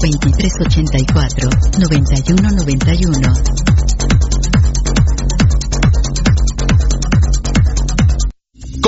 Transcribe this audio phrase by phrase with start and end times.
[0.00, 3.89] 2384 9191.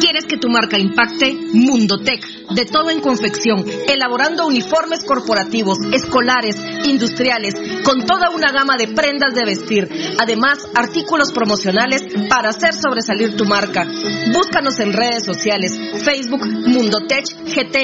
[0.00, 1.32] ¿Quieres que tu marca impacte?
[1.52, 8.88] Mundotech, de todo en confección, elaborando uniformes corporativos, escolares, industriales, con toda una gama de
[8.88, 9.88] prendas de vestir.
[10.18, 13.86] Además, artículos promocionales para hacer sobresalir tu marca.
[14.32, 17.76] Búscanos en redes sociales, Facebook Mundotech GT,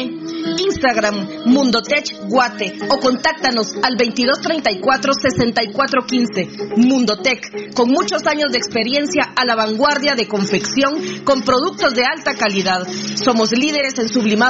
[0.58, 6.77] Instagram Mundotech Guate o contáctanos al 2234-6415.
[6.77, 12.34] Mundotech, con muchos años de experiencia a la vanguardia de confección con productos de alta
[12.34, 12.86] calidad.
[13.14, 14.50] Somos líderes en sublimado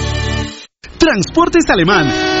[0.97, 2.40] Transportes Alemán.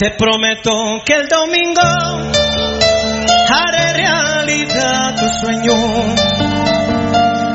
[0.00, 1.82] Te prometo que el domingo
[3.50, 5.74] haré realidad tu sueño.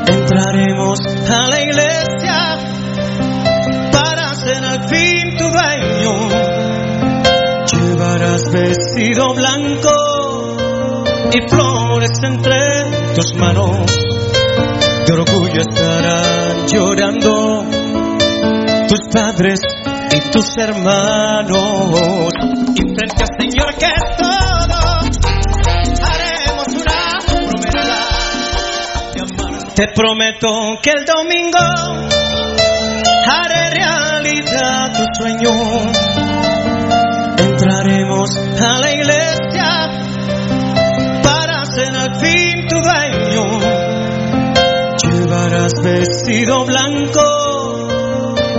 [0.06, 2.58] Entraremos a la iglesia
[3.90, 6.28] para ser al fin tu dueño.
[7.66, 10.56] Llevarás vestido blanco
[11.32, 13.86] y flores entre tus manos.
[15.04, 17.64] De orgullo estarán llorando
[18.86, 19.58] tus padres
[20.16, 22.32] y tus hermanos.
[22.74, 24.78] Y frente al Señor que es todo,
[26.04, 27.82] haremos una promesa.
[29.74, 31.58] Te prometo que el domingo
[33.26, 35.52] haré realidad tu sueño.
[37.38, 38.30] Entraremos
[38.60, 39.90] a la iglesia
[41.22, 43.44] para ser al fin tu dueño.
[45.02, 47.45] Llevarás vestido blanco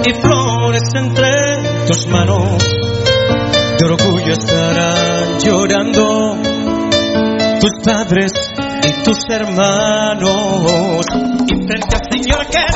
[0.07, 2.63] y flores entre tus manos.
[3.77, 6.37] De orgullo estarán llorando
[7.59, 8.31] tus padres
[8.83, 11.05] y tus hermanos.
[11.47, 12.66] Y frente al Señor que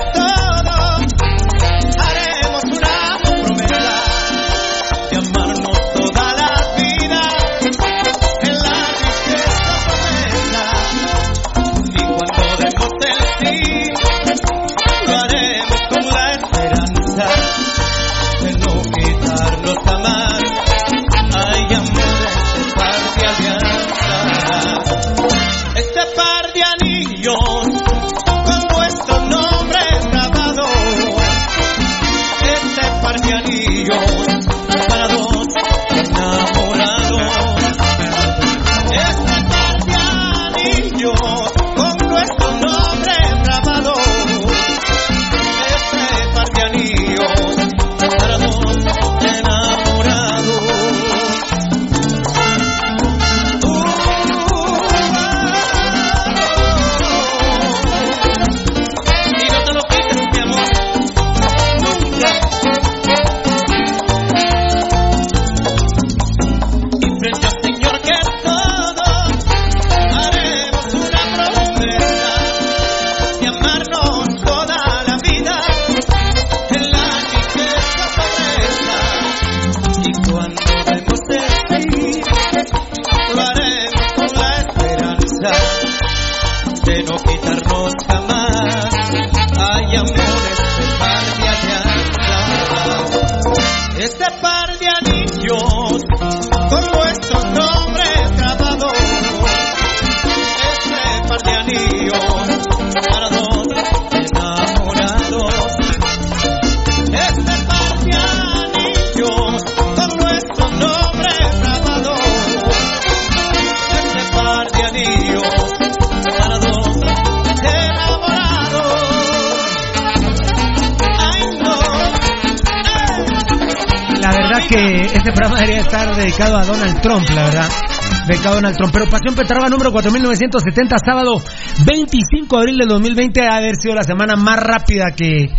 [128.32, 128.94] A Donald Trump.
[128.94, 131.42] Pero Pasión Petarroga número 4970, sábado
[131.86, 135.50] 25 de abril del 2020, ha haber sido la semana más rápida que,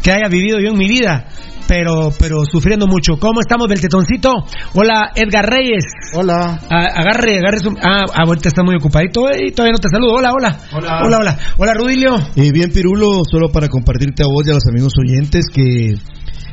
[0.00, 1.26] que haya vivido yo en mi vida.
[1.66, 3.18] Pero, pero sufriendo mucho.
[3.18, 4.32] ¿Cómo estamos, Beltetoncito?
[4.74, 5.84] Hola, Edgar Reyes.
[6.14, 6.60] Hola.
[6.70, 7.70] Agarre, agarre su...
[7.82, 10.14] Ah, ahorita está muy ocupadito y todavía no te saludo.
[10.14, 10.56] Hola, hola.
[10.72, 11.00] Hola.
[11.04, 11.38] Hola, hola.
[11.58, 12.16] Hola, Rudilio.
[12.36, 15.96] Y bien, Pirulo, solo para compartirte a vos y a los amigos oyentes que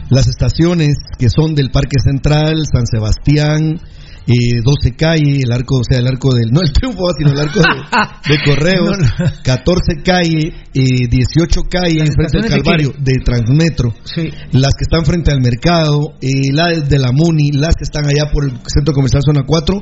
[0.10, 3.80] las estaciones que son del Parque Central, San Sebastián,
[4.28, 7.40] eh, 12 calle, el arco, o sea, el arco del, no el triunfo, sino el
[7.40, 8.98] arco de, de Correos,
[9.44, 14.30] 14 calle, eh, 18 calle, ¿Las enfrente del estaciones de Calvario, de Transmetro, Sí.
[14.52, 18.30] las que están frente al mercado, eh, las de la MUNI, las que están allá
[18.32, 19.82] por el Centro Comercial Zona 4,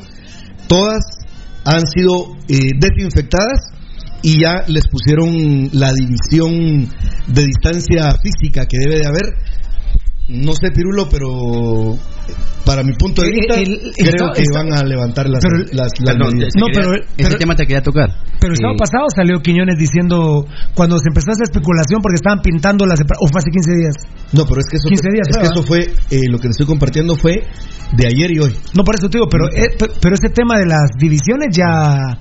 [0.68, 1.03] todas
[1.65, 3.71] han sido eh, desinfectadas
[4.21, 6.88] y ya les pusieron la división
[7.27, 9.33] de distancia física que debe de haber.
[10.27, 11.98] No sé, Pirulo, pero
[12.66, 15.39] para mi punto de vista, el- el- creo está- que está- van a levantar las,
[15.44, 16.50] pero- las, las Perdón, medidas.
[16.54, 18.10] te No, quería- pero- ese pero- tema te quería tocar.
[18.42, 22.42] Pero el sábado Eh, pasado salió Quiñones diciendo, cuando se empezó esa especulación porque estaban
[22.42, 23.95] pintando la separa- o fue hace 15 días.
[24.33, 25.57] No, pero es que eso, 15 días, es que ¿verdad?
[25.57, 25.80] eso fue,
[26.10, 27.42] eh, lo que les estoy compartiendo fue
[27.94, 28.56] de ayer y hoy.
[28.74, 32.18] No, por eso te digo, pero, eh, pe- pero ese tema de las divisiones ya,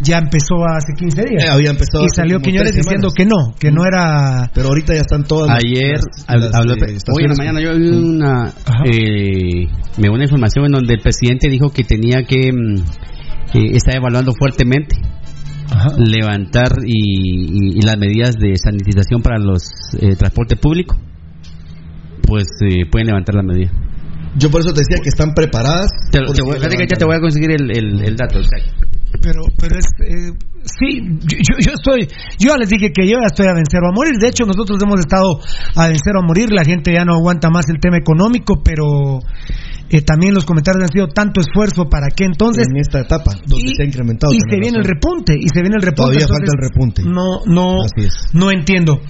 [0.00, 1.42] ya empezó hace 15 días.
[1.44, 4.48] Eh, había empezado y salió Quiñones diciendo que no, que no era...
[4.54, 7.38] Pero ahorita ya están todas las- Ayer, las- las, habló- eh, hoy en la estaciones.
[7.52, 8.52] Mañana yo vi una,
[8.84, 13.96] eh, me una información en donde el presidente dijo que tenía que, mm, eh, está
[13.96, 14.96] evaluando fuertemente
[15.70, 15.90] Ajá.
[15.98, 19.62] levantar y, y- y las medidas de sanitización para los
[20.00, 20.96] eh, transporte público,
[22.22, 23.70] pues eh, pueden levantar la medida.
[24.36, 25.88] Yo por eso te decía que están preparadas.
[26.12, 28.40] Te, voy, que ya te voy a conseguir el, el, el dato.
[29.22, 30.32] Pero, pero es, eh,
[30.64, 32.06] sí, yo, yo- estoy,
[32.38, 34.12] yo ya les dije que yo ya estoy a vencer o a morir.
[34.20, 35.40] De hecho, nosotros hemos estado
[35.76, 36.50] a vencer o a morir.
[36.52, 39.18] La gente ya no aguanta más el tema económico, pero
[39.90, 43.64] eh, también los comentarios han sido tanto esfuerzo para que entonces en esta etapa donde
[43.70, 44.32] y, se ha incrementado.
[44.34, 46.02] y se viene el repunte y se viene el repunte.
[46.02, 47.02] Todavía entonces, falta el repunte.
[47.04, 47.78] No, no,
[48.34, 49.00] no entiendo.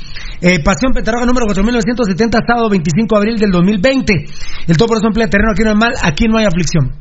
[0.40, 4.14] Eh, Pasión Petarroga número 4970, sábado 25 de abril del 2020.
[4.69, 6.95] El todo por eso emplea terreno, aquí no hay mal, aquí no hay aflicción.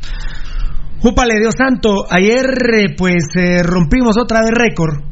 [1.01, 5.03] Júpale, Dios santo, ayer eh, pues eh, rompimos otra vez récord.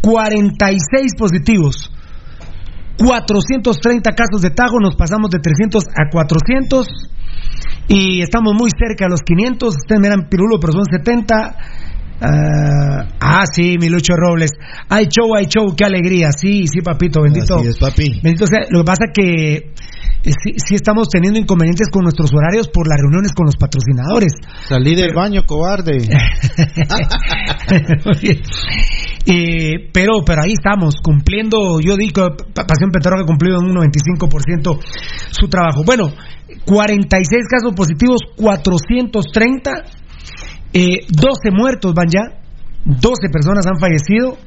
[0.00, 1.90] 46 positivos.
[2.98, 6.86] 430 casos de tajo, nos pasamos de 300 a 400
[7.88, 9.74] y estamos muy cerca de los 500.
[9.76, 11.56] Ustedes miran Pirulo, pero son 70.
[12.18, 14.52] Ah, ah, sí, mi Lucho Robles.
[14.88, 16.30] Hay show, hay show, qué alegría.
[16.32, 17.56] Sí, sí, papito, bendito.
[17.56, 18.20] Así es, papi.
[18.22, 18.60] Bendito sea.
[18.70, 19.72] Lo que pasa que eh,
[20.32, 24.32] sí, sí estamos teniendo inconvenientes con nuestros horarios por las reuniones con los patrocinadores.
[24.68, 25.98] Salí del baño, cobarde.
[29.28, 33.74] Eh, pero, pero ahí estamos, cumpliendo, yo digo, Pa- Pasión Petróleo ha cumplido en un
[33.74, 34.78] 95%
[35.32, 35.82] su trabajo.
[35.84, 36.12] Bueno,
[36.64, 39.70] 46 casos positivos, 430,
[40.72, 42.20] eh, 12 muertos van ya,
[42.84, 44.38] 12 personas han fallecido.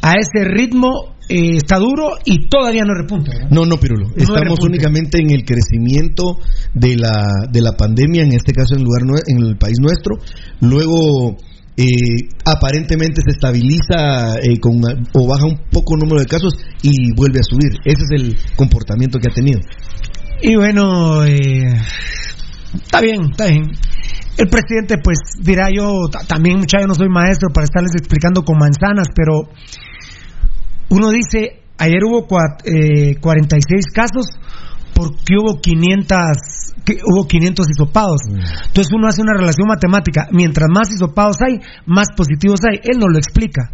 [0.00, 3.32] A ese ritmo eh, está duro y todavía no repunta.
[3.32, 3.48] ¿verdad?
[3.50, 4.08] No, no, Pirulo.
[4.16, 6.38] Estamos únicamente en el crecimiento
[6.74, 10.16] de la, de la pandemia, en este caso en el, lugar en el país nuestro.
[10.60, 11.36] Luego,
[11.76, 14.80] eh, aparentemente se estabiliza eh, con,
[15.14, 17.72] o baja un poco el número de casos y vuelve a subir.
[17.84, 19.60] Ese es el comportamiento que ha tenido.
[20.42, 21.74] Y bueno, eh,
[22.74, 23.64] está bien, está bien.
[24.36, 28.56] El presidente, pues, dirá yo, ta- también, muchachos, no soy maestro para estarles explicando con
[28.56, 29.50] manzanas, pero
[30.90, 34.26] uno dice, ayer hubo cua- eh, 46 casos
[34.94, 36.18] porque hubo 500,
[36.84, 38.20] que hubo 500 hisopados.
[38.66, 40.26] Entonces uno hace una relación matemática.
[40.32, 42.80] Mientras más hisopados hay, más positivos hay.
[42.82, 43.70] Él no lo explica.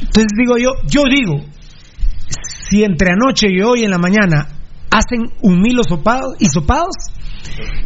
[0.00, 1.44] Entonces digo yo, yo digo,
[2.70, 4.48] si entre anoche y hoy en la mañana
[4.90, 5.78] hacen un mil
[6.38, 6.94] hisopados,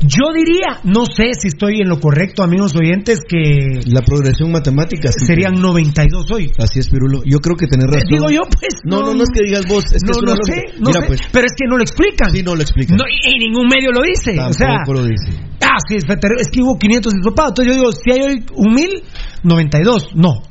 [0.03, 5.11] yo diría, no sé si estoy en lo correcto, amigos oyentes, que La progresión matemática.
[5.13, 5.25] sí.
[5.27, 6.51] serían 92 hoy.
[6.59, 7.23] Así es, Pirulo.
[7.25, 8.09] Yo creo que tenés razón.
[8.11, 8.75] Digo yo, pues.
[8.85, 9.85] No, no, no es que digas vos.
[9.93, 10.55] Es que no, no lógica.
[10.55, 11.21] sé, no Mira, sé, pues.
[11.33, 12.31] pero es que no lo explican.
[12.31, 12.97] Sí, no lo explican.
[12.97, 14.39] No, y, y ningún medio lo dice.
[14.41, 15.33] o sea, Tampoco lo dice.
[15.63, 17.51] ah, sí, es, es que hubo 500 hisopados.
[17.53, 19.03] Entonces yo digo, si hay hoy un mil,
[19.43, 20.09] 92.
[20.15, 20.43] No.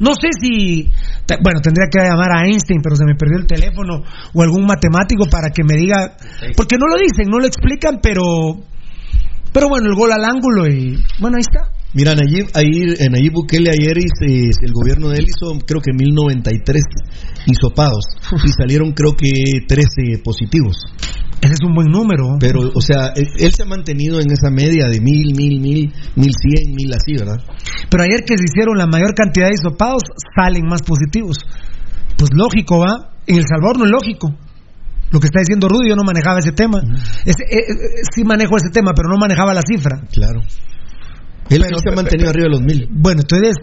[0.00, 0.90] No sé si,
[1.42, 5.26] bueno, tendría que llamar a Einstein, pero se me perdió el teléfono, o algún matemático
[5.30, 6.16] para que me diga,
[6.56, 8.22] porque no lo dicen, no lo explican, pero,
[9.52, 11.70] pero bueno, el gol al ángulo y, bueno, ahí está.
[11.94, 16.82] Mira, Nayib, ahí, en Nayib Bukele ayer el gobierno de él hizo creo que 1093
[17.46, 18.04] hisopados
[18.44, 19.30] y salieron creo que
[19.68, 20.74] 13 positivos.
[21.42, 22.38] Ese es un buen número.
[22.38, 26.32] Pero, o sea, él, se ha mantenido en esa media de mil, mil, mil, mil
[26.32, 27.42] cien, mil así, ¿verdad?
[27.90, 30.02] Pero ayer que se hicieron la mayor cantidad de hisopados,
[30.36, 31.38] salen más positivos.
[32.16, 33.10] Pues lógico, ¿va?
[33.26, 34.32] En El Salvador no es lógico.
[35.10, 36.78] Lo que está diciendo Rudy, yo no manejaba ese tema.
[37.26, 37.64] Eh, eh,
[38.14, 40.00] sí manejo ese tema, pero no manejaba la cifra.
[40.12, 40.40] Claro.
[41.54, 42.88] Él se ha mantenido arriba de los mil.
[42.90, 43.56] Bueno, entonces,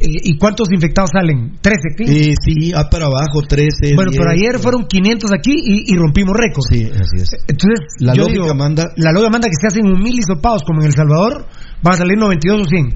[0.00, 1.58] ¿y cuántos infectados salen?
[1.60, 1.74] ¿13?
[2.06, 3.94] Eh, sí, a para abajo, 13.
[3.94, 6.64] Bueno, pero ayer fueron 500 aquí y, rompimos récord.
[6.68, 7.30] Sí, así es.
[7.46, 8.84] Entonces, la lógica manda.
[8.96, 11.46] La lógica manda que se hacen un mil hisopados como en El Salvador,
[11.82, 12.86] van a salir 92 o 100.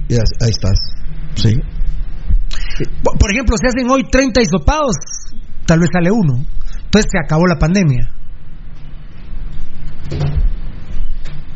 [0.40, 0.78] ahí estás.
[1.34, 1.60] Sí.
[3.02, 4.96] Por ejemplo, si hacen hoy 30 hisopados,
[5.66, 6.44] tal vez sale uno.
[6.84, 8.10] Entonces se acabó la pandemia.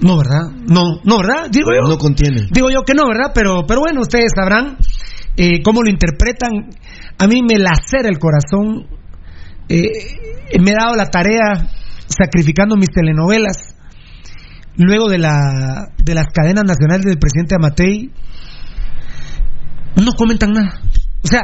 [0.01, 0.53] No, ¿verdad?
[0.69, 1.49] No, no, ¿verdad?
[1.51, 1.89] Digo yo.
[1.89, 2.47] No contiene.
[2.53, 3.33] Digo yo que no, ¿verdad?
[3.35, 4.79] Pero, pero bueno, ustedes sabrán
[5.37, 6.71] eh, cómo lo interpretan.
[7.19, 8.87] A mí me lacera el corazón.
[9.69, 11.69] Eh, me he dado la tarea
[12.07, 13.75] sacrificando mis telenovelas.
[14.77, 18.13] Luego de, la, de las cadenas nacionales del presidente Amatei,
[19.97, 20.81] no comentan nada.
[21.23, 21.41] O sea,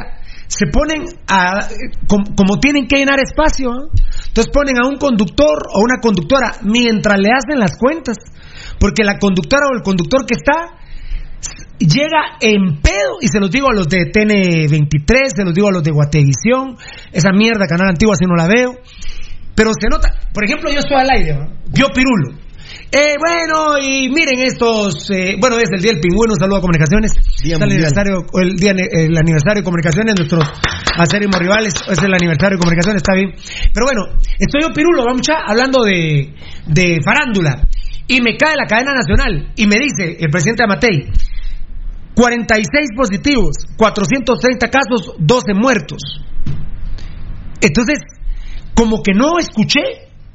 [0.47, 1.67] se ponen a.
[2.07, 3.89] Como, tienen que llenar espacio,
[4.27, 8.17] entonces ponen a un conductor o una conductora mientras le hacen las cuentas.
[8.79, 10.75] Porque la conductora o el conductor que está
[11.79, 15.71] llega en pedo, y se los digo a los de TN23, se los digo a
[15.71, 16.77] los de Guatevisión,
[17.11, 18.75] esa mierda, canal antiguo, así no la veo.
[19.55, 21.55] Pero se nota, por ejemplo, yo estoy al aire, ¿no?
[21.71, 22.45] yo pirulo.
[22.91, 26.61] Eh, bueno, y miren estos, eh, bueno, es el día del pingüino, un saludo a
[26.61, 27.11] comunicaciones.
[27.43, 30.43] el aniversario, el día, el aniversario de comunicaciones, nuestros
[30.97, 33.31] acérrimos rivales, es el aniversario de comunicaciones, está bien.
[33.73, 36.35] Pero bueno, estoy yo pirulo, vamos ya hablando de,
[36.67, 37.67] de farándula
[38.07, 41.11] y me cae la cadena nacional y me dice el presidente Amatei,
[42.15, 46.01] 46 positivos, 430 casos, 12 muertos.
[47.61, 47.99] Entonces,
[48.75, 49.81] como que no escuché,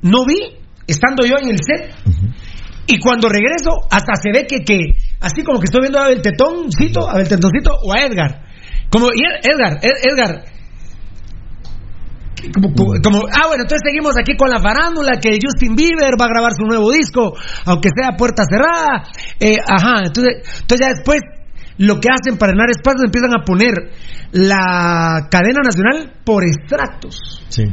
[0.02, 1.94] no vi, estando yo en el set.
[2.86, 4.78] Y cuando regreso, hasta se ve que, que
[5.20, 8.42] así como que estoy viendo a Abel Tetoncito, a Abel Tetoncito o a Edgar.
[8.90, 10.44] Como, Edgar, Edgar,
[13.02, 16.52] como, ah, bueno, entonces seguimos aquí con la farándula que Justin Bieber va a grabar
[16.56, 17.34] su nuevo disco,
[17.66, 19.08] aunque sea puerta cerrada.
[19.38, 21.20] Eh, ajá, entonces, entonces ya después
[21.78, 23.72] lo que hacen para ganar espacio empiezan a poner
[24.32, 27.16] la cadena nacional por extractos.
[27.48, 27.64] Sí.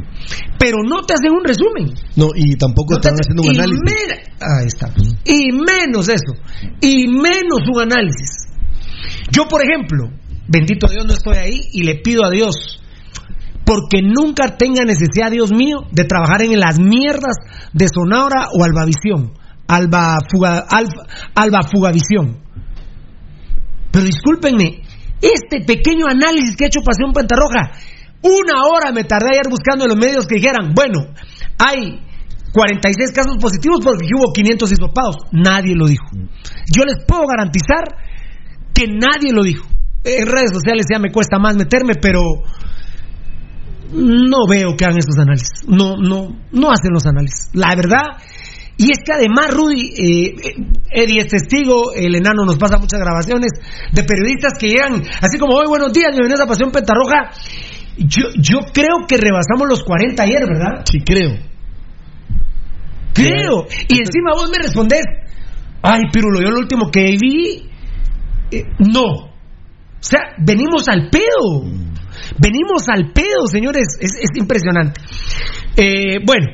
[0.58, 1.94] Pero no te hacen un resumen.
[2.16, 3.82] No, y tampoco están haciendo un análisis.
[4.40, 4.92] Ahí está.
[5.24, 6.34] Y menos eso.
[6.80, 8.48] Y menos un análisis.
[9.30, 10.10] Yo, por ejemplo,
[10.48, 12.80] bendito Dios, no estoy ahí y le pido a Dios
[13.68, 17.36] porque nunca tenga necesidad, Dios mío, de trabajar en las mierdas
[17.74, 19.34] de Sonora o Albavisión.
[19.68, 20.64] Alba, fuga,
[21.34, 22.38] alba, Fugavisión.
[23.92, 24.80] Pero discúlpenme,
[25.20, 27.72] este pequeño análisis que ha hecho Pasión Pantarroja,
[28.22, 31.04] una hora me tardé ayer buscando en los medios que dijeran, bueno,
[31.58, 32.00] hay
[32.54, 35.16] 46 casos positivos porque hubo 500 hisopados.
[35.30, 36.08] Nadie lo dijo.
[36.74, 37.84] Yo les puedo garantizar
[38.72, 39.68] que nadie lo dijo.
[40.04, 42.22] En redes sociales ya me cuesta más meterme, pero
[43.92, 45.64] no veo que hagan esos análisis.
[45.66, 47.50] No, no, no hacen los análisis.
[47.54, 48.20] La verdad.
[48.76, 50.34] Y es que además, Rudy, eh,
[50.90, 53.50] Eddie es testigo, el enano nos pasa muchas grabaciones
[53.92, 57.30] de periodistas que llegan, así como hoy, buenos días, bienvenidos a Pasión Pentarroja.
[57.96, 60.84] Yo, yo creo que rebasamos los 40 ayer, ¿verdad?
[60.84, 61.32] Sí, creo.
[63.12, 63.66] Creo.
[63.88, 65.02] Y encima vos me respondés,
[65.82, 67.68] ay, Pirulo, yo lo último que vi,
[68.52, 69.02] eh, no.
[69.02, 71.64] O sea, venimos al pedo.
[72.38, 73.86] Venimos al pedo, señores.
[74.00, 75.00] Es, impresionante.
[75.76, 76.46] Eh, bueno,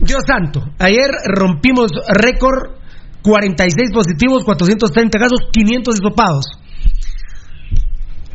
[0.00, 0.62] Dios santo.
[0.78, 2.76] Ayer rompimos récord.
[3.22, 6.46] 46 positivos, 430 casos, 500 hisopados.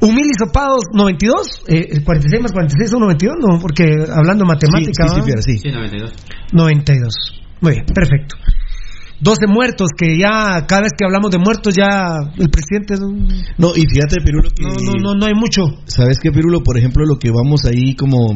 [0.01, 1.63] Un mil hisopados, 92.
[1.67, 5.07] Eh, 46 más 46 son 92, no, porque hablando matemática.
[5.07, 6.13] Sí, sí, sí, sí, 92.
[6.51, 7.41] 92.
[7.61, 8.35] Muy bien, perfecto.
[9.21, 12.95] 12 muertos, que ya cada vez que hablamos de muertos ya el presidente...
[13.57, 14.63] No, y fíjate, Pirulo, que...
[14.63, 15.61] No, no, no, no hay mucho.
[15.85, 16.61] ¿Sabes qué, Pirulo?
[16.63, 18.33] Por ejemplo, lo que vamos ahí como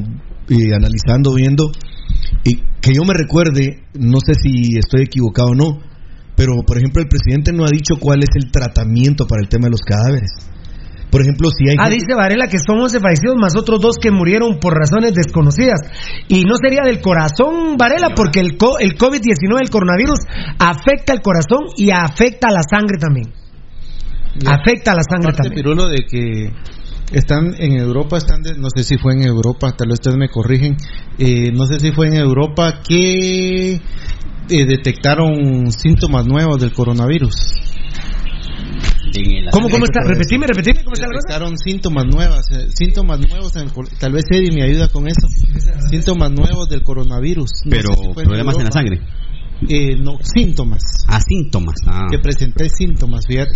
[0.48, 1.72] eh, analizando, viendo,
[2.44, 5.80] y que yo me recuerde, no sé si estoy equivocado o no,
[6.36, 9.66] pero por ejemplo el presidente no ha dicho cuál es el tratamiento para el tema
[9.66, 10.32] de los cadáveres.
[11.16, 11.78] Por ejemplo, si hay.
[11.80, 15.80] Ah, dice Varela que son 11 fallecidos más otros dos que murieron por razones desconocidas.
[16.28, 20.20] Y no sería del corazón, Varela, porque el, el COVID-19, el coronavirus,
[20.60, 23.32] afecta el corazón y afecta a la sangre también.
[24.46, 25.54] afecta a la sangre también.
[25.56, 26.52] Pirulo, de que
[27.14, 30.28] Están en Europa, están de- no sé si fue en Europa, tal vez ustedes me
[30.28, 30.76] corrigen,
[31.18, 37.34] eh, no sé si fue en Europa que eh, detectaron síntomas nuevos del coronavirus.
[39.52, 40.02] ¿Cómo, cómo está?
[40.06, 41.08] Repetime, repetime, ¿cómo está?
[41.08, 45.08] Detectaron síntomas nuevas, eh, síntomas nuevos, en el cor- tal vez Eddie me ayuda con
[45.08, 45.28] eso,
[45.90, 47.50] síntomas nuevos del coronavirus.
[47.66, 49.00] No Pero si en problemas en la sangre.
[49.70, 50.84] Eh, no, síntomas.
[51.08, 51.76] Ah, síntomas.
[51.88, 52.08] Ah.
[52.12, 53.56] Que presenté síntomas, fíjate.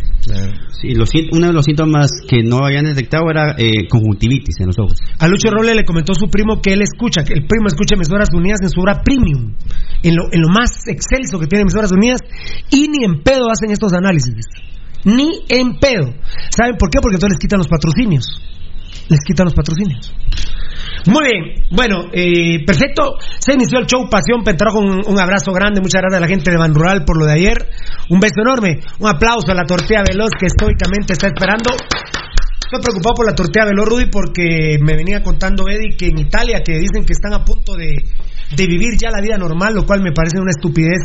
[0.81, 4.67] Sí, los sínt- uno de los síntomas que no habían detectado era eh, conjuntivitis en
[4.67, 4.97] los ojos.
[5.19, 8.29] A Lucho Roble le comentó su primo que él escucha, que el primo escucha Emisoras
[8.33, 9.55] Unidas en su hora premium,
[10.01, 12.21] en lo, en lo más excelso que tiene Emisoras Unidas,
[12.71, 14.35] y ni en pedo hacen estos análisis.
[15.05, 16.13] Ni en pedo.
[16.49, 16.99] ¿Saben por qué?
[17.01, 18.25] Porque entonces les quitan los patrocinios.
[19.07, 20.13] Les quitan los patrocinios.
[21.07, 23.15] Muy bien, bueno, eh, perfecto.
[23.39, 24.79] Se inició el show Pasión Pentrajo.
[24.79, 27.33] Un, un abrazo grande, muchas gracias a la gente de Ban Rural por lo de
[27.33, 27.69] ayer.
[28.09, 28.79] Un beso enorme.
[28.99, 31.71] Un aplauso a la tortilla veloz que estoicamente está esperando.
[31.71, 36.61] Estoy preocupado por la tortilla veloz, Rudy, porque me venía contando Eddie que en Italia
[36.63, 37.95] que dicen que están a punto de,
[38.55, 40.99] de vivir ya la vida normal, lo cual me parece una estupidez.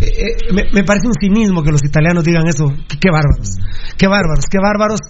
[0.00, 2.66] Eh, eh, me, parece un cinismo que los italianos digan eso.
[3.00, 3.58] Qué, bárbaros,
[3.96, 5.00] qué bárbaros, qué bárbaros.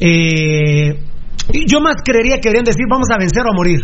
[0.00, 0.98] Eh,
[1.66, 3.80] yo más creería que deberían decir vamos a vencer o a morir.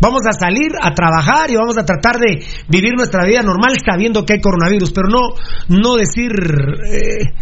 [0.00, 4.24] Vamos a salir a trabajar y vamos a tratar de vivir nuestra vida normal sabiendo
[4.24, 5.20] que hay coronavirus, pero no,
[5.68, 6.32] no decir...
[6.32, 7.32] eh,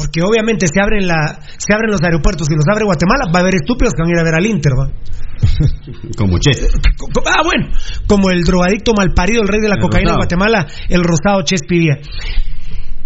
[0.00, 3.42] porque obviamente se abren, la, se abren los aeropuertos y los abre Guatemala, va a
[3.42, 4.88] haber estúpidos que van a ir a ver al Inter, ¿va?
[6.16, 6.52] Como Che.
[7.26, 7.68] Ah, bueno,
[8.06, 10.24] como el drogadicto malparido, el rey de la El cocaína en rosado.
[10.24, 11.96] Guatemala, el rosado Chespivía.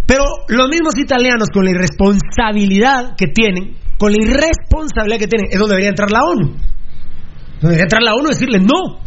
[0.07, 5.59] Pero los mismos italianos, con la irresponsabilidad que tienen, con la irresponsabilidad que tienen, es
[5.59, 6.47] donde debería entrar la ONU.
[7.61, 9.04] Donde debería entrar la ONU y decirle no.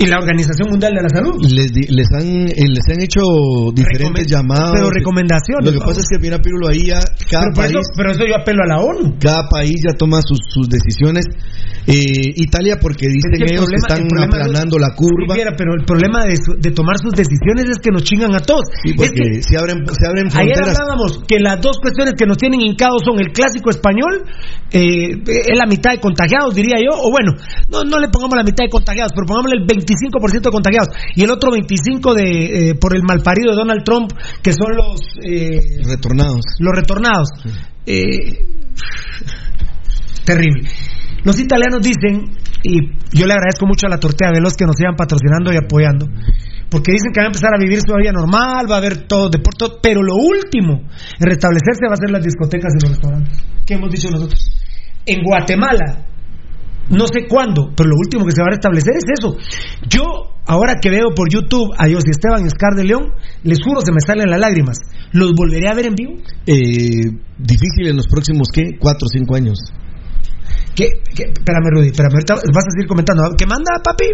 [0.00, 1.34] Y la Organización Mundial de la Salud.
[1.42, 3.20] Les, les, han, eh, les han hecho
[3.74, 4.70] diferentes llamados.
[4.74, 7.80] pero recomendaciones, Lo que pasa es que, mira, Pirulo, ahí ya cada Pero país, eso,
[7.96, 9.16] pero eso yo apelo a la ONU.
[9.18, 11.24] cada país ya toma sus, sus decisiones.
[11.88, 15.34] Eh, Italia, porque dicen Es que el ellos que están aplanando la curva.
[15.56, 18.62] Pero el problema de, su- de tomar sus decisiones es que nos chingan a todos.
[18.84, 20.78] Sí, Es porque que se abren, se abren Ayer fronteras.
[20.78, 24.20] hablábamos que las dos cuestiones que nos tienen hincados son el clásico español,
[24.70, 27.32] eh, es la mitad de contagiados, diría yo, o bueno,
[27.72, 31.24] no, no le pongamos la mitad de contagiados, pero pongámosle el 25% de contagiados y
[31.24, 35.80] el otro 25% de, eh, por el malparido de Donald Trump, que son los, eh,
[35.84, 36.44] Retornados.
[36.58, 37.28] los retornados.
[37.86, 38.44] Eh,
[40.24, 40.68] terrible.
[41.24, 42.80] Los italianos dicen, y
[43.12, 46.06] yo le agradezco mucho a la tortilla veloz que nos sigan patrocinando y apoyando,
[46.70, 49.28] porque dicen que va a empezar a vivir su vida normal, va a haber todo
[49.30, 50.74] deporte, pero lo último
[51.18, 53.42] en restablecerse va a ser las discotecas y los restaurantes.
[53.66, 54.50] ¿Qué hemos dicho nosotros?
[55.06, 56.04] En Guatemala,
[56.90, 59.36] no sé cuándo, pero lo último que se va a restablecer es eso.
[59.88, 60.02] Yo,
[60.46, 64.00] ahora que veo por YouTube a José Esteban Escar de León, les juro, se me
[64.00, 64.78] salen las lágrimas.
[65.12, 66.14] ¿Los volveré a ver en vivo?
[66.46, 68.78] Eh, difícil en los próximos, ¿qué?
[68.78, 69.58] Cuatro o cinco años.
[70.74, 71.24] ¿Qué, qué?
[71.24, 73.22] Espérame, Rudy, espérame, ahorita vas a seguir comentando.
[73.36, 74.06] ¿Qué manda, papi?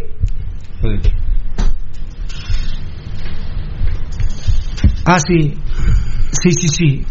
[5.05, 5.55] Ah, sí.
[6.43, 7.07] Sí, sí, sí.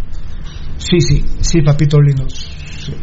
[0.77, 2.27] Sí, sí, sí, papito lindo.
[2.29, 2.93] Sí.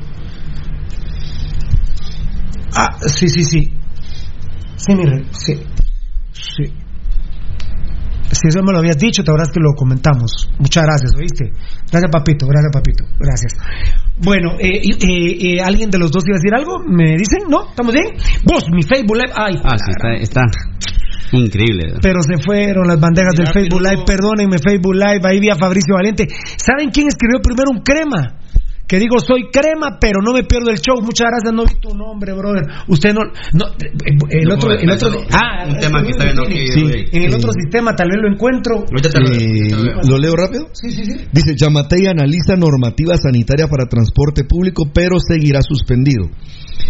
[2.77, 3.71] Ah, sí, sí, sí.
[4.77, 5.55] Sí, mire, sí.
[6.33, 6.65] Sí.
[8.33, 10.49] Si eso me lo habías dicho, te habrás que lo comentamos.
[10.59, 11.51] Muchas gracias, ¿oíste?
[11.91, 13.05] Gracias, papito, gracias, papito.
[13.19, 13.53] Gracias.
[14.23, 16.79] Bueno, eh, eh, eh, ¿alguien de los dos iba a decir algo?
[16.87, 17.51] ¿Me dicen?
[17.51, 17.71] ¿No?
[17.71, 18.07] ¿Estamos bien?
[18.45, 19.33] Vos, mi Facebook Live.
[19.35, 20.43] Ay, Ah, sí, está, está
[21.33, 21.95] increíble.
[22.03, 24.05] pero se fueron las bandejas del Facebook Live.
[24.07, 25.21] Perdónenme, Facebook Live.
[25.25, 26.29] Ahí vi a Fabricio Valente.
[26.57, 28.39] ¿Saben quién escribió primero un crema?
[28.91, 30.99] Que digo, soy crema, pero no me pierdo el show.
[31.01, 32.67] Muchas gracias, no vi tu nombre, brother.
[32.89, 33.21] Usted no.
[33.55, 34.73] no el No, otro.
[34.75, 37.05] El otro ah, un tema que está viendo aquí, Sí, Rudy.
[37.13, 37.37] en el Sí.
[37.39, 38.83] otro sistema tal vez lo encuentro.
[38.91, 39.71] Eh,
[40.09, 40.67] ¿Lo leo rápido?
[40.73, 41.25] Sí, sí, sí.
[41.33, 46.27] Dice, Yamatei analiza normativa sanitaria para transporte público, pero seguirá suspendido.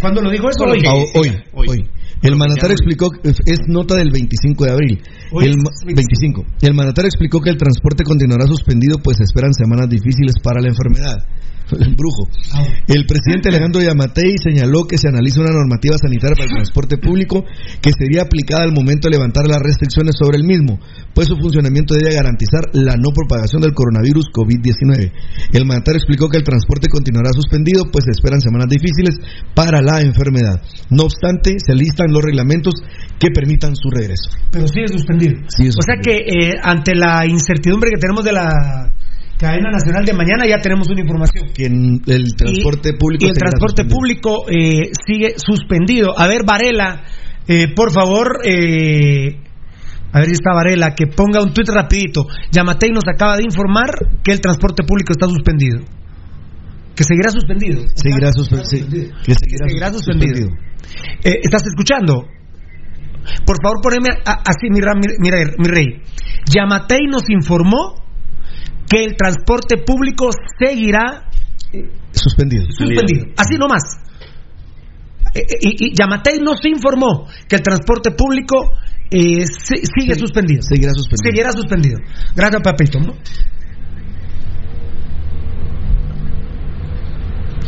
[0.01, 0.65] ¿Cuándo lo dijo eso?
[0.65, 0.83] Hoy.
[0.89, 1.85] Ah, hoy, hoy.
[2.23, 5.03] El mandatario explicó, es nota del 25 de abril.
[5.33, 6.45] Hoy El, es ma- 25.
[6.63, 10.69] El mandatario explicó que el transporte continuará suspendido, pues se esperan semanas difíciles para la
[10.69, 11.17] enfermedad.
[11.97, 12.29] Brujo.
[12.87, 17.45] El presidente Alejandro Yamatei señaló que se analiza una normativa sanitaria para el transporte público
[17.81, 20.79] que sería aplicada al momento de levantar las restricciones sobre el mismo,
[21.15, 25.13] pues su funcionamiento debe garantizar la no propagación del coronavirus COVID-19.
[25.53, 29.17] El mandatario explicó que el transporte continuará suspendido, pues se esperan semanas difíciles
[29.55, 30.61] para la enfermedad.
[30.91, 32.75] No obstante, se listan los reglamentos
[33.19, 34.31] que permitan su regreso.
[34.51, 35.35] Pero sigue suspendido.
[35.49, 38.93] Sigue O sea que eh, ante la incertidumbre que tenemos de la
[39.41, 41.49] cadena nacional de mañana ya tenemos una información.
[41.55, 43.97] Que en el transporte público Y el transporte suspendido.
[43.97, 46.19] público eh, sigue suspendido.
[46.19, 47.03] A ver, Varela,
[47.49, 49.41] eh, por favor, eh,
[50.13, 52.27] a ver si está Varela, que ponga un tuit rapidito.
[52.53, 53.91] Yamatei nos acaba de informar
[54.23, 55.81] que el transporte público está suspendido.
[56.95, 57.81] que seguirá suspendido.
[57.95, 58.85] Seguirá, suspe- sí,
[59.25, 60.49] que seguirá, seguirá suspendido.
[61.25, 62.27] ¿Estás escuchando?
[63.47, 65.87] Por favor, poneme así, mi, mi, mi mi rey.
[66.53, 67.95] Yamatei nos informó
[68.91, 71.31] que el transporte público seguirá
[72.11, 72.65] Suspendido.
[72.71, 73.27] suspendido.
[73.37, 73.83] Así nomás.
[75.33, 78.73] Eh, eh, Y, y Yamatei nos informó que el transporte público
[79.13, 80.63] eh, si- sigue suspendido.
[80.63, 81.31] Seguirá suspendido.
[81.31, 81.99] Seguirá suspendido.
[82.35, 82.99] Gracias, papito.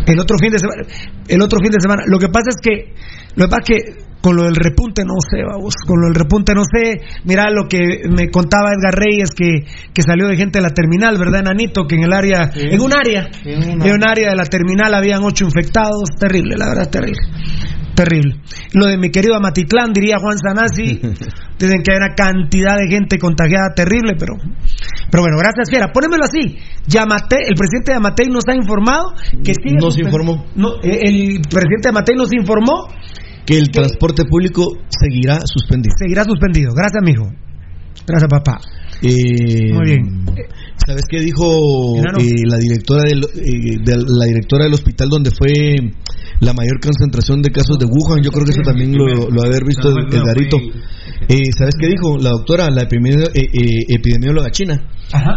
[0.06, 0.82] El otro fin de semana,
[1.28, 2.02] el otro fin de semana.
[2.06, 2.92] Lo que pasa es que,
[3.36, 6.14] lo que pasa es que con lo del repunte no sé, vamos, con lo del
[6.14, 7.02] repunte no sé.
[7.24, 11.18] Mira lo que me contaba Edgar Reyes que, que salió de gente de la terminal,
[11.18, 11.86] ¿verdad, Enanito?
[11.86, 15.44] Que en el área, en un área, en un área de la terminal habían ocho
[15.44, 16.10] infectados.
[16.18, 17.20] Terrible, la verdad, terrible.
[17.94, 18.36] Terrible.
[18.72, 20.84] Lo de mi querido Amatitlán, diría Juan Sanasi,
[21.58, 24.34] dicen que hay una cantidad de gente contagiada terrible, pero,
[25.10, 25.92] pero bueno, gracias Fiera.
[25.92, 26.56] Ponémelo así.
[26.86, 29.12] Yamate, el presidente de Yamatei nos ha informado
[29.44, 30.46] que sigue Nos informó.
[30.54, 32.88] No, eh, el presidente de Yamatei nos informó
[33.46, 35.94] Que el transporte público seguirá suspendido.
[35.98, 36.72] seguirá suspendido.
[36.74, 37.28] Gracias, mijo.
[38.06, 38.60] Gracias, papá.
[39.02, 40.24] Eh, Muy bien.
[40.86, 45.52] ¿Sabes qué dijo eh, la directora del eh, de la directora del hospital donde fue
[46.40, 48.22] la mayor concentración de casos de Wuhan?
[48.22, 50.56] Yo creo que eso también lo, lo ha de haber visto No, el, no, Garito.
[51.28, 52.88] Eh, ¿Sabes qué dijo la doctora, la eh,
[53.34, 54.82] eh, epidemióloga china?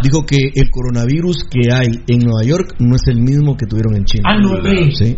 [0.01, 3.95] Dijo que el coronavirus que hay en Nueva York no es el mismo que tuvieron
[3.95, 4.23] en China.
[4.25, 4.55] Ah, no.
[4.91, 5.17] Sí.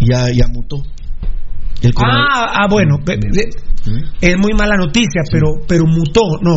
[0.00, 0.82] Ya, ya mutó.
[1.80, 3.18] El Ah, ah, bueno, pe-
[4.20, 6.56] es muy mala noticia, pero pero mutó, no,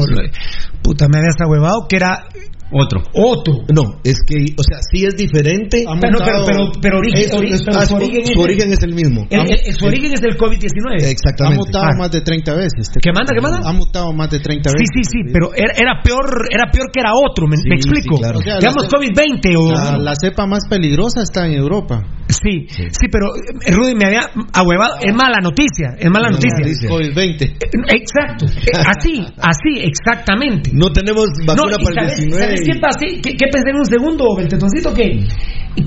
[0.86, 2.28] puta, me habías ahuevado que era
[2.72, 3.02] Otro.
[3.14, 3.54] otro.
[3.74, 5.86] No, es que, o sea, sí es diferente.
[6.02, 8.74] Pero, pero, pero, pero origen, Eso ori- es- pero ah, su origen es su origen
[8.74, 9.28] es el mismo.
[9.30, 10.98] el- el- su origen es el COVID-19.
[11.06, 11.62] Exactamente.
[11.62, 11.98] Ha mutado Ah.
[11.98, 12.90] más de 30 veces.
[13.02, 13.60] ¿Qué manda, qué manda?
[13.70, 14.90] Ha mutado más de 30 Sí, veces.
[14.94, 18.16] sí, sí, pero era, era peor, era peor que era otro, me, Sí, me explico.
[18.18, 18.40] sí, claro.
[18.40, 22.02] O sea, Digamos la- COVID-20 o La, la cepa más peligrosa está en Europa.
[22.28, 26.90] sí, sí, pero eh, Rudy me había ahuevado, es mala noticia, es mala noticia.
[26.90, 27.56] COVID-20.
[27.94, 30.72] Exacto, eh, así, así, exactamente.
[30.76, 32.44] No tenemos vacuna para el ¿sabes, 19.
[32.44, 33.22] ¿sabes qué, pasé?
[33.22, 34.94] ¿Qué, qué pensé en un segundo, Beltetoncito?
[34.94, 35.24] Que,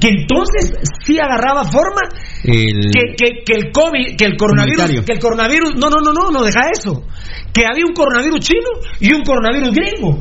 [0.00, 0.72] que entonces
[1.04, 2.00] sí agarraba forma
[2.42, 2.90] El...
[2.90, 6.30] que, que, que el COVID, que el coronavirus, que el coronavirus, no, no, no, no,
[6.30, 7.04] no deja eso.
[7.52, 8.70] Que había un coronavirus chino
[9.00, 10.18] y un coronavirus gringo.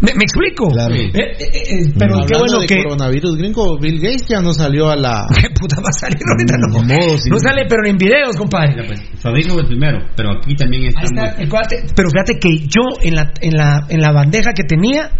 [0.00, 0.70] ¿Me, me explico?
[0.70, 0.94] Claro.
[0.94, 2.82] Eh, eh, eh, pero qué bueno de que.
[2.84, 5.26] coronavirus gringo, Bill Gates ya no salió a la.
[5.34, 6.56] ¿Qué puta va a salir ahorita?
[6.58, 7.28] No, Ni modo, sí.
[7.30, 8.86] no sale, pero en videos, compadre.
[8.86, 11.84] Pues, Fabrico el primero, pero aquí también Ahí está el cuate.
[11.96, 15.10] Pero fíjate que yo en la, en la, en la bandeja que tenía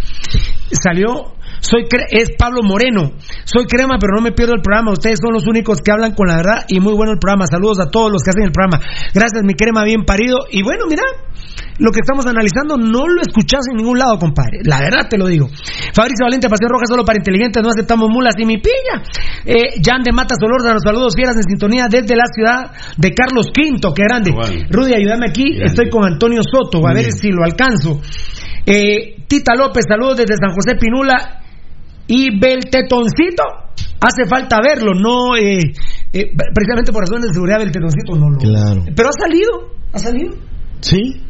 [0.73, 1.35] salió.
[1.61, 3.13] Soy cre- es Pablo Moreno.
[3.45, 4.93] Soy crema, pero no me pierdo el programa.
[4.93, 7.47] Ustedes son los únicos que hablan con la verdad y muy bueno el programa.
[7.47, 8.79] Saludos a todos los que hacen el programa.
[9.13, 10.39] Gracias, mi crema, bien parido.
[10.53, 11.03] Y bueno, mira,
[11.79, 14.61] lo que estamos analizando no lo escuchás en ningún lado, compadre.
[14.63, 15.49] La verdad te lo digo.
[15.95, 19.03] Fabricio Valente, Pasión Roja, solo para inteligentes, no aceptamos mulas y mi pilla.
[19.45, 23.47] Eh, Jan de Matas Solórzano, los saludos fieras en sintonía desde la ciudad de Carlos
[23.57, 24.31] V, qué grande.
[24.71, 25.67] Rudy, ayúdame aquí, Grande.
[25.67, 28.01] estoy con Antonio Soto, a ver si lo alcanzo.
[28.71, 31.41] Eh, Tita López, saludos desde San José Pinula.
[32.07, 33.43] Y Beltetoncito,
[34.01, 35.61] hace falta verlo, no, eh,
[36.13, 38.39] eh, precisamente por razones de seguridad, Beltetoncito no lo.
[38.39, 38.83] Claro.
[38.97, 39.51] Pero ha salido,
[39.93, 40.33] ha salido.
[40.81, 41.21] Sí.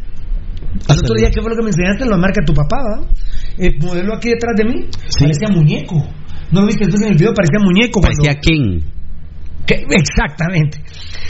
[0.88, 2.04] El otro día, ¿qué fue lo que me enseñaste?
[2.06, 3.10] Lo marca tu papá, ¿verdad?
[3.58, 4.86] El modelo aquí detrás de mí
[5.18, 5.96] parecía muñeco.
[6.52, 7.34] ¿No lo viste entonces en el video?
[7.34, 8.00] Parecía muñeco.
[8.00, 8.80] cuando- Parecía King.
[9.68, 10.80] Que- exactamente.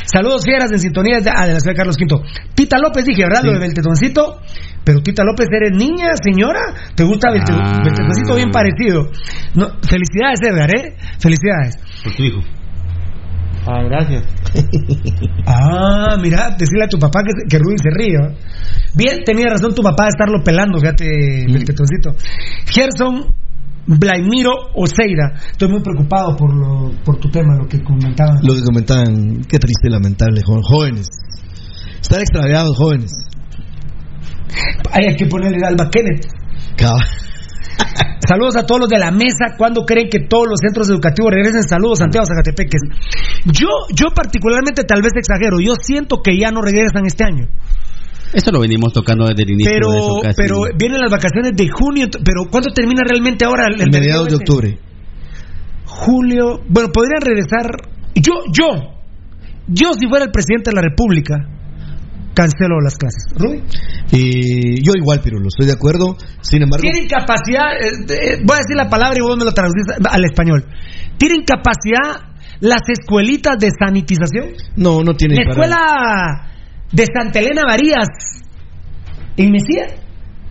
[0.05, 2.23] Saludos fieras en sintonía de, ah, de la ciudad de Carlos V.
[2.55, 3.43] Tita López, dije, ¿verdad?
[3.43, 4.41] Lo de Beltetoncito.
[4.85, 6.61] Pero Tita López, ¿eres niña, señora?
[6.95, 7.33] ¿Te gusta Ah.
[7.85, 8.37] Beltetoncito?
[8.37, 9.11] Bien parecido.
[9.55, 10.97] No, felicidades, Edgar, ¿eh?
[11.19, 11.77] Felicidades.
[12.05, 12.41] Por tu hijo.
[13.67, 14.23] Ah, gracias.
[15.51, 18.19] Ah, mira, decirle a tu papá que, que Rudy se ríe.
[18.95, 21.07] Bien, tenía razón tu papá de estarlo pelando, fíjate,
[21.51, 22.11] Beltetoncito.
[22.67, 23.27] Gerson
[23.89, 25.33] Blaimiro Oseira.
[25.51, 28.37] Estoy muy preocupado por, lo, por tu tema, lo que comentaban.
[28.43, 31.09] Lo que comentaban, qué triste y lamentable, jóvenes.
[32.01, 33.11] Están extraviados, jóvenes.
[34.93, 36.27] Hay que ponerle Alba Kenneth.
[36.77, 37.01] Cab-
[38.29, 39.57] Saludos a todos los de la mesa.
[39.57, 41.63] ¿Cuándo creen que todos los centros educativos regresen?
[41.63, 42.83] Saludos, Santiago Zacatepeques.
[43.47, 45.61] Yo, yo particularmente tal vez exagero.
[45.61, 47.47] Yo siento que ya no regresan este año.
[48.33, 50.35] Eso lo venimos tocando desde el inicio de Pero, eso casi.
[50.37, 52.07] pero vienen las vacaciones de junio.
[52.25, 53.65] Pero ¿cuándo termina realmente ahora?
[53.69, 54.79] el- el mediados de octubre.
[55.87, 56.61] Julio.
[56.69, 57.71] Bueno, podrían regresar.
[58.15, 58.67] Yo, yo,
[59.69, 61.37] yo si fuera el presidente de la República,
[62.35, 63.25] cancelo las clases.
[63.37, 63.63] Rudy.
[64.13, 66.17] Eh, yo igual, pero lo estoy de acuerdo.
[66.41, 69.53] Sin embargo, Tienen capacidad, eh, eh, voy a decir la palabra y vos me lo
[69.53, 70.65] traducís al español.
[71.19, 72.29] ¿Tienen capacidad
[72.61, 74.49] las escuelitas de sanitización?
[74.77, 76.53] no, no tiene La para- escuela
[76.93, 78.09] de Santa Elena Varías
[79.37, 79.87] en Mesía,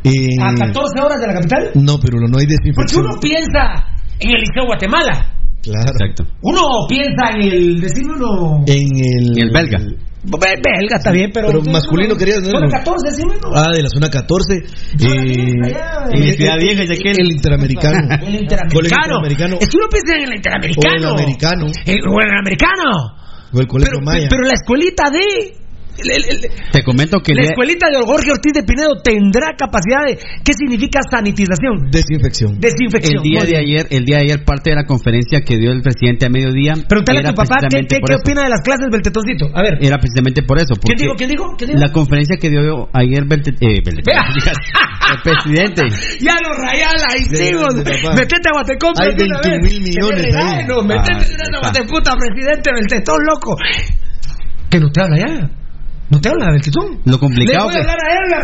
[0.04, 1.72] Eh, a 14 horas de la capital.
[1.76, 3.06] No, pero no hay Porque desinfección.
[3.06, 3.86] uno piensa
[4.20, 5.34] en el Liceo Guatemala.
[5.62, 5.92] Claro.
[5.92, 6.24] Exacto.
[6.44, 8.64] Uno piensa en el, decirlo uno...
[8.68, 9.44] En el...
[9.44, 9.80] El belga.
[9.80, 11.48] Be- Belga está bien, pero...
[11.48, 12.52] Pero masculino querías, ¿no?
[12.52, 13.52] Zona 14, sí, menos.
[13.54, 14.54] Ah, de la zona 14.
[14.56, 17.98] Eh, allá, En el- Ciudad Vieja, el, ya que- el interamericano.
[18.26, 19.04] El interamericano.
[19.18, 19.58] interamericano.
[19.60, 20.96] Es que uno piensa en el interamericano.
[20.96, 21.66] O el americano.
[21.86, 22.92] Eh, o el americano.
[23.52, 24.28] O el colegio Pero, Maya.
[24.30, 25.58] pero la escuelita de...
[26.72, 30.18] Te comento que la escuelita de Jorge Ortiz de Pinedo tendrá capacidad de...
[30.44, 31.90] ¿Qué significa sanitización?
[31.92, 32.60] Desinfección.
[32.60, 33.18] Desinfección.
[33.18, 35.82] el día de ayer, el día de ayer parte de la conferencia que dio el
[35.82, 36.74] presidente a mediodía.
[36.88, 39.48] Pregúntale a tu papá qué, qué, opina de las clases del tetoncito.
[39.54, 39.78] A ver.
[39.82, 40.76] Era precisamente por eso.
[40.76, 41.16] ¿Quién porque dijo?
[41.16, 41.46] ¿Quién dijo?
[41.58, 41.80] ¿Quién dijo?
[41.82, 44.04] La conferencia que dio ayer Belte- eh, Belte-
[45.14, 45.82] el presidente.
[46.22, 48.16] Ya lo rayala, papá.
[48.16, 49.72] Metete a Guatecompra Hay de una 21 vez.
[49.72, 50.46] mil millones Que me ahí.
[50.46, 51.60] regalen, no, Metete Ah, está.
[51.60, 53.56] Guateputa, presidente del tetón, loco.
[54.70, 55.50] Que no te habla ya.
[56.10, 57.00] No te habla del tetón.
[57.04, 57.80] Lo complicado que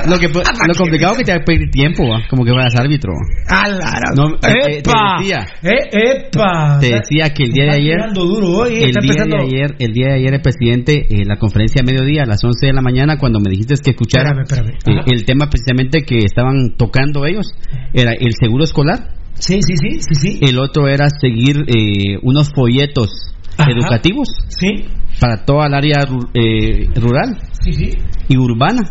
[0.10, 2.20] lo que Ah, lo complicado que te va a pedir tiempo, ¿va?
[2.30, 3.14] como que fueras árbitro.
[3.50, 5.16] A la No, eh, te ¡Epa!
[5.18, 5.46] decía.
[5.64, 5.90] Eh,
[6.28, 6.78] ¡Epa!
[6.82, 9.94] Te decía que el día de ayer duro hoy, el día de empezando- ayer, el
[9.94, 12.82] día de ayer el presidente en la conferencia a mediodía a las 11 de la
[12.82, 15.00] mañana cuando me dijiste que escuchara Espérame, espérame.
[15.00, 17.48] eh, el tema precisamente que estaban tocando ellos
[17.94, 20.40] era el seguro escolar, Sí, sí, sí, sí, sí.
[20.42, 23.10] el otro era seguir eh, unos folletos
[23.58, 23.72] Ajá.
[23.72, 24.86] educativos Sí,
[25.20, 26.00] para toda el área
[26.34, 27.90] eh, rural sí, sí.
[28.28, 28.82] y urbana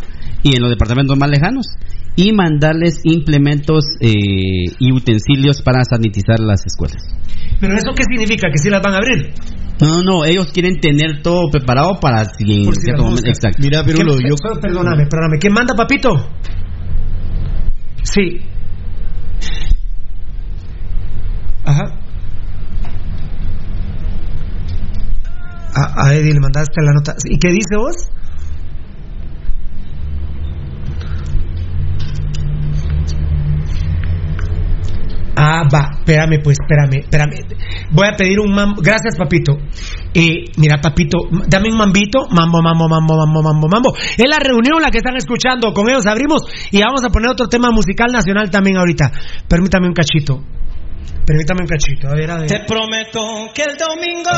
[0.43, 1.67] y en los departamentos más lejanos
[2.17, 4.09] y mandarles implementos eh,
[4.79, 7.03] y utensilios para sanitizar las escuelas.
[7.61, 8.49] Pero eso qué significa?
[8.51, 9.33] Que sí las van a abrir.
[9.81, 13.29] No, no, ellos quieren tener todo preparado para si en si cierto momento.
[13.31, 13.59] Exacto.
[13.63, 14.35] Mira, ¿Qué- Pirulo, yo...
[14.61, 15.39] Perdóname, perdóname.
[15.41, 16.11] ¿Quién manda, papito?
[18.03, 18.41] Sí.
[21.65, 21.99] Ajá.
[25.75, 27.15] A, a Eddie le mandaste la nota.
[27.25, 28.11] ¿Y qué dice vos?
[35.35, 37.33] Ah, va, espérame, pues, espérame, espérame.
[37.91, 38.81] Voy a pedir un mambo.
[38.83, 39.59] Gracias, papito.
[40.15, 42.29] Eh, mira, papito, dame un mambito.
[42.31, 43.97] Mambo, mambo, mambo, mambo, mambo, mambo.
[43.97, 45.73] Es la reunión la que están escuchando.
[45.73, 49.11] Con ellos abrimos y vamos a poner otro tema musical nacional también ahorita.
[49.49, 50.45] Permítame un cachito.
[51.27, 52.09] Permítame un cachito.
[52.09, 52.47] A ver, a ver.
[52.47, 53.21] Te prometo
[53.55, 54.31] que el domingo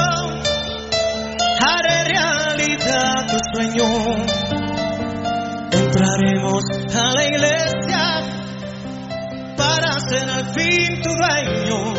[1.60, 3.84] haré realidad tu sueño.
[5.72, 6.62] Entraremos
[6.94, 8.20] a la iglesia
[9.56, 11.94] para ser al fin tu dueño.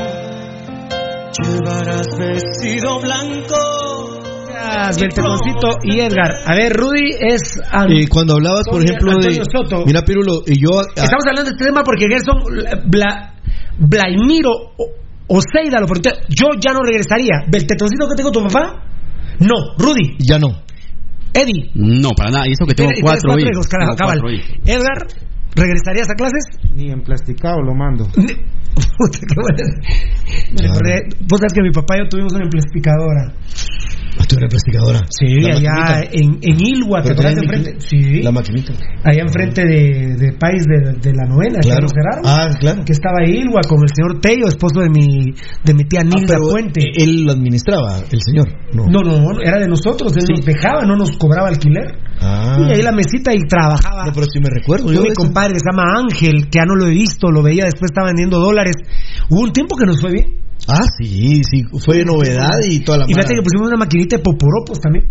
[1.42, 4.20] Llevarás vestido blanco.
[4.48, 6.32] Gracias, Beltemoncito y Edgar.
[6.46, 7.60] A ver, Rudy es.
[7.72, 9.44] an- Eh, cuando hablabas, por Antonio- ejemplo, de...
[9.52, 9.86] Soto.
[9.86, 10.80] Mira, Pirulo, y yo...
[10.80, 12.40] ah, Estamos hablando de este tema porque Gerson
[12.90, 13.34] Bla,
[13.78, 14.92] Blaimiro o-
[15.28, 16.12] Oseida lo preguntó.
[16.30, 17.44] Yo ya no regresaría.
[17.48, 18.84] ¿Del tetoncito que tengo tu papá?
[19.40, 19.56] No.
[19.78, 20.16] Rudy.
[20.20, 20.62] Ya no.
[21.34, 21.72] Eddie.
[21.76, 22.48] No, para nada.
[22.48, 23.52] Y eso que tengo cuatro, hijos.
[23.52, 24.20] hijos, carajo, Tengo cabal.
[24.22, 24.50] cuatro hijos.
[24.66, 25.08] Edgar,
[25.56, 26.44] ¿regresarías a clases?
[26.74, 28.06] Ni en plasticado lo mando.
[28.16, 29.64] Puta, qué bueno.
[30.54, 33.34] Me recordé- Vos sabes que mi papá y yo tuvimos una emplastificadora.
[34.28, 35.00] Tú eres plasticadora.
[35.10, 36.10] Sí, La allá maquinita.
[36.14, 37.76] en, en Ilgua, ¿te acuerdas enfrente?
[37.80, 38.22] Sí.
[38.24, 38.74] La maquinita.
[39.04, 41.88] Allá enfrente de, de País de, de la Novena, que Claro.
[41.90, 42.24] cerraron.
[42.26, 42.84] Ah, claro.
[42.86, 46.36] Que estaba Ilgua con el señor Tello, esposo de mi, de mi tía Ah, Nilda
[46.40, 46.82] pero Puente.
[46.98, 48.48] Él lo administraba, el señor.
[48.74, 48.86] No.
[48.88, 51.86] No, no, era de nosotros, él nos dejaba, no nos cobraba alquiler.
[52.22, 52.58] Ah.
[52.68, 54.06] Y ahí la mesita y trabajaba.
[54.06, 54.92] No, pero sí me recuerdo.
[54.92, 57.92] Yo, mi compadre se llama Ángel, que ya no lo he visto, lo veía, después
[57.92, 58.76] estaba vendiendo dólares.
[59.30, 60.26] Hubo un tiempo que nos fue bien.
[60.68, 61.64] Ah, sí, sí.
[61.84, 65.08] Fue novedad y toda la Y fíjate que pusimos una maquinita de poporopos también.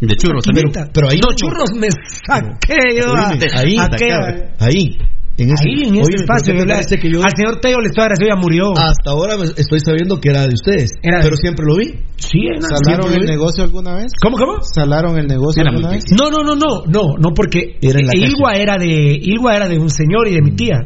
[0.00, 0.66] De churros también.
[0.92, 3.14] Pero ahí No, churros me saqué yo.
[3.14, 4.98] a- Oíme, ahí, a acá, aquella- ahí.
[5.38, 6.26] En ese, Ahí, en ese Oye, espacio.
[6.26, 8.40] ¿por qué me yo le- parece que yo Al señor Teo le estoy agradecido, ya
[8.40, 8.72] murió.
[8.72, 10.92] hasta ahora me- estoy sabiendo que era de ustedes?
[11.02, 11.92] Era de- pero siempre lo vi.
[12.16, 13.26] sí, era- ¿Salaron el vi.
[13.26, 14.12] negocio alguna vez?
[14.22, 14.62] ¿Cómo, cómo?
[14.62, 16.04] ¿Salaron el negocio Era alguna vez?
[16.16, 18.88] No, no, no, no, no, no, porque Era Ilgua era de
[19.20, 20.80] Ilgua era de un señor y de mi tía.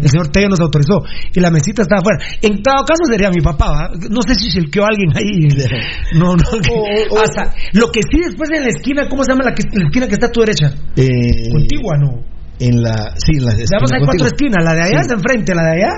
[0.00, 1.02] El señor Teo nos autorizó
[1.34, 2.18] y la mesita estaba afuera.
[2.40, 3.90] En todo caso sería mi papá, ¿va?
[4.08, 5.48] no sé si silqueó a alguien ahí.
[6.18, 6.42] No, no.
[6.62, 9.54] que- O- o- hasta- lo que sí después en la esquina, ¿cómo se llama la,
[9.54, 10.72] que- la esquina que está a tu derecha?
[10.96, 12.39] Eh, Contigua, no.
[12.60, 13.14] En la.
[13.16, 13.54] Sí, en la.
[13.56, 14.26] Veamos, esquina hay cuatro contigua.
[14.28, 15.08] esquinas, la de allá Sí.
[15.08, 15.92] de enfrente, la de allá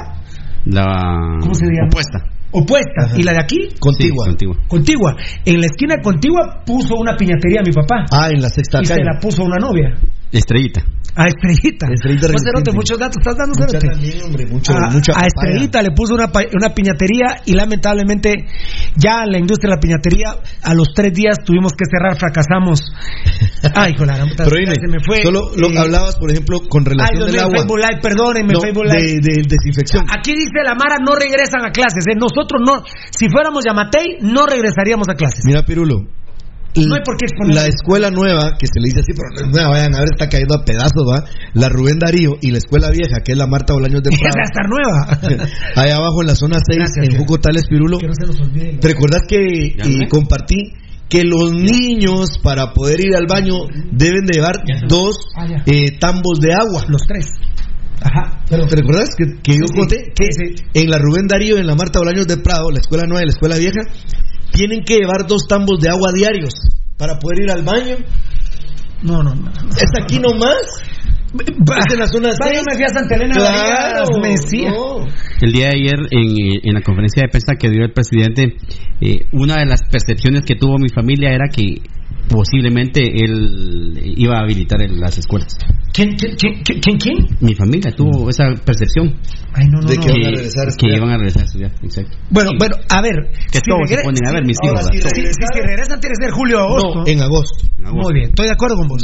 [0.64, 1.88] La ¿Cómo se llama?
[1.90, 2.18] opuesta.
[2.52, 3.14] opuesta Ajá.
[3.18, 4.24] y la de aquí Contigua.
[4.26, 4.56] Sí, contigua.
[4.68, 5.16] contigua.
[5.44, 8.94] En la esquina contigua puso una piñatería mi papá Ah, en la sexta y se
[8.94, 9.04] calle.
[9.04, 9.96] la puso una novia.
[10.32, 10.80] Estrellita.
[11.14, 11.92] A Estrellita.
[11.92, 12.72] Estrellita Cerote, resistente.
[12.72, 13.88] muchos datos estás dando, Mucha Cerote.
[13.92, 15.28] también, hombre, mucho, a, mucha a papaya.
[15.28, 18.48] Estrellita le puso una, una piñatería y lamentablemente
[18.96, 20.28] ya la industria de la piñatería
[20.62, 22.80] a los tres días tuvimos que cerrar, fracasamos.
[23.76, 25.20] Ay, con la gran puta, Pero dime, se me fue.
[25.22, 27.58] solo lo Eh, hablabas, por ejemplo, con relación mío, agua.
[27.60, 29.20] Facebook Live, perdónenme, No, Facebook Live.
[29.20, 30.06] de, de desinfección.
[30.08, 32.06] Aquí dice la Mara, no regresan a clases.
[32.08, 32.16] ¿eh?
[32.16, 32.80] Nosotros no,
[33.12, 35.44] si fuéramos Yamatei, no regresaríamos a clases.
[35.44, 36.08] Mira, Pirulo,
[36.74, 37.54] No hay por qué exponer.
[37.54, 40.08] La escuela nueva, que se le dice así, pero no es nueva, vayan a ver,
[40.12, 41.24] está cayendo a pedazos, ¿va?
[41.54, 44.36] La Rubén Darío y la escuela vieja, que es la Marta Bolaños de Esa Prado.
[44.38, 45.48] va a estar nueva.
[45.76, 47.98] Allá abajo en la zona 6, Gracias, en que- Juco Tales Pirulo.
[47.98, 48.78] Que no se los olvide.
[48.78, 49.76] ¿Te recordás que
[50.08, 50.72] compartí
[51.08, 54.56] que los niños para poder ir al baño deben de llevar
[54.88, 56.86] dos Ah, eh, tambos de agua?
[56.88, 57.26] Los tres.
[58.00, 58.40] Ajá.
[58.48, 60.64] Pero ¿te recuerdas que, que yo Sí, conté que sí.
[60.74, 63.32] en la Rubén Darío, en la Marta Bolaños de Prado, la escuela nueva y la
[63.32, 63.80] escuela vieja,
[64.52, 66.54] tienen que llevar dos tambos de agua diarios
[66.96, 67.96] para poder ir al baño?
[69.02, 69.50] No, no, no.
[69.70, 70.56] ¿Es aquí nomás?
[71.34, 72.64] ¿Es en la zona Va, yo 6?
[72.68, 73.34] me fui a Santa Elena.
[73.34, 74.70] Claro, María, me decía.
[74.70, 75.06] no.
[75.40, 78.56] El día de ayer, en, eh, en la conferencia de prensa que dio el presidente,
[79.00, 81.80] eh, una de las percepciones que tuvo mi familia era que
[82.32, 85.56] posiblemente él iba a habilitar el- las escuelas.
[85.92, 87.16] ¿Quién, quién, quién, quién?
[87.40, 89.14] Mi familia tuvo esa percepción
[89.54, 90.02] Ay, no, no, De no.
[90.02, 90.96] que van a que, regresar a que estudiar.
[90.96, 91.72] iban a regresar a estudiar.
[91.82, 92.16] Exacto.
[92.30, 93.12] Bueno, bueno, a ver.
[93.52, 94.80] Que todos se ponen a ver, mis hijos.
[94.90, 96.94] Si, si, si regresan, tiene que ser julio o agosto.
[97.00, 97.66] No, en agosto.
[97.92, 99.02] Muy bien, estoy de acuerdo con vos.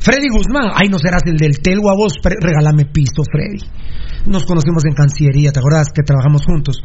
[0.00, 3.60] Freddy Guzmán, ay, no serás el del Telgo a vos, regálame piso, Freddy.
[4.26, 6.82] Nos conocimos en Cancillería, ¿te acordás que trabajamos juntos?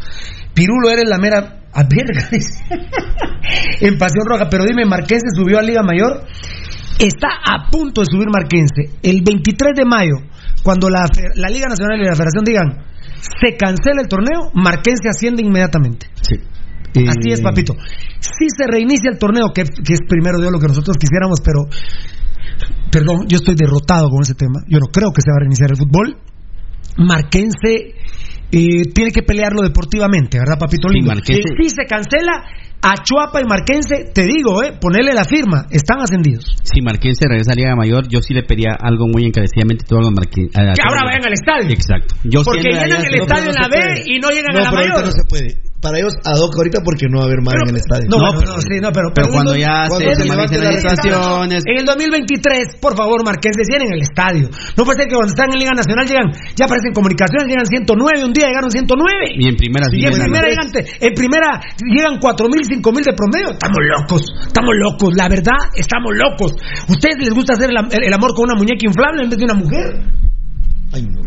[0.53, 2.29] Pirulo eres la mera a verga,
[3.81, 6.25] en Pasión Roja, pero dime, Marquense subió a Liga Mayor.
[6.99, 8.99] Está a punto de subir Marquense.
[9.03, 10.15] El 23 de mayo,
[10.63, 12.85] cuando la, la Liga Nacional y la Federación digan
[13.25, 16.07] se cancela el torneo, Marquense asciende inmediatamente.
[16.21, 16.35] Sí.
[17.07, 17.75] Así es, papito.
[18.19, 21.67] Si se reinicia el torneo, que, que es primero de lo que nosotros quisiéramos, pero.
[22.91, 24.61] Perdón, yo estoy derrotado con ese tema.
[24.67, 26.17] Yo no creo que se va a reiniciar el fútbol.
[26.97, 27.95] Marquense
[28.51, 31.13] eh, tiene que pelearlo deportivamente, ¿verdad, papito lindo?
[31.25, 32.43] Si se cancela,
[32.85, 36.55] a Chuapa y Marquense, te digo, eh, ponerle la firma, están ascendidos.
[36.63, 40.11] Si Marquense regresa a Liga Mayor, yo sí le pedía algo muy encarecidamente todo a
[40.11, 40.51] Marquense.
[40.53, 41.69] Que ahora vayan al estadio.
[41.69, 42.15] Exacto.
[42.23, 44.03] Yo Porque llenan el estadio en la B puede.
[44.05, 45.05] y no llegan No, a la pero mayor.
[45.05, 45.57] no se puede.
[45.81, 48.09] Para ellos, ad hoc ahorita porque no va a haber más en el estadio.
[48.09, 51.61] No, pero- no, sí, no, pero, pero cuando ya cuando se, se la las situaciones,
[51.61, 54.49] En el 2023, por favor, Marquense, llenen el estadio.
[54.77, 58.25] No puede ser que cuando están en Liga Nacional llegan, ya aparecen comunicaciones, llegan 109,
[58.25, 59.37] un día llegaron 109.
[59.37, 61.49] y en primera sí Y en primera, llegan, en primera
[61.85, 63.51] llegan 4.000, 5.000 de promedio.
[63.51, 65.09] Estamos locos, estamos locos.
[65.15, 66.53] La verdad, estamos locos.
[66.89, 69.55] ¿Ustedes les gusta hacer el, el amor con una muñeca inflable en vez de una
[69.55, 69.87] mujer?
[70.93, 71.24] Ay, no.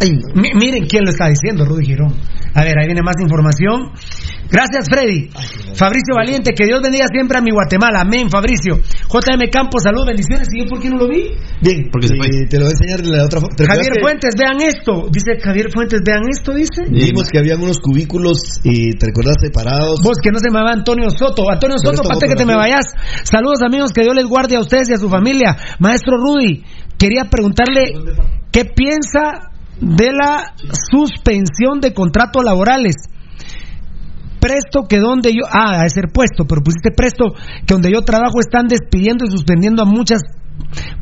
[0.00, 2.14] Ay, miren quién lo está diciendo, Rudy Girón.
[2.54, 3.92] A ver, ahí viene más información.
[4.50, 5.28] Gracias, Freddy.
[5.74, 8.00] Fabricio Valiente, que Dios bendiga siempre a mi Guatemala.
[8.00, 8.80] Amén, Fabricio.
[9.08, 10.48] JM Campos, salud, bendiciones.
[10.52, 11.32] ¿Y yo por qué no lo vi?
[11.60, 12.28] Bien, Porque se fue.
[12.48, 13.56] te lo voy a enseñar de la otra forma.
[13.56, 15.08] ¿Te acuerdas Javier que Fuentes, vean esto.
[15.10, 16.80] Dice Javier Fuentes, vean esto, dice.
[16.88, 19.36] Vimos que habían unos cubículos, eh, ¿te recuerdas?
[19.40, 20.00] Separados.
[20.02, 21.50] Vos, que no se me va Antonio Soto.
[21.50, 22.86] Antonio Soto, antes que te me vayas.
[23.24, 25.56] Saludos, amigos, que Dios les guarde a ustedes y a su familia.
[25.78, 26.64] Maestro Rudy,
[26.96, 27.92] quería preguntarle
[28.52, 30.54] qué piensa de la
[30.90, 32.94] suspensión de contratos laborales.
[34.40, 37.34] Presto que donde yo, ah, a ser puesto, pero pusiste presto
[37.66, 40.22] que donde yo trabajo están despidiendo y suspendiendo a muchas,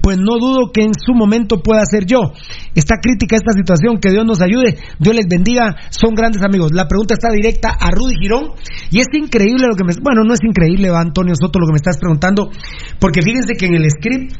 [0.00, 2.32] pues no dudo que en su momento pueda ser yo.
[2.74, 6.72] Está crítica esta situación, que Dios nos ayude, Dios les bendiga, son grandes amigos.
[6.72, 8.54] La pregunta está directa a Rudy Girón
[8.90, 11.82] y es increíble lo que me, bueno, no es increíble, Antonio Soto, lo que me
[11.82, 12.50] estás preguntando,
[12.98, 14.36] porque fíjense que en el script,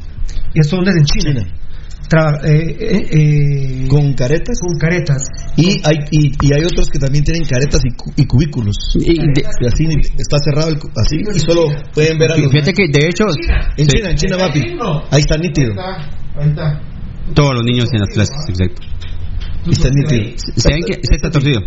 [0.53, 1.64] esto dónde es en China, China.
[2.09, 4.59] Tra- eh, eh, eh, Con caretas.
[4.59, 5.23] con caretas.
[5.57, 8.75] Y hay, y, y hay otros que también tienen caretas y, cu- y cubículos.
[8.99, 9.87] Y de- Y así
[10.17, 13.23] está cerrado el, cu- así y solo pueden ver a los fíjate que de hecho
[13.77, 14.59] En China, en China, papi.
[15.11, 15.73] Ahí está nítido.
[16.37, 16.81] Ahí está.
[17.33, 18.81] todos los niños en las clases, exacto.
[19.65, 20.37] Ahí está nítido.
[20.57, 21.61] ¿Saben que sí está torcido?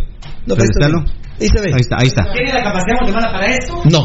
[0.45, 1.05] No, pero está bien.
[1.41, 1.71] Ahí se ve.
[1.73, 2.23] Ahí está, ahí está.
[2.33, 3.81] ¿Tiene la capacidad guatemala para esto?
[3.91, 4.03] No.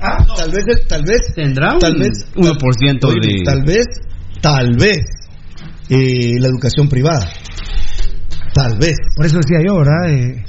[0.00, 0.34] Ah, no.
[0.34, 3.42] Tal vez, tal vez, Tendrá tal un vez, 1% Oye, de...
[3.44, 3.86] tal vez,
[4.44, 4.98] tal vez,
[5.88, 7.26] eh, la educación privada.
[8.54, 8.94] Tal vez.
[9.16, 10.08] Por eso decía yo, ¿verdad?
[10.10, 10.44] Eh,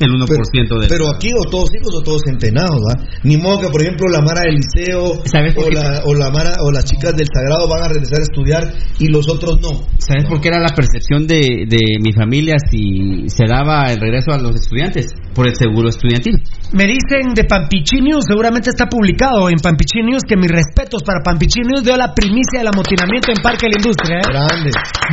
[0.00, 0.88] El 1% Pero, de...
[0.88, 2.96] pero aquí o todos hijos o todos centenados, ¿va?
[3.22, 5.74] Ni modo que, por ejemplo, la Mara del Liceo ¿Sabes por o, qué?
[5.74, 9.08] la, o, la Mara, o las chicas del Sagrado van a regresar a estudiar y
[9.08, 9.84] los otros no.
[9.98, 14.32] ¿Sabes por qué era la percepción de, de mi familia si se daba el regreso
[14.32, 15.12] a los estudiantes?
[15.34, 16.40] Por el seguro estudiantil.
[16.72, 21.20] me dicen de Pampichi News, seguramente está publicado en Pampichi News, que mis respetos para
[21.22, 24.16] Pampichi News dio la primicia del amotinamiento en Parque de la Industria.
[24.16, 24.26] ¿eh?
[24.26, 24.70] Grande.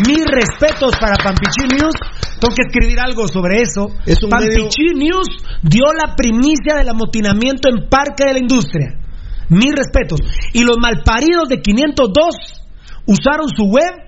[0.08, 1.94] Mis respetos para Pampichi News.
[2.40, 3.90] Tengo que escribir algo sobre eso.
[4.06, 5.28] Es un News
[5.64, 9.00] dio la primicia del amotinamiento en Parque de la Industria.
[9.50, 10.20] Mis respetos.
[10.54, 12.36] Y los malparidos de 502
[13.08, 14.08] usaron su web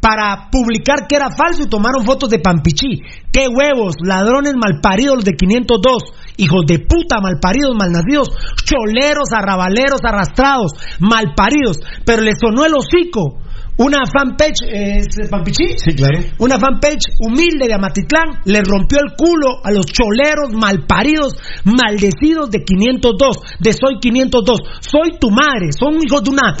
[0.00, 3.02] para publicar que era falso y tomaron fotos de Pampichí.
[3.32, 3.94] ¡Qué huevos!
[4.02, 6.02] Ladrones malparidos los de 502.
[6.36, 8.28] Hijos de puta, malparidos, malnacidos.
[8.64, 10.72] Choleros, arrabaleros, arrastrados.
[11.00, 11.78] Malparidos.
[12.04, 13.38] Pero les sonó el hocico
[13.78, 15.78] una fanpage, ¿es Pampichín?
[15.78, 16.18] Sí, claro.
[16.38, 22.64] Una fanpage humilde de Amatitlán le rompió el culo a los choleros malparidos, maldecidos de
[22.64, 24.60] 502, de Soy 502.
[24.80, 26.56] Soy tu madre, son hijos de una...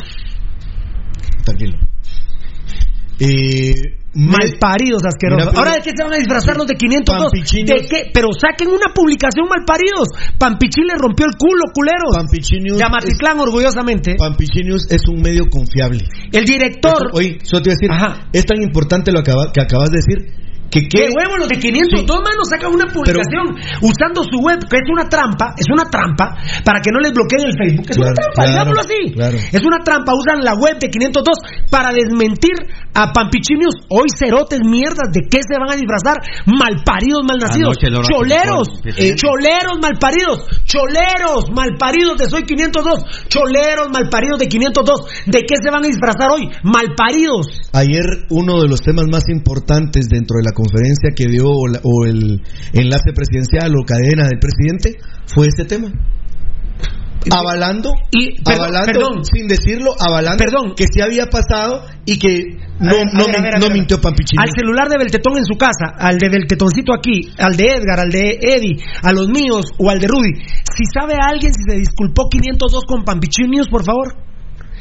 [1.44, 1.78] Tranquilo.
[3.18, 5.54] Eh, Malparidos asquerosos.
[5.54, 7.30] Ahora de qué se van a disfrazar los de 502?
[7.30, 7.70] Pampichinos.
[7.70, 8.10] ¿De qué?
[8.12, 10.08] Pero saquen una publicación malparidos.
[10.38, 12.16] Pampichín le rompió el culo, culeros.
[12.16, 14.16] Pampichinius De Amatitlán, orgullosamente.
[14.18, 16.04] Pampichinius es un medio confiable.
[16.32, 17.10] El director.
[17.12, 20.47] Oye, solo te iba a decir, es tan importante lo acaba- que acabas de decir
[20.70, 21.36] que ¿Qué qué huevo?
[21.38, 25.66] Los de 502 manos sacan una publicación usando su web, que es una trampa, es
[25.72, 27.86] una trampa, para que no les bloqueen el Facebook.
[27.88, 29.00] Es una trampa, claro, digámoslo así.
[29.14, 29.38] claro.
[29.38, 31.24] Es una trampa, usan la web de 502
[31.70, 32.56] para desmentir
[32.94, 33.86] a Pampichinius.
[33.88, 36.20] Hoy cerotes mierdas, ¿de qué se van a disfrazar?
[36.44, 37.76] Malparidos, malnacidos.
[37.78, 45.26] Choleros, eh, choleros malparidos, choleros malparidos de Soy 502, choleros malparidos de 502.
[45.26, 46.48] ¿De qué se van a disfrazar hoy?
[46.62, 47.70] Malparidos.
[47.72, 51.80] Ayer uno de los temas más importantes dentro de la conferencia que dio o, la-
[51.84, 52.42] o el
[52.74, 55.88] enlace presidencial o cadena del presidente fue este tema.
[57.30, 59.24] Avalando, Y, perdón, avalando perdón.
[59.24, 60.72] sin decirlo, avalando Perdón.
[60.76, 62.44] que se había pasado y que
[62.80, 64.40] no, ver, no, ver, no mintió Pampichini.
[64.42, 68.10] Al celular de Beltetón en su casa, al de Beltetoncito aquí, al de Edgar, al
[68.10, 70.32] de Eddie, a los míos o al de Rudy.
[70.72, 74.14] Si sabe alguien si se disculpó 502 con Pampichín News, por favor.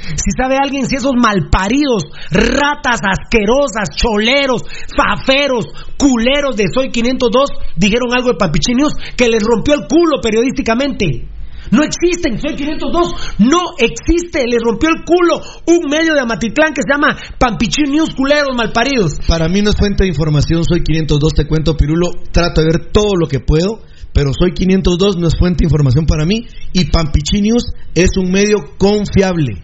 [0.02, 4.64] Si sabe alguien si esos malparidos, ratas asquerosas, choleros,
[4.96, 5.66] faferos,
[5.98, 11.28] culeros de Soy 502 dijeron algo de Pampichín News que les rompió el culo periodísticamente.
[11.72, 16.82] No existen, Soy 502, no existe, les rompió el culo un medio de Amatitlán que
[16.82, 19.20] se llama Pampichín News, culeros malparidos.
[19.28, 22.92] Para mí no es fuente de información, soy 502, te cuento Pirulo, trato de ver
[22.92, 23.82] todo lo que puedo,
[24.14, 28.58] pero soy 502 no es fuente de información para mí y Pampichinius es un medio
[28.78, 29.62] confiable.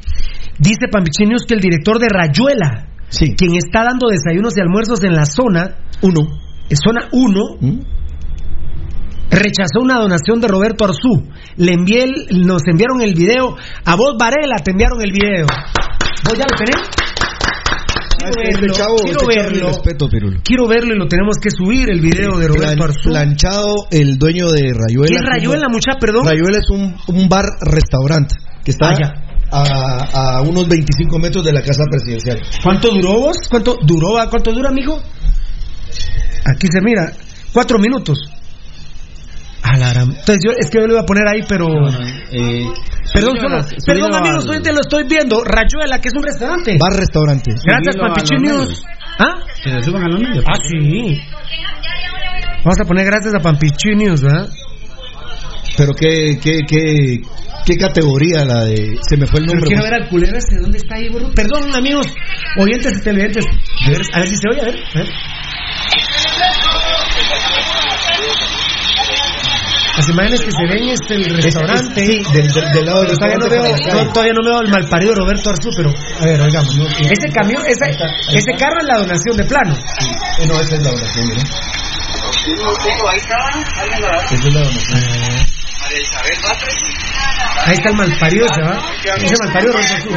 [0.60, 2.88] Dice Pampichín News que el director de Rayuela,
[3.36, 6.22] quien está dando desayunos y almuerzos en la zona, uno,
[6.70, 7.39] en zona 1,
[9.30, 11.28] rechazó una donación de Roberto Arzú.
[11.58, 13.56] Le envié el- nos enviaron el video.
[13.86, 15.47] A vos, Varela, te enviaron el video.
[16.24, 16.89] ¿Vos ya lo tenés?
[18.18, 19.68] Quiero Este verlo, chavo, quiero este verlo.
[19.68, 20.10] respeto.
[20.43, 23.10] Quiero verlo y lo tenemos que subir, el video de Roberto Plan- Arzú.
[23.10, 25.08] planchado el dueño de Rayuela.
[25.10, 26.26] ¿Qué es Rayuela, mucha, perdón?
[26.26, 29.14] Rayuela es un, un bar-restaurante que está Ah.
[29.54, 32.39] A, a unos 25 metros de la casa presidencial.
[32.64, 33.38] ¿Cuánto duró vos?
[33.49, 34.10] ¿Cuánto duró?
[34.30, 35.01] ¿Cuánto dura, amigo?
[36.45, 37.12] Aquí se mira,
[37.54, 38.18] cuatro minutos.
[39.62, 41.66] A la gran- Entonces yo, es que yo lo iba a poner ahí, pero...
[42.32, 42.66] Eh,
[43.14, 45.43] Perdón, subilo solo, a- perdón amigos, te lo estoy viendo.
[45.43, 46.78] Rayuela, que es un restaurante.
[47.64, 48.68] Gracias, Pampichín los News.
[48.68, 48.84] medios.
[49.20, 49.45] ¿Ah?
[49.64, 50.43] Que se suban a los medios.
[50.47, 51.22] Ah, sí.
[52.66, 54.49] Vamos a poner gracias a Pampichín News, ¿verdad?
[55.78, 57.22] Pero qué, qué, qué,
[57.66, 58.97] qué categoría la de...
[59.09, 59.68] Se me fue el Pero nombre.
[59.68, 59.91] quiero pues.
[59.91, 61.32] ver al culero ese, ¿dónde está ahí, bro?
[61.34, 62.07] Perdón, amigos,
[62.57, 63.45] oyentes y televidentes.
[63.45, 64.76] A ver, a ver si se oye, a ver.
[64.95, 65.09] A ver.
[69.95, 72.01] Las imágenes que se ven es el restaurante.
[72.03, 74.34] Es- es- sí, del- del- del lado del Pero todavía no restaurante veo, no, todavía
[74.34, 75.89] no veo al malparido Roberto Arzú, pero
[76.20, 76.76] a ver, oigamos.
[76.78, 76.86] ¿no?
[76.88, 77.95] Ese camión, ese,
[78.34, 79.76] ese carro es la donación de plano.
[80.39, 81.36] Eh, No, esa es la donación, ¿no?
[84.26, 85.53] Esa es la donación.
[87.65, 88.77] Ahí está el malparido, ¿se va?
[89.23, 90.09] Ese malparido Roberto Arzú.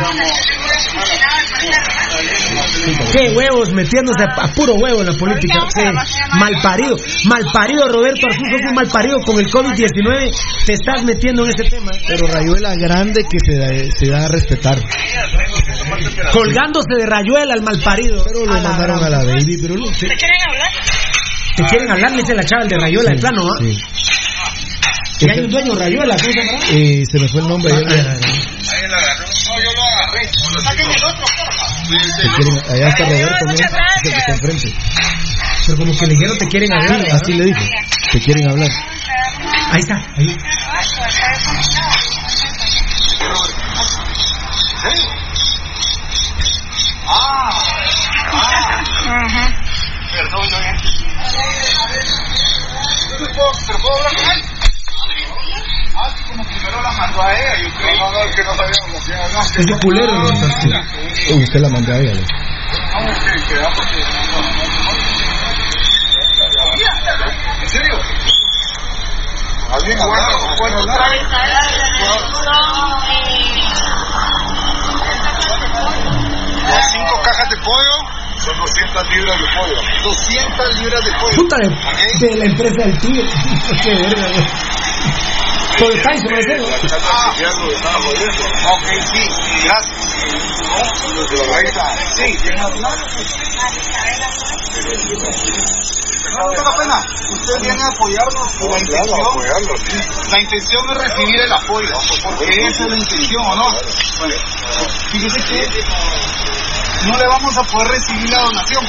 [3.13, 5.59] Qué huevos metiéndose a, a puro huevo en la política.
[5.75, 5.91] Qué
[6.39, 6.97] malparido.
[7.25, 10.65] Malparido Roberto Arzú, sos un malparido con el COVID-19.
[10.67, 11.93] Te estás metiendo en ese tema.
[12.07, 14.79] Pero Rayuela grande que se da, se da a respetar.
[16.33, 18.25] Colgándose de rayuela el malparido.
[18.25, 20.07] Pero lo A la mandaron a la baby, pero lo- sí.
[21.57, 23.59] Te quieren hablar, le dice la chava el de rayuela, de plano, ¿ah?
[23.63, 23.79] Sí.
[25.19, 26.59] Y hay un dueño rayuela, ¿cómo se llama?
[26.73, 27.73] Eh, se me fue el nombre.
[27.73, 27.87] ayer.
[27.87, 27.95] Te
[32.29, 33.53] quieren- allá está Roberto, ¿no?
[33.55, 33.67] Es el
[34.03, 34.75] que está enfrente.
[35.67, 37.01] Pero como que le dijeron te quieren hablar.
[37.13, 37.61] Así le dijo.
[38.13, 38.71] Te quieren hablar.
[39.73, 40.37] Ahí está, ahí.
[50.13, 50.49] Perdón,
[53.67, 54.43] ¿Pero puedo hablar con él?
[55.99, 57.57] Ah, como primero la mandó a ella.
[57.63, 59.25] Yo creo no, no, que no sabíamos lo que era.
[59.41, 60.29] Es de culero, ¿no?
[60.29, 62.13] Eh, usted la mandó a ella.
[62.13, 62.21] ¿no?
[67.63, 67.97] ¿En serio?
[69.73, 70.29] ¿Alguien bueno?
[70.59, 70.77] bueno
[76.69, 79.77] Las cinco cajas de pollo son 200 libras de pollo.
[80.03, 81.37] 200 libras de pollo.
[81.37, 83.23] Puta de, de la empresa del tío.
[83.83, 84.47] Qué verga, güey.
[85.79, 86.65] Por el Tyson, ¿no es eso?
[87.03, 87.35] Ah,
[88.73, 89.23] ok, sí,
[89.63, 89.97] gracias.
[92.17, 92.29] Sí,
[96.37, 96.97] no tenga pena,
[97.31, 99.21] usted viene a apoyarnos con la intención.
[100.31, 103.67] La intención es recibir el apoyo, porque esa es la intención, ¿o no?
[104.19, 104.35] Bueno,
[105.13, 105.61] fíjese que
[107.07, 108.85] no le vamos a poder recibir la donación.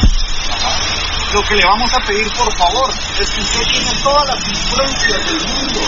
[1.33, 5.25] Lo que le vamos a pedir, por favor, es que usted tiene todas las influencias
[5.25, 5.81] del mundo,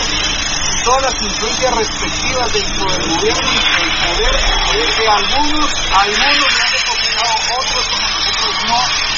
[0.84, 6.72] todas las influencias respectivas dentro del gobierno y del poder, que algunos, algunos le han
[6.72, 9.10] depositado, otros como nosotros no,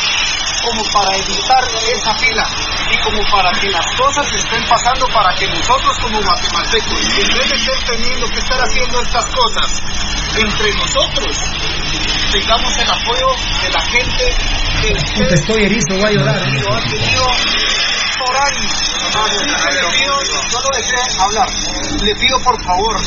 [0.62, 2.46] como para evitar esa fila
[2.90, 7.50] y como para que las cosas estén pasando para que nosotros como guatemaltecos, en vez
[7.50, 9.82] de estar teniendo que estar haciendo estas cosas
[10.38, 11.36] entre nosotros,
[12.32, 13.26] tengamos el apoyo
[13.62, 14.24] de la gente
[14.80, 16.36] que usted Te estoy erizo, voy a llorar.
[16.36, 17.26] ha tenido,
[18.18, 18.72] por años.
[19.12, 20.70] Yo lo
[21.24, 21.48] hablar,
[22.02, 23.00] le pido por favor,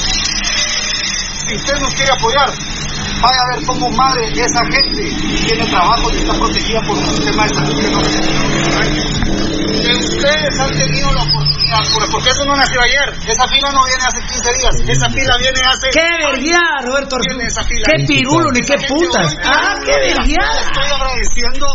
[1.47, 2.49] si usted nos quiere apoyar,
[3.21, 5.03] vaya a ver cómo madre esa gente
[5.47, 7.99] tiene trabajo y está protegida por un sistema de salud que no
[9.85, 13.81] que ustedes han tenido la oportunidad, por- porque eso no nació ayer, esa fila no
[13.85, 15.87] viene hace 15 días, esa fila viene hace...
[15.91, 17.83] ¡Qué verguiada, Roberto esa fila.
[17.85, 19.31] ¡Qué pirulo ni qué putas!
[19.33, 20.61] hoy- ¡Ah, qué verguiada!
[20.61, 21.67] Estoy agradeciendo...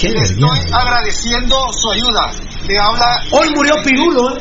[0.00, 0.76] Qué Le estoy vergüenza.
[0.76, 2.32] agradeciendo su ayuda.
[2.66, 3.06] Le habla...
[3.30, 4.40] Hoy murió Pirulo, ¿eh?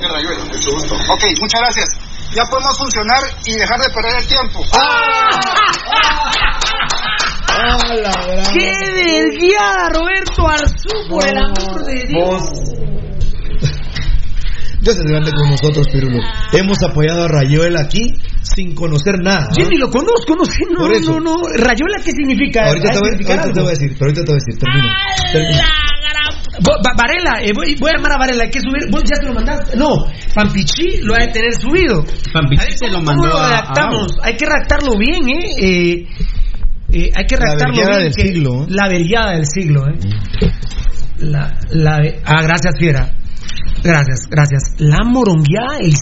[1.10, 1.90] Ok, muchas gracias.
[2.36, 4.64] Ya podemos funcionar y dejar de perder el tiempo.
[8.54, 12.79] ¡Qué verguiada, Roberto Arzú, por el amor de Dios!
[14.82, 16.20] Dios es grande con nosotros, Pirulo.
[16.54, 19.50] Hemos apoyado a Rayuela aquí sin conocer nada.
[19.58, 21.20] Yo ni lo conozco, no sé, no, Por eso.
[21.20, 21.36] no, no.
[21.58, 22.66] Rayuela, ¿qué significa?
[22.68, 25.60] Ahorita, ¿Ha te voy, ahorita te a decir, pero ahorita te voy a decir,
[26.60, 28.90] Va- Varela, eh, voy, voy a armar a Varela, hay que subir.
[28.92, 29.78] ¿Vos ya se lo mandaste?
[29.78, 32.04] No, Pampichi lo ha de tener subido.
[32.34, 34.12] Pampichi se lo ¿cómo mandó lo a- a redactamos?
[34.22, 35.50] hay que redactarlo bien, ¿eh?
[35.58, 36.08] eh
[36.92, 38.04] eh, hay que La redactarlo vergueada bien.
[38.12, 38.66] del que- siglo, ¿eh?
[38.70, 40.00] La verguiada del siglo, ¿eh?
[41.20, 43.12] La, la, ah, gracias, Fiera.
[43.84, 44.76] Gracias, gracias.
[44.78, 45.94] La morongueada del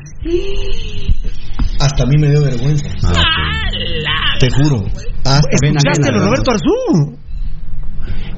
[1.80, 2.90] Hasta a mí me dio vergüenza.
[4.40, 4.84] Te juro.
[5.24, 7.18] Hasta ¿Escuchaste lo Roberto Arzú?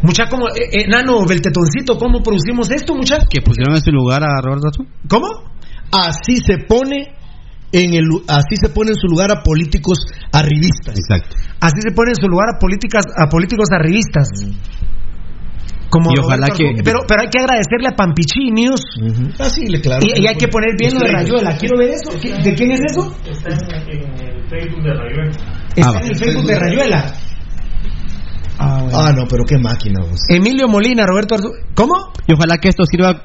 [0.01, 3.17] Mucha como, eh, eh, Nano, Beltetoncito, ¿cómo producimos esto, mucha?
[3.29, 4.85] Que pusieron en su lugar a Roberto Arzú.
[5.07, 5.27] ¿Cómo?
[5.91, 7.19] Así se pone
[7.71, 9.99] en el así se pone en su lugar a políticos
[10.31, 10.95] arribistas.
[10.97, 11.35] Exacto.
[11.59, 14.29] Así se pone en su lugar a políticas a políticos arribistas.
[15.89, 18.81] Como Y ojalá Roberto que- pero pero hay que agradecerle a Pampichi News
[19.39, 20.01] Así le claro.
[20.05, 21.57] y, y hay que poner bien lo de Rayuela.
[21.57, 22.11] Quiero ver eso.
[22.21, 23.11] ¿Qué- ¿De quién es eso?
[23.29, 25.31] Está en, el Facebook de Rayuela.
[25.75, 27.13] Está Ah, en el Facebook de Rayuela.
[28.59, 28.97] Ah, bueno.
[28.99, 30.19] Ah, no, pero qué máquina vos.
[30.27, 31.49] Emilio Molina, Roberto Arzú.
[31.73, 31.93] ¿Cómo?
[32.27, 33.23] Y ojalá que esto sirva.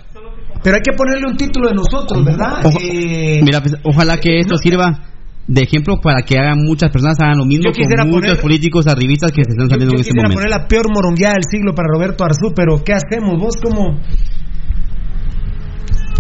[0.63, 2.65] Pero hay que ponerle un título de nosotros, ¿verdad?
[2.81, 5.03] Eh, Mira, pues, ojalá que esto sirva
[5.47, 8.87] de ejemplo para que hagan muchas personas hagan lo mismo Yo con muchos poner- políticos
[8.87, 10.41] arribistas que se están saliendo Yo en este quisiera momento.
[10.43, 13.39] poner la peor morongueada del siglo para Roberto Arzú, pero ¿qué hacemos?
[13.39, 14.01] Vos como...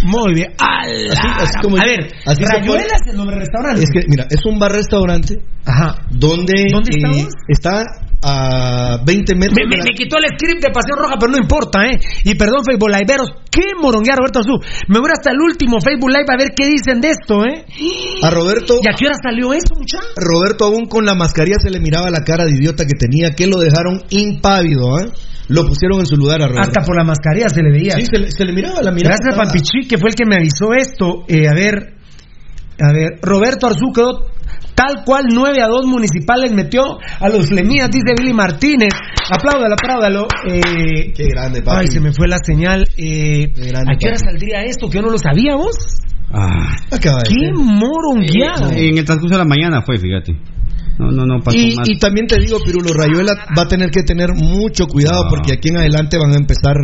[0.05, 0.53] Muy bien.
[0.59, 1.13] ¡Ala!
[1.13, 3.83] Así- así como a yo- ver, así Rayuela es el nombre del restaurante.
[3.85, 5.97] Es que, mira, es un bar-restaurante Ajá.
[6.11, 7.29] donde ¿Dónde eh, estamos?
[7.49, 7.83] está
[8.27, 9.55] a 20 metros.
[9.61, 11.99] Me, me- la- me quitó el script de Pasión Roja, pero no importa, ¿eh?
[12.25, 14.57] Y perdón, Facebook Liveeros, qué moronguea Roberto Arzú.
[14.89, 17.65] Me voy hasta el último Facebook Live a ver qué dicen de esto, ¿eh?
[18.23, 20.09] A Roberto, ¿Y a qué hora salió esto, muchacho?
[20.17, 23.47] Roberto aún con la mascarilla se le miraba la cara de idiota que tenía, que
[23.47, 25.13] lo dejaron impávido, ¿eh?
[25.49, 26.69] Lo pusieron en su lugar a Roberto.
[26.71, 27.93] Hasta por la mascarilla se le veía.
[27.97, 29.17] Sí, se le, se le miraba la mirada.
[29.21, 31.25] Gracias a Pampichi, que fue el que me avisó esto.
[31.29, 31.75] Eh, a ver,
[32.81, 34.27] a ver, Roberto Arzú quedó
[34.75, 36.83] tal cual 9 a 2 municipales metió
[37.21, 38.91] a los Flemías, dice Billy Martínez.
[39.31, 40.27] Apláudalo, apláudalo.
[40.47, 41.79] Eh, Qué grande, papi.
[41.81, 42.83] ay, se me fue la señal.
[42.97, 44.31] Eh, Qué grande, ¿A qué hora papi.
[44.31, 44.89] saldría esto?
[44.89, 45.77] Que yo no lo sabía, vos.
[46.33, 48.71] Ah, Acaba de ¡Qué morongueado!
[48.73, 50.37] en el transcurso de la mañana fue, fíjate.
[50.97, 51.89] No, no, no pasó Y, más.
[51.89, 55.29] y también te digo, Pirulo, Rayuela va a tener que tener mucho cuidado Ah.
[55.29, 56.77] porque aquí en adelante van a empezar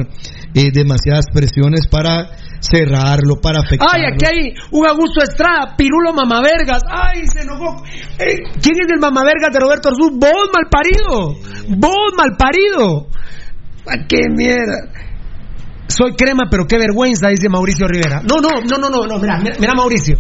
[0.55, 2.29] eh, demasiadas presiones para
[2.61, 3.93] cerrarlo, para afectarlo.
[3.95, 6.83] Ay, aquí hay un Augusto Estrada, Pirulo Mamavergas.
[6.91, 7.85] Ay, se enojó.
[8.19, 10.11] Eh, ¿Quién es el Mamavergas de Roberto Arzú?
[10.19, 11.37] Vos, malparido.
[11.79, 13.07] Vos, malparido.
[13.87, 14.91] Ay, qué mierda.
[15.87, 18.23] Soy crema, pero qué vergüenza, dice Mauricio Rivera.
[18.23, 19.19] No, no, no, no, no, no.
[19.19, 20.17] Mira, mira, mira, Mauricio.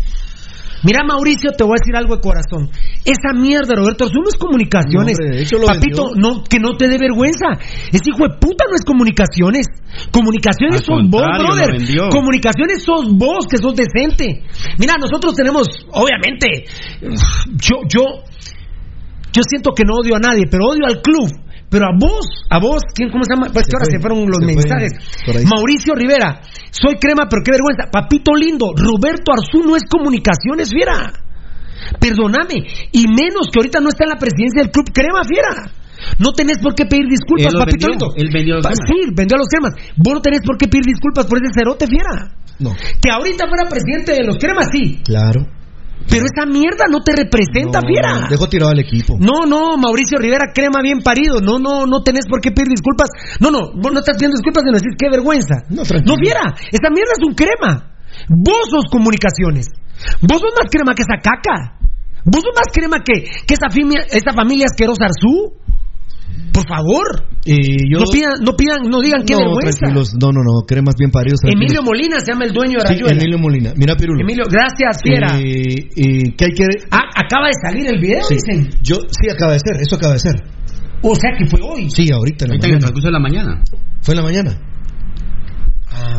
[0.82, 2.70] Mira, Mauricio, te voy a decir algo de corazón.
[3.04, 5.16] Esa mierda, Roberto no es comunicaciones.
[5.18, 6.20] No, hombre, de hecho lo Papito, vendió.
[6.20, 7.46] no, que no te dé vergüenza.
[7.92, 9.66] Ese hijo de puta no es comunicaciones.
[10.10, 11.76] Comunicaciones Al sos vos, brother.
[12.10, 14.44] Comunicaciones sos vos, que sos decente.
[14.78, 16.64] Mira, nosotros tenemos, obviamente,
[17.60, 18.24] yo, yo,
[19.32, 21.28] yo siento que no odio a nadie, pero odio al club.
[21.70, 23.46] Pero a vos, a vos, ¿quién, ¿cómo se llama?
[23.54, 24.92] Pues Se que ahora fue, se fueron los se mensajes.
[25.46, 27.86] Mauricio Rivera, soy crema, pero qué vergüenza.
[27.90, 31.14] Papito lindo, Roberto Arzú no es comunicaciones, fiera.
[31.98, 32.66] Perdóname.
[32.92, 35.70] Y menos que ahorita no está en la presidencia del club Crema Fiera.
[36.18, 38.06] No tenés por qué pedir disculpas, papito vendió, lindo.
[38.16, 38.88] él vendió los cremas.
[38.88, 39.72] Sí, vendió a los cremas.
[39.96, 42.34] Vos no tenés por qué pedir disculpas por ese cerote fiera.
[42.58, 42.74] No.
[42.74, 45.00] Que ahorita fuera presidente de los cremas, sí.
[45.04, 45.46] Claro.
[46.08, 48.26] Pero esa mierda no te representa, fiera.
[48.28, 49.16] Dejó tirado al equipo.
[49.18, 51.40] No, no, Mauricio Rivera, crema bien parido.
[51.40, 53.10] No, no, no tenés por qué pedir disculpas.
[53.40, 55.66] No, no, vos no estás pidiendo disculpas sino decís qué vergüenza.
[55.68, 56.16] No, tranquilo.
[56.16, 57.94] No, fiera, esa mierda es un crema.
[58.28, 59.68] Vos sos comunicaciones.
[60.22, 61.78] Vos sos más crema que esa caca.
[62.24, 65.54] Vos sos más crema que, que esa, familia, esa familia asquerosa Arzú.
[66.52, 67.24] Por favor.
[67.46, 67.54] Eh,
[67.88, 69.86] yo- No pidan, no pidan, no digan qué no, vergüenza.
[70.20, 70.66] No, no, no.
[70.66, 71.40] Cremas bien paridos.
[71.40, 71.62] tranquilos.
[71.62, 73.12] Emilio Molina se llama el dueño de Sí, Rayuela.
[73.16, 73.72] Emilio Molina.
[73.76, 74.20] Mira, Pirulo.
[74.20, 75.38] Emilio, gracias, fiera.
[75.38, 76.64] Eh, eh, ¿Qué hay que.?
[76.90, 78.34] Ah, acaba de salir el video, Sí.
[78.34, 78.68] dicen.
[78.82, 79.80] Yo, sí, acaba de ser.
[79.80, 80.34] Eso acaba de ser.
[81.02, 81.88] O sea que fue hoy.
[81.88, 82.78] Sí, ahorita en la Ahorita en el mañana.
[82.80, 83.62] transcurso de la mañana.
[84.02, 84.58] Fue en la mañana.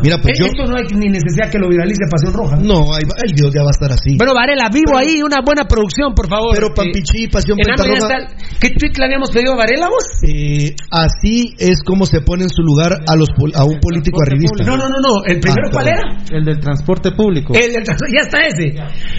[0.04, 0.46] Mira, pues Eh, yo.
[0.48, 2.56] Esto no hay ni necesidad que lo viralice Pasión Roja.
[2.58, 4.18] No, ay, ay, Dios, ya va a estar así.
[4.18, 6.54] Bueno, Varela, vivo ahí, una buena producción, por favor.
[6.56, 8.34] Pero Pampichí, Pasión Enano, ya Pentarroja.
[8.34, 10.06] está- ¿Qué tweet le habíamos pedido a Varela vos?
[10.28, 14.18] Eh, así es como se pone en su lugar a los pol- a un político
[14.26, 14.64] arribista.
[14.66, 15.24] No, no, no, no.
[15.26, 16.04] ¿El primero Ah, cuál era?
[16.32, 17.54] El del transporte público.
[17.54, 18.74] El del trans- ya está ese.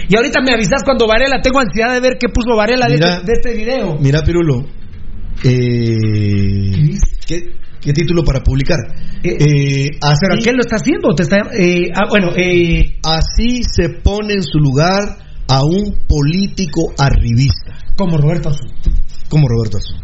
[0.09, 3.07] Y ahorita me avisas cuando Varela, tengo ansiedad de ver qué puso Varela de, este,
[3.25, 3.97] de este video.
[3.99, 4.65] Mira, Pirulo.
[5.45, 6.95] Eh,
[7.27, 7.51] ¿qué,
[7.83, 8.79] qué título para publicar?
[9.23, 11.13] Eh, así, ¿Pero a qué lo está haciendo?
[11.15, 15.17] ¿Te está, eh, ah, bueno, eh, así se pone en su lugar
[15.47, 17.77] a un político arribista.
[17.95, 18.65] como Roberto Arzú.
[19.29, 19.97] Como Roberto Azul.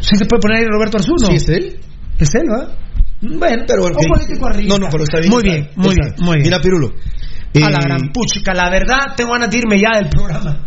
[0.00, 1.28] ¿Sí se puede poner ahí Roberto Arzú, no?
[1.28, 1.80] ¿Sí es él?
[2.18, 2.74] ¿Es él, va?
[3.20, 4.68] Bueno, Pero, un político arriba.
[4.68, 5.30] No, no, pero está bien.
[5.32, 6.44] Muy está- bien, muy está- bien, muy bien.
[6.44, 6.88] Mira, Pirulo.
[6.88, 10.66] a la eh, gran puchica, la verdad, tengo ganas de irme ya del programa.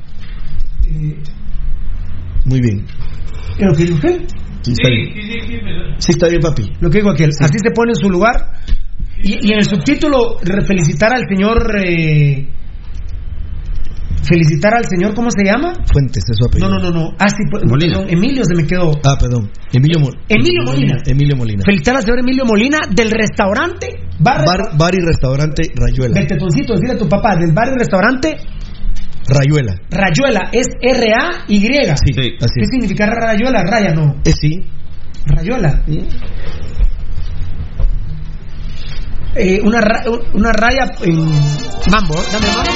[0.87, 1.17] Eh,
[2.45, 2.85] Muy bien.
[3.57, 4.27] ¿qué lo que dijo aquel?
[4.61, 5.95] Sí, está bien.
[5.97, 6.63] Sí, está bien, papi.
[6.79, 7.29] Lo que digo aquel.
[7.39, 8.51] Así se pone en su lugar.
[9.23, 10.37] Y, y en el subtítulo,
[10.67, 11.75] felicitar al señor.
[11.85, 12.47] eh,
[14.23, 15.73] felicitar al señor, ¿cómo se llama?
[15.91, 16.69] Fuentes, es su apellido.
[16.69, 17.09] No, no, no, no.
[17.19, 17.97] Ah, sí, pues, Molina.
[17.97, 18.91] perdón, Emilio se me quedó.
[19.03, 19.49] Ah, perdón.
[19.73, 20.97] Emilio, Mo- Emilio Molina.
[21.05, 21.63] Emilio Molina.
[21.65, 23.87] Felicitar al señor Emilio Molina del restaurante
[24.19, 26.13] Bar, Bar, bar y restaurante Rayuela.
[26.13, 28.37] del Tetoncito, decirle a tu papá, del bar y restaurante
[29.33, 29.73] Rayuela.
[29.89, 31.59] Rayuela, es R-A-Y.
[31.61, 32.69] Sí, así ¿Qué es.
[32.69, 33.63] significa Rayuela?
[33.63, 34.15] Raya, no.
[34.25, 34.59] Eh, sí.
[35.25, 35.83] Rayuela.
[39.35, 40.03] Eh, una, ra-
[40.33, 41.19] una raya en
[41.89, 42.23] mambo, ¿eh?
[42.33, 42.71] dame mambo.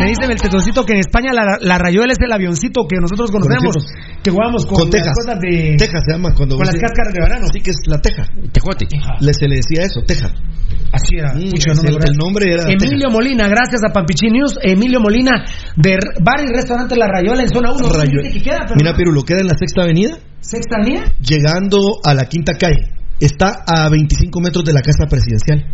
[0.00, 3.30] Me dice el tetoncito que en España la, la rayuela es el avioncito que nosotros
[3.30, 3.76] conocemos,
[4.22, 5.14] que jugamos con, Con las tejas.
[5.14, 7.46] cosas de Teja se llama cuando con las cáscaras de banano.
[7.52, 8.24] Sí que es la teja.
[8.52, 8.86] Tejote.
[9.20, 10.32] Le, se le decía eso, teja.
[10.92, 11.34] Así era.
[11.34, 14.58] Mm, no el, nombre era Emilio Molina, gracias a Pampichi News.
[14.62, 15.44] Emilio Molina
[15.76, 17.88] de bar y restaurante La Rayuela en zona 1.
[17.88, 18.30] Rayuela.
[18.32, 18.60] que queda?
[18.62, 21.04] Pero Mira, Pirulo, queda en la sexta avenida, ¿Sexta avenida?
[21.20, 22.90] llegando a la quinta calle.
[23.20, 25.64] Está a 25 metros de la casa presidencial.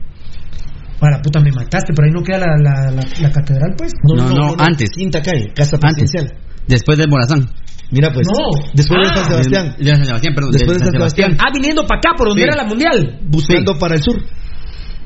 [1.00, 3.92] Para puta, me mataste, pero ahí no queda la, la, la, la catedral, pues.
[4.04, 4.88] No, no, antes.
[4.90, 6.10] Quinta calle, casa Antes.
[6.10, 6.38] presidencial.
[6.66, 7.48] Después del Morazán.
[7.90, 8.26] Mira, pues.
[8.26, 8.48] No.
[8.74, 9.16] Después de Ah.
[9.16, 9.74] San Sebastián.
[9.78, 10.50] De, de San Sebastián, perdón.
[10.52, 11.36] Después de San Sebastián.
[11.38, 12.48] Ah, viniendo para acá, por donde Sí.
[12.48, 13.20] era la mundial.
[13.28, 14.16] Buscando para el sur.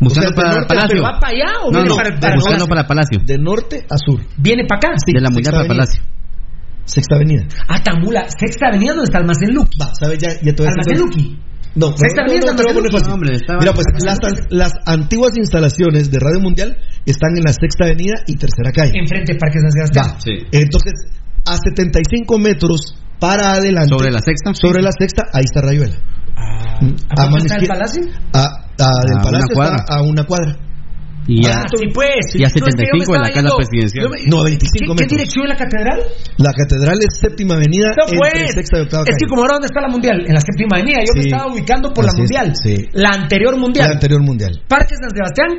[0.01, 1.03] Buscando O sea, de para el Palacio.
[1.03, 3.19] ¿Va para allá o No, viene no, para, de para buscando para el Palacio.
[3.27, 4.21] De norte a sur.
[4.39, 4.89] Viene para acá.
[5.05, 5.69] Sí, de la mundial para el.
[5.69, 6.03] Palacio.
[6.85, 7.45] Sexta avenida.
[7.69, 9.77] Ah, Tambula, sexta avenida donde está Almacén Lucky.
[9.79, 10.19] Va, ¿sabes?
[10.19, 11.39] Ya, ya te voy a Almacén decir- Lucky.
[11.75, 13.13] No, no, no, no, fácil.
[13.13, 14.19] Hombre, estaba- Mira, pues las,
[14.51, 18.93] las antiguas instalaciones de Radio Mundial están en la Sexta Avenida y Tercera Calle.
[18.99, 20.21] Enfrente Parque San Sebastián.
[20.21, 20.47] Sí.
[20.53, 20.93] Entonces,
[21.47, 23.95] a 75 metros para adelante.
[23.97, 24.53] Sobre la sexta.
[24.55, 25.95] Sobre la sexta, ahí está Rayuela.
[26.37, 27.67] Ah, Mm, ¿A a está el.
[27.69, 28.03] Palacio?
[28.33, 29.77] A, a- del A Palacio una cuadra.
[29.77, 30.57] está a una cuadra.
[31.27, 31.63] Y ya.
[31.63, 32.35] Ah, sí, pues.
[32.35, 34.09] y a No, es que yo me 75 en la casa presidencial.
[34.11, 35.99] me- No, a 25 ¿Qué, ¿Qué dirección es la catedral?
[36.39, 38.55] La catedral es séptima avenida No, entre pues.
[38.55, 40.99] sexta y octava Es que como ahora dónde está la mundial, en la séptima avenida,
[41.07, 41.29] yo me Sí.
[41.29, 42.47] estaba ubicando por la Así es, mundial.
[42.57, 42.75] sí.
[42.93, 43.87] La anterior mundial.
[43.89, 44.53] La anterior mundial.
[44.67, 45.51] Parque San Sebastián,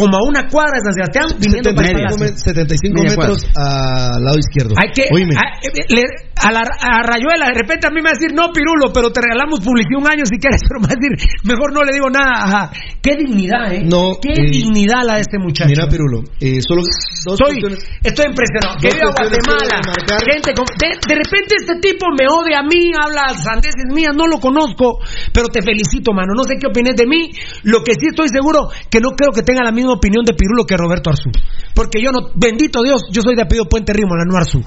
[0.00, 2.34] como a una cuadra de San Sebastián, viniendo para el 75, Palacio.
[2.34, 4.74] me- 75 Media metros al lado izquierdo.
[4.80, 5.04] Hay que.
[5.12, 5.34] Oíme.
[5.36, 8.32] a, eh, le- a la a Rayuela, de repente a mí me va a decir,
[8.34, 11.12] no, Pirulo, pero te regalamos publicidad un año si quieres, pero me va a decir,
[11.44, 12.32] mejor no le digo nada.
[12.44, 12.70] Ajá.
[13.02, 13.84] Qué dignidad, ¿eh?
[13.84, 15.68] No, Qué eh, dignidad la de este muchacho.
[15.68, 18.80] Mira, Pirulo, eh, solo dos Estoy, estoy impresionado.
[18.80, 19.80] Que viva Guatemala.
[20.24, 24.26] Gente, con- de, de repente este tipo me odia a mí, habla sandeces mías, no
[24.26, 24.98] lo conozco,
[25.32, 26.32] pero te felicito, mano.
[26.34, 27.30] No sé qué opines de mí.
[27.64, 30.64] Lo que sí estoy seguro, que no creo que tenga la misma opinión de Pirulo
[30.64, 31.30] que Roberto Arzú.
[31.74, 34.60] Porque yo no, bendito Dios, yo soy de apellido Puente Rímola, no Arzú.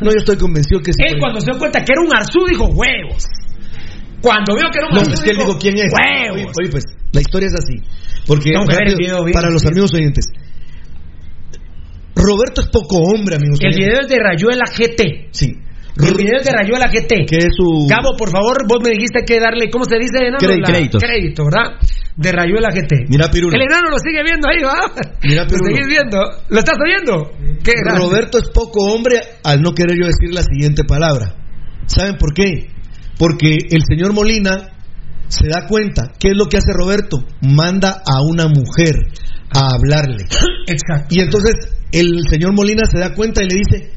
[0.00, 1.02] No, yo estoy convencido que sí.
[1.04, 3.24] Él cuando se dio cuenta que era un Arzú dijo huevos.
[4.20, 5.92] Cuando vio que era un No, Arzú es que él dijo, quién es.
[5.92, 6.34] Huevos.
[6.34, 7.76] Oye, oye, pues, la historia es así.
[8.26, 10.26] Porque, rápido, video para los amigos oyentes,
[12.14, 15.28] Roberto es poco hombre, amigos El video es de Rayuela GT.
[15.30, 15.54] Sí.
[15.98, 17.26] Video es de Rayuela GT.
[17.26, 17.86] Que es su.
[17.88, 20.18] Gabo, por favor, vos me dijiste que darle, ¿cómo se dice?
[20.22, 20.38] enano?
[20.38, 20.62] Crédito.
[20.62, 21.02] La- Créditos.
[21.02, 21.78] Crédito, ¿verdad?
[22.16, 23.06] De Rayuela GT.
[23.08, 23.54] Mira, Pirulo.
[23.56, 24.78] El enano lo sigue viendo ahí, ¿va?
[25.22, 25.66] Mira, Lo Pirulo.
[25.74, 26.18] seguís viendo.
[26.50, 27.30] ¿Lo estás oyendo?
[27.62, 27.72] ¿Qué?
[27.84, 31.34] Roberto es poco hombre al no querer yo decir la siguiente palabra.
[31.86, 32.70] ¿Saben por qué?
[33.18, 34.70] Porque el señor Molina
[35.28, 36.12] se da cuenta.
[36.18, 37.24] ¿Qué es lo que hace Roberto?
[37.42, 38.94] Manda a una mujer
[39.50, 40.24] a hablarle.
[40.66, 41.14] Exacto.
[41.14, 41.54] Y entonces
[41.92, 43.92] el señor Molina se da cuenta y le dice,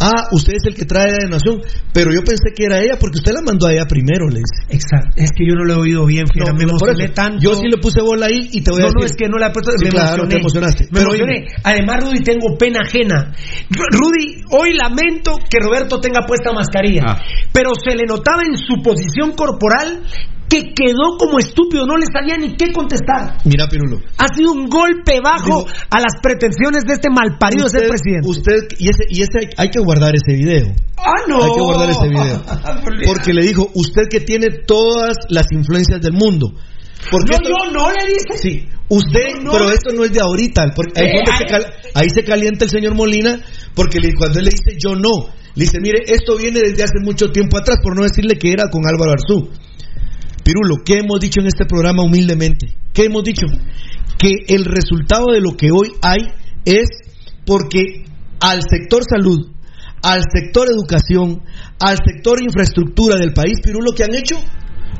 [0.00, 3.18] ah, usted es el que trae la nación, pero yo pensé que era ella porque
[3.18, 4.66] usted la mandó a ella primero, le dice.
[4.68, 5.12] Exacto.
[5.16, 6.26] Es que yo no lo he oído bien.
[6.34, 7.38] No, me no, emocioné tanto.
[7.40, 9.16] Yo sí le puse bola ahí y te voy a no, no, decir.
[9.16, 9.72] es que no la he puesto.
[9.76, 10.28] Sí, me claro, emocioné.
[10.28, 10.84] te emocionaste.
[10.84, 11.46] Me Pero emocioné.
[11.64, 13.32] Además, Rudy, tengo pena ajena.
[13.70, 17.02] Rudy, hoy lamento que Roberto tenga puesta mascarilla.
[17.06, 17.22] Ah.
[17.52, 20.02] Pero se le notaba en su posición corporal
[20.48, 21.86] que quedó como estúpido.
[21.86, 23.38] No le sabía ni qué contestar.
[23.44, 24.00] Mira, Pirulo.
[24.18, 28.28] Ha sido un golpe bajo a las pretensiones de este malparido de ser presidente.
[28.28, 30.72] Usted, y ese, y ese hay que guardar ese video.
[30.98, 31.42] ¡Ah, no!
[31.42, 32.42] Hay que guardar ese video.
[33.06, 36.52] Porque le dijo, usted que tiene todas las influencias del mundo.
[37.10, 38.38] Porque No, esto- yo no le dice.
[38.40, 39.52] Sí, usted, No, no.
[39.52, 40.72] pero esto no es de ahorita.
[40.74, 43.38] Porque ahí, Eh, se cal- ahí se calienta el señor Molina,
[43.74, 46.98] porque le- cuando él le dice yo no, le dice, mire, esto viene desde hace
[47.02, 49.50] mucho tiempo atrás, por no decirle que era con Álvaro Arzú.
[50.46, 52.68] Pirulo, ¿qué hemos dicho en este programa humildemente?
[52.92, 53.46] ¿Qué hemos dicho?
[54.16, 56.18] Que el resultado de lo que hoy hay
[56.64, 56.86] es
[57.44, 58.04] porque
[58.38, 59.50] al sector salud,
[60.04, 61.42] al sector educación,
[61.80, 64.36] al sector infraestructura del país, Pirulo, ¿qué han hecho?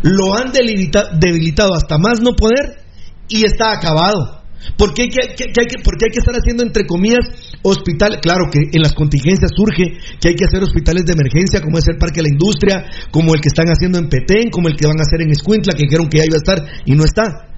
[0.03, 2.83] Lo han debilita- debilitado hasta más no poder
[3.29, 4.43] y está acabado.
[4.77, 6.87] ¿Por qué hay que, que- que hay que- por qué hay que estar haciendo, entre
[6.87, 7.21] comillas,
[7.63, 8.19] hospitales?
[8.21, 11.87] Claro que en las contingencias surge que hay que hacer hospitales de emergencia, como es
[11.89, 14.87] el Parque de la Industria, como el que están haciendo en Petén, como el que
[14.87, 17.49] van a hacer en Escuintla, que dijeron que ya iba a estar y no está.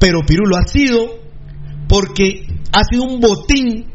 [0.00, 1.20] Pero Pirulo ha sido
[1.88, 3.86] porque ha sido un botín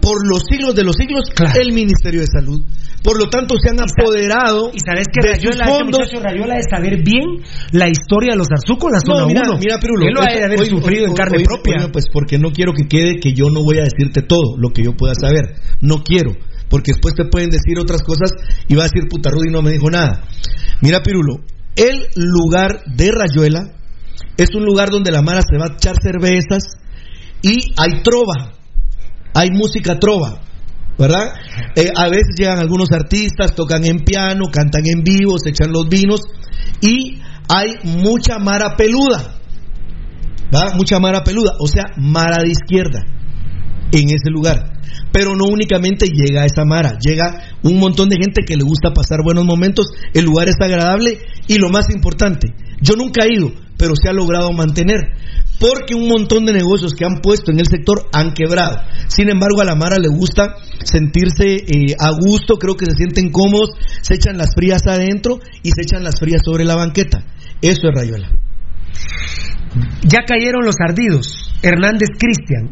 [0.00, 1.24] por los siglos de los siglos
[1.58, 2.62] el Ministerio de Salud.
[3.02, 6.22] Por lo tanto, se han apoderado Y sabes que de Rayuela, este fondos.
[6.22, 7.40] Rayuela de saber bien
[7.72, 9.58] la historia de los Arzú con la zona No, mira, 1.
[9.58, 10.06] mira, Pirulo.
[10.06, 11.88] Él lo ha de haber sufrido en carne propia.
[11.92, 14.82] pues porque no quiero que quede que yo no voy a decirte todo lo que
[14.82, 15.54] yo pueda saber.
[15.80, 16.32] No quiero.
[16.68, 18.30] Porque después te pueden decir otras cosas
[18.68, 20.22] y va a decir puta Rudy no me dijo nada.
[20.82, 21.40] Mira, Pirulo,
[21.76, 23.72] el lugar de Rayuela
[24.36, 26.64] es un lugar donde la Mara se va a echar cervezas
[27.42, 28.59] y hay trova.
[29.34, 30.40] Hay música trova.
[30.98, 31.32] ¿Verdad?
[31.76, 35.88] Eh, a veces llegan algunos artistas, tocan en piano, cantan en vivo, se echan los
[35.88, 36.20] vinos
[36.82, 39.38] y hay mucha mara peluda.
[40.54, 40.74] ¿Va?
[40.76, 43.00] Mucha mara peluda, o sea, mara de izquierda
[43.92, 44.80] en ese lugar.
[45.12, 49.20] Pero no únicamente llega esa mara, llega un montón de gente que le gusta pasar
[49.24, 51.18] buenos momentos, el lugar es agradable
[51.48, 52.48] y lo más importante,
[52.80, 55.00] yo nunca he ido, pero se ha logrado mantener,
[55.60, 58.78] porque un montón de negocios que han puesto en el sector han quebrado.
[59.08, 63.30] Sin embargo, a la mara le gusta sentirse eh, a gusto, creo que se sienten
[63.30, 67.24] cómodos, se echan las frías adentro y se echan las frías sobre la banqueta.
[67.60, 68.32] Eso es Rayuela.
[70.02, 71.54] Ya cayeron los ardidos.
[71.62, 72.70] Hernández Cristian.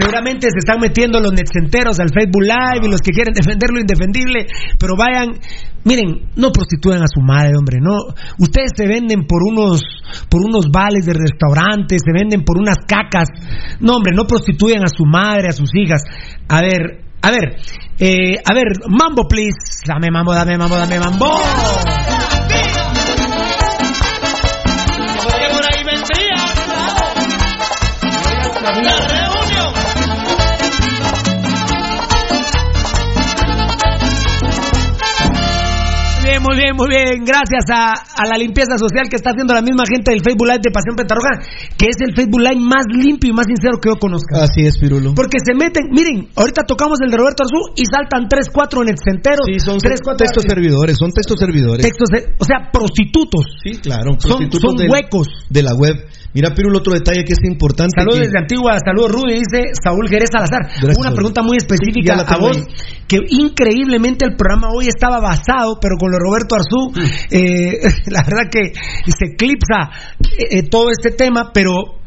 [0.00, 3.80] Seguramente se están metiendo los netcenteros al Facebook Live y los que quieren defender lo
[3.80, 4.46] indefendible,
[4.78, 5.28] pero vayan,
[5.84, 7.96] miren, no prostituyan a su madre, hombre, no.
[8.38, 9.82] Ustedes se venden por unos
[10.30, 13.28] por unos vales de restaurantes, se venden por unas cacas.
[13.80, 16.02] No, hombre, no prostituyan a su madre, a sus hijas.
[16.48, 17.56] A ver, a ver,
[17.98, 21.26] eh, a ver, mambo please, dame mambo, dame mambo, dame mambo.
[25.22, 26.40] Porque por ahí vendría
[36.40, 37.24] bien, muy bien, muy bien.
[37.24, 40.60] Gracias a, a la limpieza social que está haciendo la misma gente del Facebook Live
[40.64, 41.30] de Pasión Pentarroja,
[41.76, 44.42] que es el Facebook Live más limpio y más sincero que yo conozca.
[44.44, 45.14] Así es, Pirulo.
[45.14, 49.46] Porque se meten, miren, ahorita tocamos el de Roberto Arzú y saltan 3, 4 netcenteros.
[49.46, 51.84] Sí, son 3, 4 textos servidores, son textos servidores.
[51.84, 53.44] textos, de- o sea, prostitutos.
[53.62, 55.28] Sí, claro, Son- prostitutos son del- huecos.
[55.48, 55.96] de la web.
[56.32, 57.92] Mira, Pirulo, otro detalle que es importante.
[57.96, 60.62] Saludos que- desde Antigua, saludos Rudy, dice Saúl Jerez Salazar.
[60.80, 62.64] Gracias, Una pregunta muy específica a vos, ahí.
[63.08, 67.34] que increíblemente el programa hoy estaba basado, pero con lo de Roberto Arzú, Mm.
[67.34, 67.78] eh,
[68.10, 68.72] la verdad que
[69.10, 69.90] se eclipsa
[70.38, 71.99] eh, eh, todo este tema, pero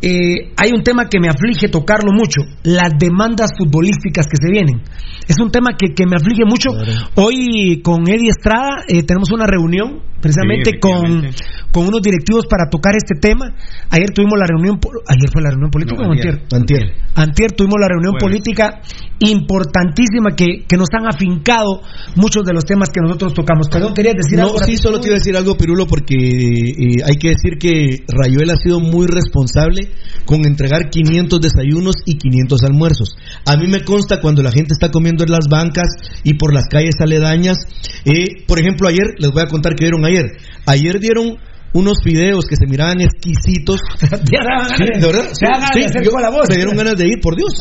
[0.00, 4.82] eh, hay un tema que me aflige tocarlo mucho, las demandas futbolísticas que se vienen.
[5.26, 6.70] Es un tema que, que me aflige mucho.
[7.16, 11.26] Hoy con Eddie Estrada eh, tenemos una reunión precisamente Sí, con,
[11.70, 13.54] con unos directivos para tocar este tema.
[13.90, 16.34] Ayer tuvimos la reunión, ayer fue la reunión política No, o antier.
[16.52, 16.60] antier?
[16.60, 16.94] Antier.
[17.14, 18.80] Antier tuvimos la reunión política
[19.20, 21.82] importantísima que, que nos han afincado
[22.16, 23.68] muchos de los temas que nosotros tocamos.
[23.68, 24.58] Perdón, querías decir No, algo.
[24.64, 28.54] sí, solo te iba a decir algo, Pirulo, porque eh, hay que decir que Rayuela
[28.54, 29.87] ha sido muy responsable
[30.24, 33.16] con entregar 500 desayunos y 500 almuerzos.
[33.44, 35.88] A mí me consta cuando la gente está comiendo en las bancas
[36.24, 37.58] y por las calles aledañas.
[38.04, 40.36] Eh, por ejemplo, ayer, les voy a contar que dieron ayer.
[40.66, 41.38] Ayer dieron
[41.72, 43.80] unos fideos que se miraban exquisitos.
[44.32, 45.24] Ya daban Sí, ganas- de verdad.
[45.74, 46.48] de hacer yo- la voz.
[46.48, 47.52] Me dieron ganas de ir, por Dios.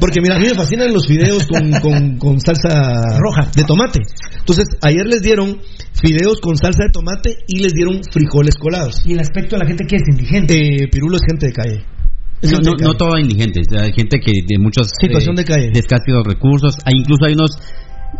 [0.00, 4.00] Porque mira, a mí me fascinan los fideos con, con- con salsa roja de tomate.
[4.38, 5.58] Entonces, ayer les dieron
[6.00, 9.02] fideos con salsa de tomate y les dieron frijoles colados.
[9.04, 10.54] Y el aspecto de la gente que es indigente.
[10.54, 11.84] Eh, Pirulo es gente de calle.
[12.42, 15.70] No, no, no indigente, hay gente que de muchos Situación de calle.
[15.72, 17.50] de escasos recursos, hay, incluso hay unos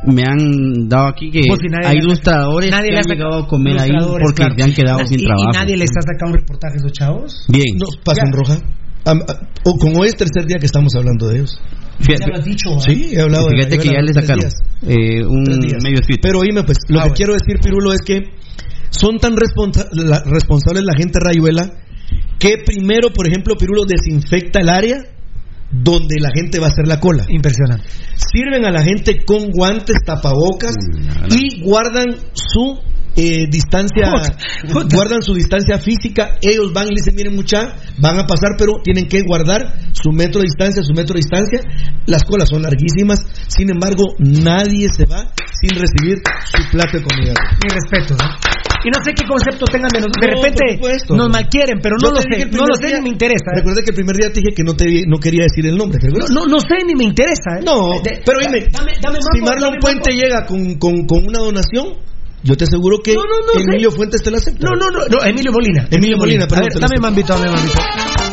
[0.05, 3.11] me han dado aquí que Pues si nadie hay ilustradores nadie que le ha han
[3.11, 4.55] llegado a comer ahí porque claro.
[4.57, 5.51] se han quedado sin trabajo.
[5.51, 7.45] Y nadie les ha sacado un reportaje a esos chavos.
[7.49, 7.77] Bien.
[7.79, 8.59] No, pasen roja.
[9.05, 11.61] Am- a- o como hoy es tercer día que estamos hablando de ellos.
[12.01, 12.69] Fíjate- Ya lo has dicho.
[12.71, 12.81] ¿eh?
[12.87, 14.45] Sí, he hablado de Fíjate que ya le sacaron
[14.83, 15.43] eh, un
[15.83, 16.21] medio escrito.
[16.23, 18.23] Pero oíme, pues, lo que quiero decir, Pirulo, es que
[18.91, 21.71] son tan responsa- la- responsables la gente de Rayuela
[22.39, 24.99] que primero, por ejemplo, Pirulo desinfecta el área
[25.71, 27.25] donde la gente va a hacer la cola.
[27.29, 27.89] Impresionante.
[28.17, 30.75] Sirven a la gente con guantes, tapabocas
[31.31, 32.79] y guardan su
[33.17, 34.13] eh, distancia,
[34.93, 36.37] guardan su distancia física.
[36.41, 40.41] Ellos van y dicen, miren mucha, van a pasar, pero tienen que guardar su metro
[40.41, 41.61] de distancia, su metro de distancia.
[42.07, 45.27] Las colas son larguísimas, sin embargo, nadie se va
[45.61, 47.33] sin recibir su plato de comida.
[47.65, 48.15] Mi respeto.
[48.23, 48.29] ¿no?
[48.85, 50.21] Y no sé qué concepto tengan de nosotros.
[50.23, 52.47] De No, repente nos malquieren, pero no lo sé.
[52.53, 53.51] No lo sé día- ni me interesa.
[53.53, 53.59] ¿eh?
[53.59, 55.99] Recuerda que el primer día te dije que no, te, no quería decir el nombre.
[55.99, 57.59] ¿te No, no, sé ni me interesa.
[57.59, 57.65] ¿eh?
[57.65, 61.99] No, pero dime, dame, dame si Marlon Puente llega con, con, con una donación,
[62.47, 63.91] yo te aseguro que No, no, no, Emilio.
[63.91, 64.67] Fuentes te la acepta.
[64.69, 65.89] No, no, no, no, Emilio Molina.
[65.91, 68.26] Emilio Molina, A perdón, ver, te lo dame mambito, dame mambito.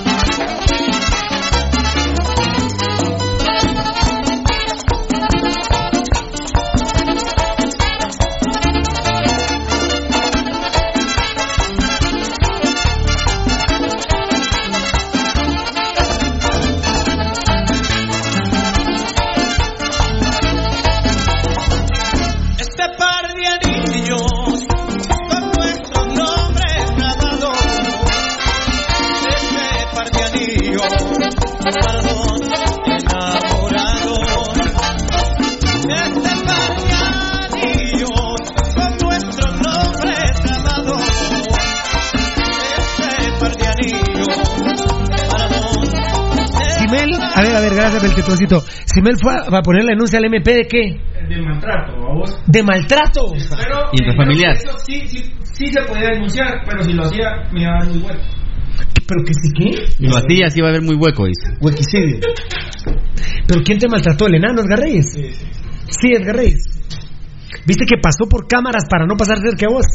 [48.04, 48.64] Ver, gracias Beltetoncito.
[48.86, 51.02] Simel fue a, a poner la denuncia al MP de qué?
[51.30, 52.40] De maltrato, a vos.
[52.48, 53.32] De maltrato.
[53.34, 54.56] Pero, Intrafamiliar.
[54.56, 57.80] eh, Eso sí, sí, sí se podía denunciar, pero si lo hacía, me iba a
[57.80, 58.20] dar muy bueno.
[59.08, 60.04] ¿Pero que sí qué?
[60.06, 61.54] Y lo hacía así va a haber muy hueco, dice.
[61.62, 62.20] Huequicidio.
[63.48, 64.28] ¿Pero quién te maltrató?
[64.28, 65.12] ¿El enano Edgar Reyes?
[65.14, 65.46] Sí, sí.
[65.88, 66.64] Sí, Edgar Reyes.
[67.66, 69.86] ¿Viste que pasó por cámaras para no pasar cerca a vos?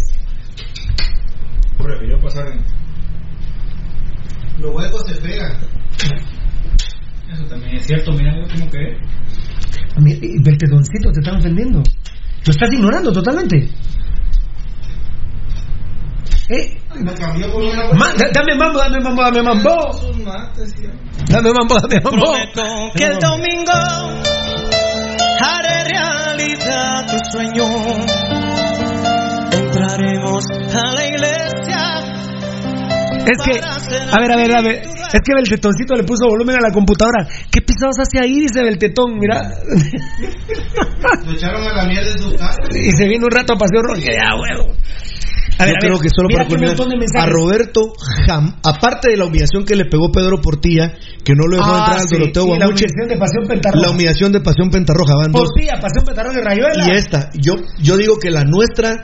[1.77, 2.61] Prefirió pasar en.
[4.63, 5.53] Los huecos se pegan.
[7.33, 8.97] Eso también es cierto, mira, yo como que.
[10.01, 11.79] Mi- y Beltedoncito, te están ofendiendo.
[12.47, 13.69] Lo estás ignorando totalmente.
[16.51, 16.79] ¿Eh?
[17.95, 19.71] Ma- da- dame mambo, dame mambo, dame mambo.
[21.29, 22.25] Dame mambo, dame mambo.
[22.33, 22.63] Prometo
[22.97, 23.73] que el domingo
[25.41, 27.67] haré realidad tu sueño.
[29.53, 31.38] Entraremos a la iglesia.
[33.31, 34.77] Es que, a ver, a ver, a ver.
[34.81, 37.27] Es que Beltetoncito le puso volumen a la computadora.
[37.51, 38.41] ¿Qué pisados hace ahí?
[38.41, 39.41] Dice Beltetón, mira.
[41.27, 42.57] Lo echaron a la mierda de su casa.
[42.73, 44.01] y se viene un rato a Paseo Rojo.
[44.01, 44.75] Ya, huevo.
[45.61, 46.77] A ver, Yo a creo ver, que solo para culminar,
[47.19, 47.27] a.
[47.27, 47.81] Roberto
[48.27, 50.93] Jam, aparte de la humillación que le pegó Pedro Portilla,
[51.25, 53.49] que no lo dejó Ah, entrar al sí, Doroteo sí, la Guamuche, humillación de Pasión
[53.49, 53.87] Pentarroja.
[53.87, 55.43] la humillación de Pasión Pentarroja, van dos.
[55.49, 56.87] Portilla, Pasión Pentarroja y Rayuela.
[56.87, 58.95] Y esta, yo, yo digo que la nuestra,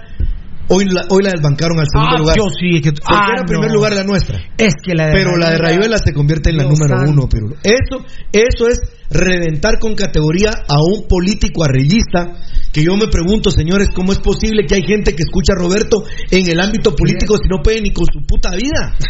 [0.69, 2.37] hoy la, hoy la desbancaron al segundo Ah, lugar.
[2.37, 3.75] yo sí, que- Porque ah, era primer no.
[3.75, 4.39] lugar la nuestra.
[4.59, 7.11] Es que la de Pero la de Rayuela se convierte en la número santo.
[7.11, 7.57] uno, Pirulo.
[7.63, 8.81] Eso, eso es
[9.15, 12.37] reventar con categoría a un político arreglista
[12.73, 16.03] que yo me pregunto, señores, ¿cómo es posible que hay gente que escucha a Roberto
[16.33, 18.97] en el ámbito político si no puede ni con su puta vida?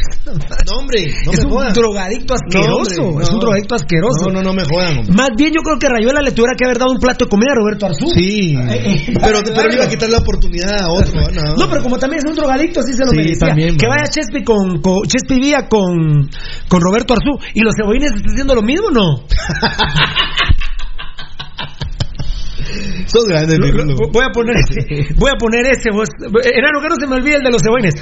[0.64, 1.72] No, hombre, no es me un jodan.
[1.74, 2.96] drogadicto asqueroso.
[2.96, 4.24] No, hombre, Es un drogadicto asqueroso.
[4.28, 5.14] No, no, no me jodan, hombre.
[5.14, 7.52] Más bien yo creo que Rayuela le tuviera que haber dado un plato de comida
[7.52, 8.06] a Roberto Arzú.
[8.08, 11.12] Sí, eh, pero, pero le iba a quitar la oportunidad a otro.
[11.30, 13.48] No, No, pero como también es un drogadicto, así se lo Sí, merecía.
[13.48, 16.28] también, que vaya Chespi con, con Chespi Vía con,
[16.68, 17.36] con Roberto Arzú.
[17.52, 19.24] ¿Y los cebollines están haciendo lo mismo o no?
[23.06, 23.66] Sos grande, Lo-
[24.10, 24.80] voy a poner ese.
[25.16, 25.90] Voy a poner ese.
[25.92, 26.08] vos.
[26.18, 27.94] Enano, que no se me olvide el de los cebollines.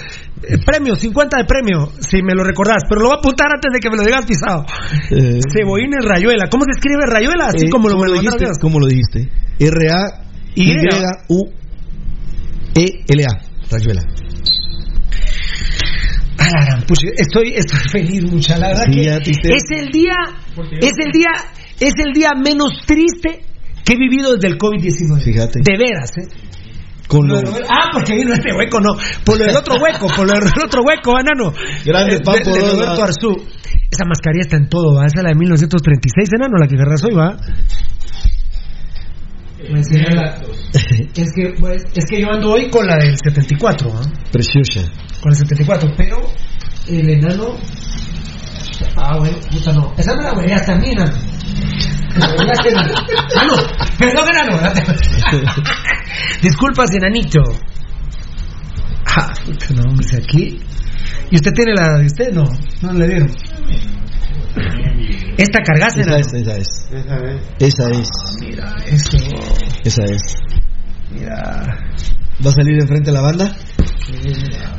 [0.43, 2.84] Eh, Premio, 50 de premio, si me lo recordás.
[2.88, 4.64] Pero lo voy a apuntar antes de que me lo digas pisado.
[5.11, 6.49] Eh, Cebollines Rayuela.
[6.51, 7.47] ¿Cómo se escribe Rayuela?
[7.49, 8.47] Así eh, como lo ¿cómo me lo dijiste?
[8.61, 9.28] ¿Cómo lo dijiste?
[9.59, 11.03] R-A-Y-U-E-L-A.
[13.70, 14.03] Rayuela.
[16.38, 19.53] A la gran pucha, estoy, estoy feliz, mucha la verdad Sí, que ya te hice-
[19.53, 20.16] es el día,
[20.80, 21.28] es el día,
[21.87, 23.45] es el día menos triste
[23.85, 25.22] que he vivido desde el COVID-19.
[25.22, 25.61] Fíjate.
[25.62, 26.28] De veras, ¿eh?
[27.09, 28.95] Con Lo ah, porque vino este hueco, no.
[29.24, 31.53] Por lo del otro hueco, por lo del otro hueco, enano.
[31.85, 32.72] Grande Eh, Papo, de, de ¿no?
[32.72, 33.37] Roberto Arzú.
[33.91, 35.05] Esa mascarilla está en todo, ¿va?
[35.05, 37.37] Esa es la de 1936, enano, la que agarras hoy, ¿va?
[39.68, 39.87] Pues,
[41.14, 44.01] Es que, pues, es que yo ando hoy con la del 74, ¿va?
[44.33, 44.80] Preciosa.
[45.20, 46.16] Con la 74, pero
[46.89, 47.57] el enano.
[48.97, 49.93] Ah, bueno, puta no.
[49.97, 50.33] Esa me la
[52.18, 52.95] la hueleaste, enano.
[53.37, 53.55] Ah, no,
[53.99, 54.72] perdón, enano.
[56.43, 57.41] Disculpas, enanito.
[59.16, 60.61] Ah, puta, no, hombre, aquí.
[61.30, 62.33] ¿Y usted tiene la de usted?
[62.33, 62.45] No,
[62.83, 63.30] no le dieron.
[65.39, 66.20] Esta cargaste, Esa enano.
[66.20, 66.89] es, esa es.
[67.59, 68.09] Esa es.
[68.41, 69.16] Mira, eso.
[69.85, 70.22] Esa es.
[71.11, 71.35] Mira.
[72.45, 73.55] ¿Va a salir enfrente de la banda?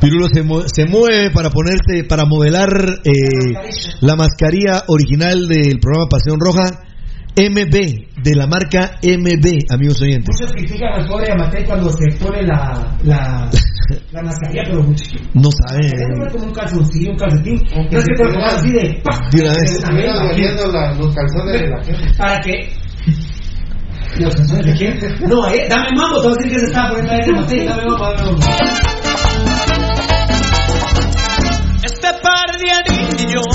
[0.00, 2.68] Pirulo se, mue- se mueve para ponerse, para modelar
[3.04, 3.54] eh,
[4.00, 6.80] la mascarilla original del programa Pasión Roja
[7.36, 10.36] MB, de la marca MB, amigos oyentes.
[10.40, 13.50] Muchos critican al pobre Amatei cuando se pone la, la,
[14.12, 15.04] la mascarilla, pero mucho.
[15.34, 15.86] No sabe.
[15.86, 17.56] Es como un calzoncillo, un calcetín.
[17.74, 19.00] No es que te lo pongas así de.
[19.02, 19.18] ¡pah!
[19.32, 19.80] De una vez.
[22.16, 22.52] Para que.
[24.18, 24.98] ¿Los calzones de quién?
[25.28, 27.66] No, eh, dame mambo, te voy a decir que se estaba poniendo ahí en.
[27.66, 28.40] Dame mambo, dame mambo.
[31.82, 33.46] Este par de anillos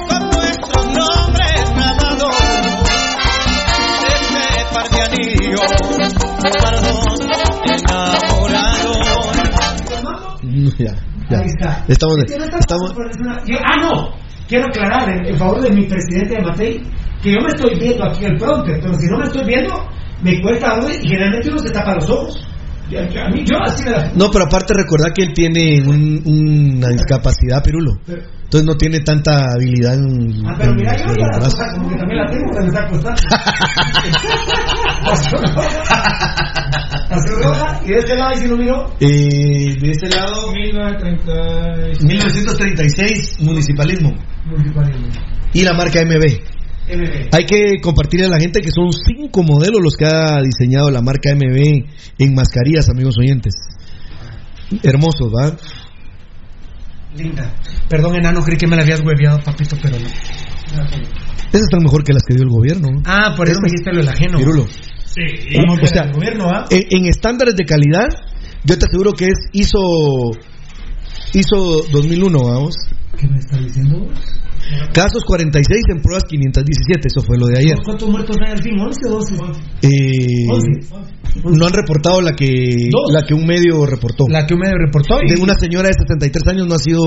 [0.00, 2.36] con nuestros nombres grabados.
[4.08, 5.70] Este par de anillos
[6.62, 7.20] para dos
[7.64, 8.96] enamorados.
[10.78, 10.92] Ya,
[11.30, 11.38] ya.
[11.38, 11.84] Ahí está.
[11.88, 12.92] Estamos, Es que no está estamos,
[13.64, 14.27] ah, no.
[14.48, 16.82] Quiero aclarar en, favor de mi presidente de Matei
[17.22, 19.74] que yo me estoy viendo aquí el prompter, pero si no me estoy viendo,
[20.22, 22.46] me cuesta algo y generalmente uno se tapa los ojos.
[22.96, 24.10] A mí, yo así la.
[24.14, 27.92] No, pero aparte recordar que él tiene un- una discapacidad, Pirulo.
[28.06, 31.88] Entonces no tiene tanta habilidad en, Ah, pero en- mira, yo en la cosa como
[31.90, 33.20] que también la tengo, me está costando.
[37.10, 42.04] Azul roja, y de este lado, y si no miro, Eh, de este lado, 1930.
[42.06, 44.14] 1936, municipalismo.
[44.46, 45.06] municipalismo.
[45.52, 46.40] Y la marca MB.
[46.88, 47.34] MB.
[47.34, 51.02] Hay que compartirle a la gente que son cinco modelos los que ha diseñado la
[51.02, 51.84] marca MB
[52.18, 53.54] en mascarillas, amigos oyentes.
[54.82, 55.56] Hermosos, ¿va?
[57.16, 57.54] Linda.
[57.88, 60.06] Perdón, enano, creí que me la habías hueveado, papito, pero no.
[61.48, 62.88] Esas están mejor que las que dio el gobierno.
[63.06, 64.38] Ah, por eso me dijiste lo del ajeno.
[64.38, 64.66] Pirulo.
[65.06, 65.22] Sí,
[65.82, 66.66] O sea, el gobierno, ¿ah?
[66.70, 68.08] En, en estándares de calidad,
[68.64, 70.32] yo te aseguro que es ISO,
[71.32, 72.74] ISO 2001, vamos.
[73.18, 74.06] ¿Qué me estás diciendo?
[74.92, 77.76] Casos 46 en pruebas 517, eso fue lo de ayer.
[77.84, 78.74] ¿Cuántos muertos hay al fin?
[78.76, 79.34] ¿11 o 12?
[79.82, 80.46] Eh,
[81.44, 83.12] no han reportado la que Dos.
[83.12, 84.24] la que un medio reportó.
[84.28, 85.18] La que un medio reportó.
[85.22, 87.02] y- De una señora de 73 años no ha sido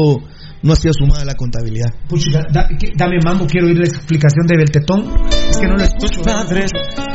[0.63, 1.87] no ha sido sumada a la contabilidad.
[2.07, 5.11] Pucha, da- que- dame mambo, quiero oír la explicación de Beltetón.
[5.49, 6.07] Es que no lo escucho.
[6.21, 6.71] tus padres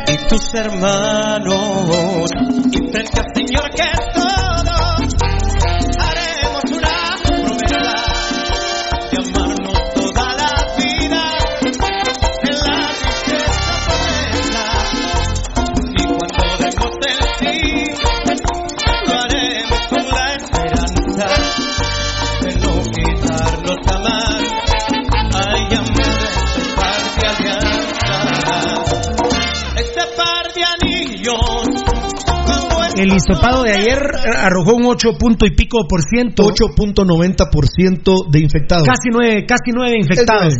[0.08, 2.28] y tus hermanos
[2.72, 4.35] y frente al Señor que es
[32.96, 33.98] El hisopado de ayer
[34.38, 36.44] arrojó un 8 punto y pico por ciento.
[36.44, 38.86] 8.90% de infectados.
[38.86, 40.54] Casi 9, casi 9 infectados.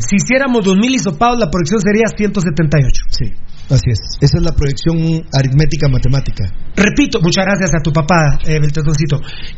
[0.00, 3.02] Si hiciéramos 2000 hisopados, la proyección sería 178.
[3.10, 3.26] Sí,
[3.70, 3.98] así es.
[4.20, 6.44] Esa es la proyección aritmética matemática.
[6.76, 8.58] Repito, muchas gracias a tu papá, eh.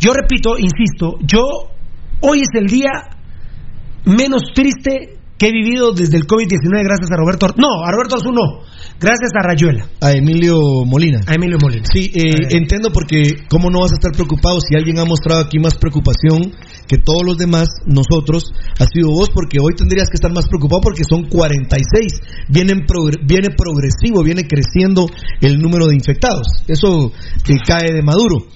[0.01, 1.43] Yo repito, insisto, yo
[2.21, 2.91] hoy es el día
[4.05, 7.47] menos triste que he vivido desde el COVID-19 gracias a Roberto.
[7.47, 8.63] Ar- No, a Roberto Arzú no.
[8.99, 9.87] Gracias a Rayuela.
[10.01, 11.21] A Emilio Molina.
[11.27, 11.85] A Emilio Molina.
[11.93, 15.59] Sí, eh, entiendo porque cómo no vas a estar preocupado si alguien ha mostrado aquí
[15.59, 16.53] más preocupación
[16.89, 20.81] que todos los demás, nosotros, ha sido vos porque hoy tendrías que estar más preocupado
[20.81, 22.21] porque son 46.
[22.49, 25.07] Vienen progre- viene progresivo, viene creciendo
[25.41, 26.47] el número de infectados.
[26.67, 27.13] Eso
[27.49, 28.47] eh, cae de maduro.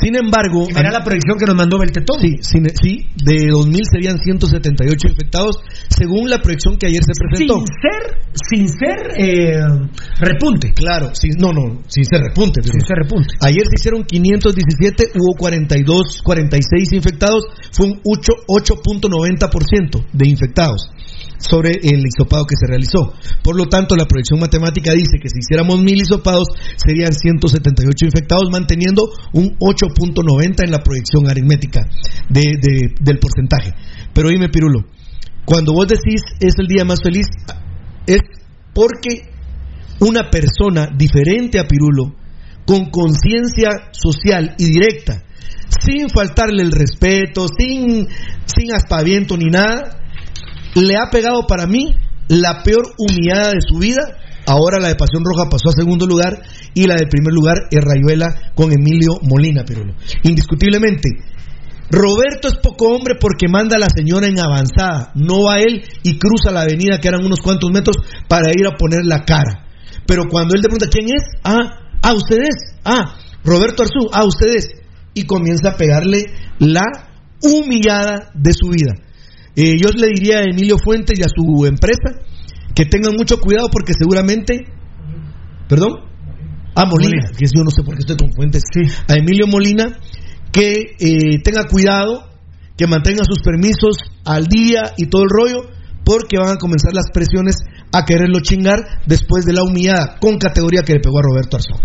[0.00, 2.20] Sin embargo, Era la proyección que nos mandó Beltetón.
[2.20, 5.56] Sí, sin- sí, de 2.000 serían 178 infectados,
[5.88, 7.58] según la proyección que ayer se presentó.
[7.58, 8.02] Sin ser,
[8.50, 9.60] sin ser eh,
[10.20, 10.72] repunte.
[10.74, 12.62] Claro, sin, no, no, sin ser repunte.
[12.62, 13.28] Sin ser repunte.
[13.40, 20.90] Ayer se hicieron 517, hubo 42, 46 infectados, fue un 8 8.90% de infectados.
[21.38, 23.12] Sobre el hisopado que se realizó.
[23.42, 28.48] Por lo tanto, la proyección matemática dice que si hiciéramos mil hisopados serían 178 infectados,
[28.50, 31.82] manteniendo un 8.90 en la proyección aritmética
[32.28, 33.72] de- de- del porcentaje.
[34.14, 34.84] Pero dime, Pirulo,
[35.44, 37.26] cuando vos decís es el día más feliz,
[38.06, 38.20] es
[38.74, 39.30] porque
[40.00, 42.14] una persona diferente a Pirulo,
[42.66, 45.22] con conciencia social y directa,
[45.84, 48.08] sin faltarle el respeto, sin,
[48.44, 50.00] sin aspaviento ni nada,
[50.76, 51.96] le ha pegado para mí
[52.28, 54.02] la peor humillada de su vida.
[54.46, 56.38] Ahora la de Pasión Roja pasó a segundo lugar
[56.74, 59.94] y la de primer lugar es Rayuela con Emilio Molina, Pirulo.
[60.22, 61.08] Indiscutiblemente,
[61.90, 66.18] Roberto es poco hombre porque manda a la señora en avanzada, no va él y
[66.18, 67.96] cruza la avenida que eran unos cuantos metros
[68.28, 69.66] para ir a poner la cara.
[70.06, 74.68] Pero cuando él te pregunta quién es, ah, ah, ustedes, ah, Roberto Arzú, ah, ustedes,
[75.14, 76.26] y comienza a pegarle
[76.58, 76.84] la
[77.42, 79.05] humillada de su vida.
[79.56, 82.20] Eh, yo le diría a Emilio Fuentes y a su empresa
[82.74, 84.66] que tengan mucho cuidado porque seguramente,
[85.66, 85.94] perdón,
[86.74, 88.62] a Molina, que yo no sé por qué estoy con Fuentes,
[89.08, 89.98] a Emilio Molina,
[90.52, 92.28] que eh, tenga cuidado,
[92.76, 93.96] que mantenga sus permisos
[94.26, 95.70] al día y todo el rollo,
[96.04, 97.56] porque van a comenzar las presiones
[97.92, 101.80] a quererlo chingar después de la humillada con categoría que le pegó a Roberto Arzón.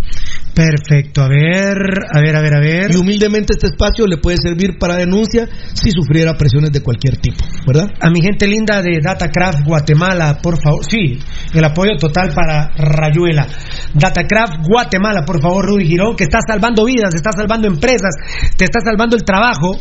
[0.61, 1.75] Perfecto, a ver,
[2.13, 2.91] a ver, a ver, a ver.
[2.91, 7.43] Y humildemente este espacio le puede servir para denuncia si sufriera presiones de cualquier tipo,
[7.65, 7.87] ¿verdad?
[7.99, 10.85] A mi gente linda de Datacraft Guatemala, por favor.
[10.85, 11.17] Sí,
[11.55, 13.47] el apoyo total para Rayuela.
[13.95, 18.13] Datacraft Guatemala, por favor, Rudy Girón, que está salvando vidas, está salvando empresas,
[18.55, 19.75] te está salvando el trabajo.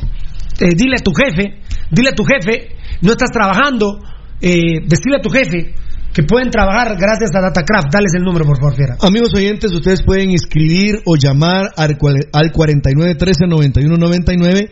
[0.61, 1.61] Eh, dile a tu jefe,
[1.91, 2.69] dile a tu jefe,
[3.03, 4.01] no estás trabajando,
[4.41, 5.75] eh, decirle a tu jefe
[6.13, 7.91] que pueden trabajar gracias a Datacraft.
[7.93, 8.97] Dales el número, por favor, Fiera.
[9.01, 11.97] Amigos oyentes, ustedes pueden inscribir o llamar al,
[12.33, 14.71] al 4913-9199,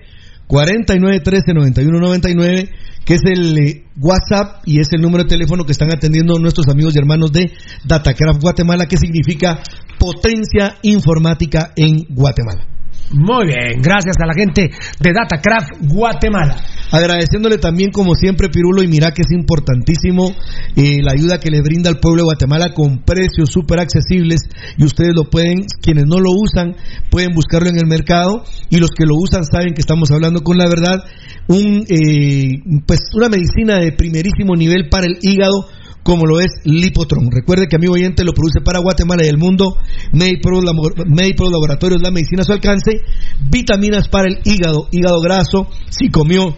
[0.48, 2.68] 4913-9199,
[3.04, 6.68] que es el eh, WhatsApp y es el número de teléfono que están atendiendo nuestros
[6.68, 7.50] amigos y hermanos de
[7.84, 9.58] Datacraft Guatemala, que significa
[9.98, 12.77] potencia informática en Guatemala.
[13.10, 14.68] Muy bien, gracias a la gente
[15.00, 16.56] de Datacraft Guatemala.
[16.90, 20.30] Agradeciéndole también, como siempre, Pirulo, y mira que es importantísimo
[20.76, 24.42] eh, la ayuda que le brinda al pueblo de Guatemala con precios súper accesibles
[24.76, 26.76] y ustedes lo pueden, quienes no lo usan,
[27.10, 30.58] pueden buscarlo en el mercado y los que lo usan saben que estamos hablando con
[30.58, 31.02] la verdad,
[31.48, 35.66] un, eh, pues una medicina de primerísimo nivel para el hígado
[36.08, 37.30] como lo es Lipotron.
[37.30, 39.76] Recuerde que amigo oyente lo produce para Guatemala y el mundo.
[40.12, 43.02] Medipro, Labo- Medipro Laboratorios, la medicina a su alcance.
[43.50, 45.66] Vitaminas para el hígado, hígado graso.
[45.90, 46.56] Si comió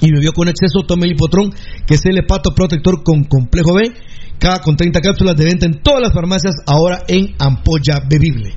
[0.00, 1.52] y bebió con exceso, tome Lipotron,
[1.86, 3.92] que es el hepato protector con complejo B.
[4.38, 8.54] Cada con 30 cápsulas de venta en todas las farmacias, ahora en ampolla bebible.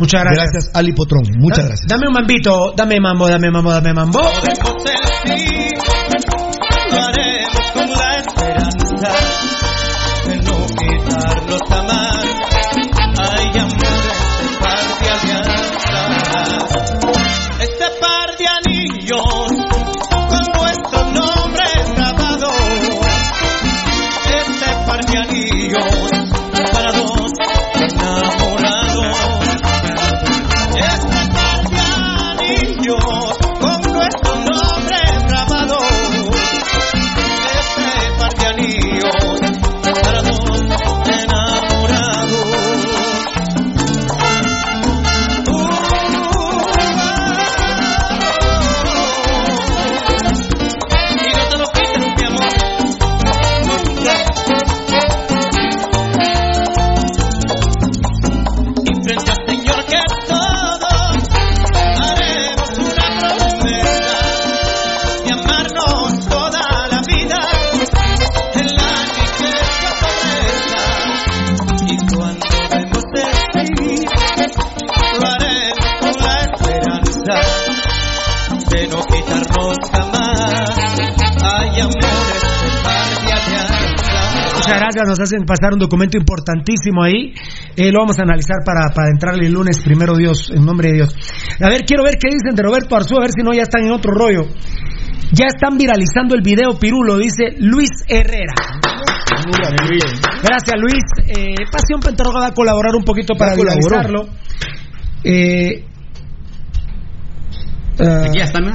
[0.00, 0.50] Muchas gracias.
[0.52, 1.22] Gracias a Lipotron.
[1.38, 1.86] Muchas Da- gracias.
[1.88, 4.18] Dame un mambito, dame mambo, dame mambo, dame mambo.
[11.56, 12.05] Quitarnos jamás.
[77.26, 80.70] Esperanza de no quitarnos jamás.
[81.42, 84.54] Hay amores de par de alianza.
[84.54, 87.34] Muchas gracias, nos hacen pasar un documento importantísimo ahí.
[87.76, 90.94] Eh, lo vamos a analizar para, para entrarle el lunes, primero Dios, en nombre de
[90.94, 91.16] Dios.
[91.60, 93.84] A ver, quiero ver qué dicen de Roberto Arzú, a ver si no ya están
[93.84, 94.46] en otro rollo.
[95.32, 98.54] Ya están viralizando el video Pirulo, dice Luis Herrera.
[100.42, 101.02] Gracias, Luis.
[101.26, 104.28] Eh, Pasión Pentarroja va a colaborar un poquito para viralizarlo.
[105.22, 105.84] Eh,
[108.00, 108.72] ah, Aquí ya está, ¿no?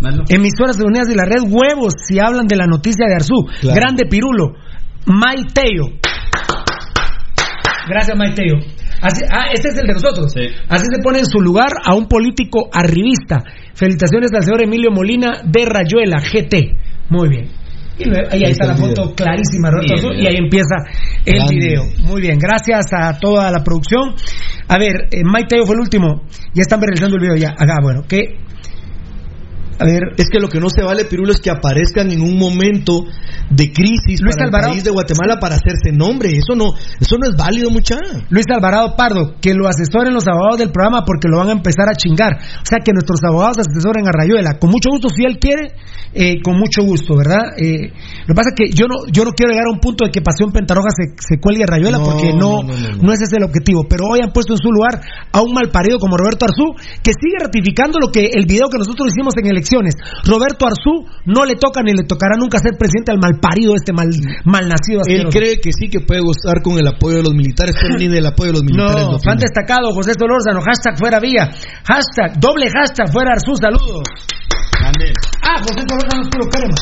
[0.00, 0.24] Dalo.
[0.28, 3.46] Emisoras Unidas de la Red Huevos, si hablan de la noticia de Arzú.
[3.60, 3.74] Claro.
[3.74, 4.54] Grande Pirulo.
[5.06, 5.98] Maiteo.
[7.88, 8.58] Gracias, Maiteo.
[9.00, 10.34] Así, ah, este es el de nosotros.
[10.68, 13.42] Así se pone en su lugar a un político arribista.
[13.74, 16.76] Felicitaciones al señor Emilio Molina de Rayuela, GT.
[17.10, 17.57] Muy bien.
[17.98, 20.22] Y, luego- ahí, ahí está la foto clarísima, Roberto Bien, Arzú, bien.
[20.22, 20.76] y ahí empieza
[21.24, 21.54] el Grande.
[21.56, 21.82] video.
[22.04, 24.14] Muy bien, gracias a toda la producción.
[24.68, 26.22] A ver, eh, Mike Teo fue el último.
[26.54, 27.50] Ya están realizando el video ya.
[27.50, 28.36] Acá, bueno, que.
[29.78, 32.36] A ver, Es que lo que no se vale, Pirulo, es que aparezcan en un
[32.36, 33.04] momento
[33.50, 34.72] de crisis Luis para Alvarado.
[34.72, 36.30] el país de Guatemala para hacerse nombre.
[36.32, 37.96] Eso no, eso no es válido, mucha.
[38.30, 41.88] Luis Alvarado Pardo, que lo asesoren los abogados del programa porque lo van a empezar
[41.88, 42.38] a chingar.
[42.38, 44.58] O sea, que nuestros abogados asesoren a Rayuela.
[44.58, 45.74] Con mucho gusto, si él quiere,
[46.12, 47.54] eh, con mucho gusto, ¿verdad?
[47.56, 47.92] Eh,
[48.26, 50.10] lo que pasa es que yo no, yo no quiero llegar a un punto de
[50.10, 53.02] que Pasión Pentarroja se, se cuelgue a Rayuela No, porque no, no, no, no, no,
[53.02, 53.12] no.
[53.12, 53.86] es ese el objetivo.
[53.88, 55.00] Pero hoy han puesto en su lugar
[55.32, 59.08] a un malparido como Roberto Arzú, que sigue ratificando lo que el video que nosotros
[59.14, 59.94] hicimos en elecciones.
[60.24, 64.08] Roberto Arzú no le toca ni le tocará nunca ser presidente al malparido, este mal,
[64.44, 65.02] malnacido.
[65.06, 65.38] Él asqueroso.
[65.38, 68.26] cree que sí que puede gozar con el apoyo de los militares, pero ni del
[68.26, 69.06] apoyo de los militares.
[69.06, 71.50] No, fan destacado, José Solórzano, hashtag fuera vía,
[71.84, 74.04] hashtag, doble hashtag fuera Arzú, saludos.
[75.42, 76.74] Ah, José Solórzano es puro crema.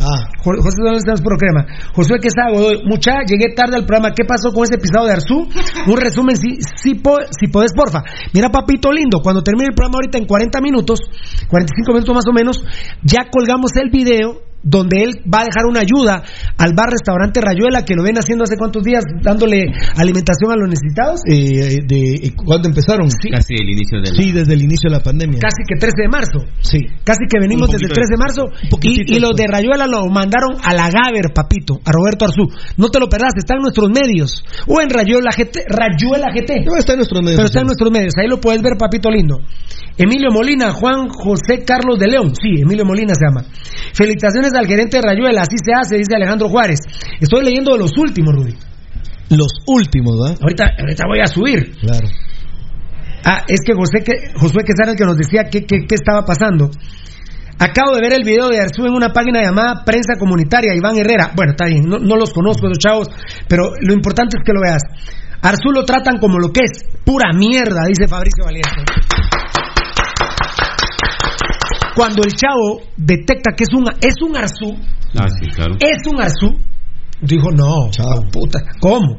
[0.00, 1.66] Ah, Jo- José Solórzano es puro crema.
[1.94, 5.48] Josué Quesada Godoy, mucha, llegué tarde al programa, ¿qué pasó con ese episodio de Arzú?
[5.90, 8.02] Un resumen, si, si, po- si podés, porfa.
[8.32, 11.00] Mira, papito lindo, cuando termine el programa ahorita en 40 minutos,
[11.48, 12.62] 45 minutos más o menos,
[13.02, 16.22] ya colgamos el video donde él va a dejar una ayuda
[16.58, 20.68] al bar restaurante Rayuela que lo ven haciendo hace cuántos días dándole alimentación a los
[20.68, 23.08] necesitados eh, de, eh, ¿Cuándo empezaron?
[23.08, 24.14] Casi el inicio del.
[24.14, 25.40] Sí, desde el inicio de la pandemia.
[25.40, 26.38] casi que 13 de marzo.
[26.60, 26.80] Sí.
[27.04, 28.42] Casi que venimos desde el poquito 13 de marzo
[28.82, 29.46] y, y los de.
[29.48, 32.48] Rayuela lo mandaron a la Gaber, papito, a Roberto Arzú.
[32.76, 34.44] No te lo perdás, está en nuestros medios.
[34.66, 35.64] O en Rayuela GT.
[35.68, 36.66] Rayuela GT.
[36.66, 37.36] No, está en nuestros medios.
[37.36, 39.40] Pero está en nuestros medios, ahí lo puedes ver, papito lindo.
[39.98, 43.44] Emilio Molina, Juan José Carlos de León, sí, Emilio Molina se llama.
[43.92, 46.80] Felicitaciones al gerente de Rayuela, así se hace, dice Alejandro Juárez.
[47.20, 48.54] Estoy leyendo de los últimos, Rudy.
[49.30, 50.38] Los últimos, ¿verdad?
[50.40, 51.72] Ahorita, ahorita voy a subir.
[51.80, 52.08] Claro.
[53.24, 56.24] Ah, es que José, que, Josué Quesada el que nos decía qué, qué, qué estaba
[56.24, 56.70] pasando.
[57.58, 61.32] Acabo de ver el video de Arzú en una página llamada Prensa Comunitaria, Iván Herrera.
[61.34, 63.08] Bueno, está bien, no, no los conozco, esos chavos,
[63.48, 64.82] pero lo importante es que lo veas.
[65.42, 68.70] Arzú lo tratan como lo que es, pura mierda, dice Fabricio Valiente.
[71.98, 74.76] Cuando el chavo detecta que es un, es un Arzú,
[75.18, 75.74] Ah, sí, claro.
[75.80, 76.56] es un Arzú,
[77.20, 77.90] dijo, no,
[78.30, 79.18] puta, ¿cómo?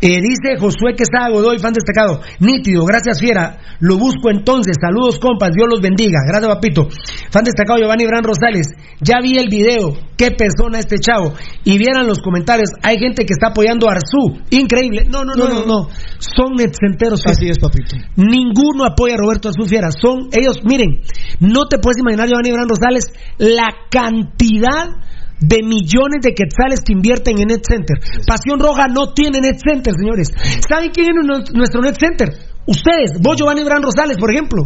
[0.00, 2.20] Eh, dice Josué Quesada Godoy, fan destacado.
[2.40, 3.58] Nítido, gracias Fiera.
[3.80, 4.76] Lo busco entonces.
[4.80, 5.50] Saludos, compas.
[5.54, 6.20] Dios los bendiga.
[6.26, 6.88] Gracias, papito.
[7.30, 8.68] Fan destacado Giovanni Bran Rosales.
[9.00, 9.92] Ya vi el video.
[10.16, 11.32] Qué persona este chavo.
[11.64, 12.70] Y vieran los comentarios.
[12.82, 14.40] Hay gente que está apoyando a Arzú.
[14.50, 15.04] Increíble.
[15.08, 15.66] No, no, no, no.
[15.66, 15.88] no.
[16.18, 17.20] Son netcenteros.
[17.26, 17.96] Así es, papito.
[18.16, 19.88] Ninguno apoya a Roberto Arzú Fiera.
[19.90, 21.02] Son ellos, miren,
[21.40, 25.06] no te puedes imaginar, Giovanni Bran Rosales, la cantidad
[25.40, 27.96] de millones de quetzales que invierten en Net Center.
[28.26, 30.28] Pasión Roja no tiene Net Center, señores.
[30.68, 32.28] ¿Saben quién es nu- nuestro Net Center?
[32.66, 34.64] Ustedes, vos Giovanni Bran Rosales, por ejemplo,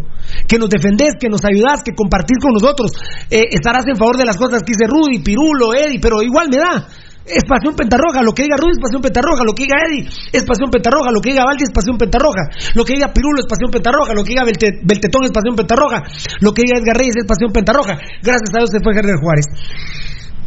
[0.49, 2.93] que nos defendés, que nos ayudás, que compartís con nosotros,
[3.29, 6.57] eh, estarás en favor de las cosas que dice Rudy, Pirulo, Eddie, pero igual me
[6.57, 6.89] da.
[7.27, 10.43] Es pasión pentarroja, lo que diga Rudy es pasión pentarroja, lo que diga Eddie es
[10.49, 12.43] pasión pentarroja, lo que diga Valdi es pasión pentarroja,
[12.75, 16.03] lo que diga Pirulo es pasión pentarroja, lo que diga Belte- Beltetón es pasión pentarroja,
[16.41, 18.01] lo que diga Edgar Reyes es pasión pentarroja.
[18.25, 19.45] Gracias a Dios se fue Gerder Juárez.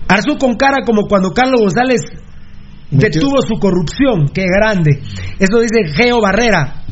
[0.08, 2.02] Arzú con cara como cuando Carlos González
[2.92, 5.02] detuvo su corrupción, qué grande.
[5.40, 6.84] Eso dice Geo Barrera.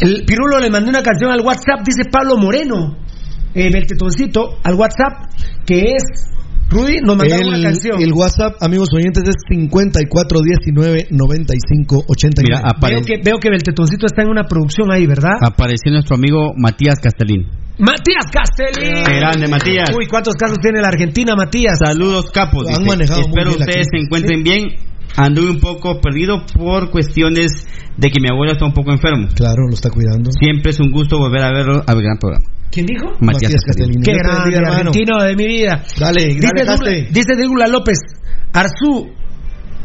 [0.00, 2.96] El Pirulo le mandó una canción al WhatsApp, dice Pablo Moreno,
[3.54, 5.32] eh, Beltetoncito, al WhatsApp,
[5.66, 6.02] que es
[6.70, 7.98] Rudy, nos mandaron una canción.
[8.02, 12.42] el WhatsApp, amigos oyentes, es 54199589.
[12.42, 15.36] Mira, apare- Veo que, veo que Beltetoncito está en una producción ahí, ¿verdad?
[15.40, 17.46] Apareció nuestro amigo Matías Castelín.
[17.78, 18.90] Matías Castelli.
[19.04, 19.90] Grande, Matías.
[19.96, 21.78] Uy, ¿cuántos casos tiene la Argentina, Matías?
[21.78, 22.66] Saludos, capos.
[22.68, 24.64] Han manejado muy Espero bien la ustedes se encuentren bien.
[25.16, 27.66] Anduve un poco perdido por cuestiones
[27.96, 29.28] de que mi abuelo está un poco enfermo.
[29.34, 30.30] Claro, lo está cuidando.
[30.32, 32.44] Siempre es un gusto volver a verlo al gran programa.
[32.70, 33.06] ¿Quién dijo?
[33.20, 33.64] Matías, Matías.
[33.66, 34.02] Castelín.
[34.02, 35.82] Qué grande, argentino de mi vida.
[35.98, 37.98] Dale, dale, dice, Douglas López,
[38.52, 39.08] Arzú,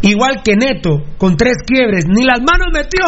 [0.01, 3.05] igual que Neto, con tres quiebres, ni las manos metió.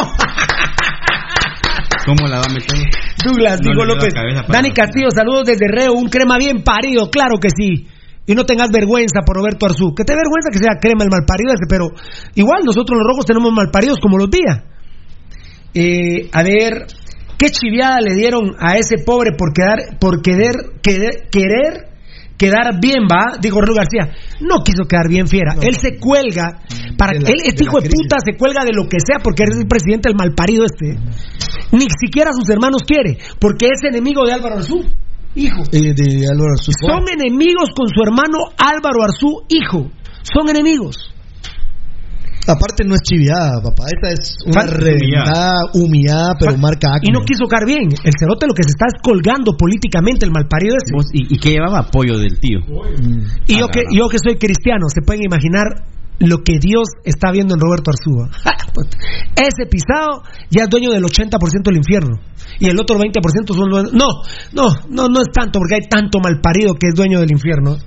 [2.05, 2.77] ¿Cómo la va a meter?
[3.23, 4.13] Douglas, No digo López.
[4.13, 7.87] cabeza Dani Castillo, saludos desde Reo, un crema bien parido, claro que sí.
[8.27, 9.93] Y no tengas vergüenza por Roberto Arzú.
[9.95, 11.89] Que te dé vergüenza que sea crema el malparido ese, pero
[12.33, 14.63] igual nosotros los rojos tenemos malparidos como los días.
[15.73, 16.87] Eh, a ver,
[17.37, 21.93] qué chiviada le dieron a ese pobre por quedar, por querer, querer, querer
[22.37, 24.13] quedar bien, va, dijo Raúl García.
[24.41, 25.55] No quiso quedar bien, fiera.
[25.61, 26.59] él se cuelga
[26.97, 29.57] para la- él, este hijo de puta se cuelga de lo que sea porque eres
[29.59, 30.97] el presidente del malparido este.
[31.71, 34.83] Ni siquiera sus hermanos quiere, porque es enemigo de Álvaro Arzú,
[35.35, 35.63] hijo.
[35.71, 36.71] Eh, de Álvaro Arzú.
[36.81, 39.91] Son enemigos con su hermano Álvaro Arzú, hijo.
[40.23, 41.15] Son enemigos.
[42.47, 43.85] Aparte no es chiviada, papá.
[43.89, 47.89] Esta es una reventada, humillada, pero marca Y no quiso caer bien.
[47.89, 50.93] El cerote lo que se está es colgando políticamente el malparido ese.
[50.93, 52.59] Vos, ¿Y, y qué llevaba apoyo del tío?
[53.47, 57.55] Y yo que, yo que soy cristiano, se pueden imaginar lo que Dios está viendo
[57.55, 58.29] en Roberto Arzúa.
[59.35, 62.19] Ese pisado ya es dueño del 80% del infierno.
[62.59, 63.93] Y el otro 20% son dueños.
[63.93, 64.07] No,
[64.53, 67.77] no, no, no es tanto, porque hay tanto malparido que es dueño del infierno.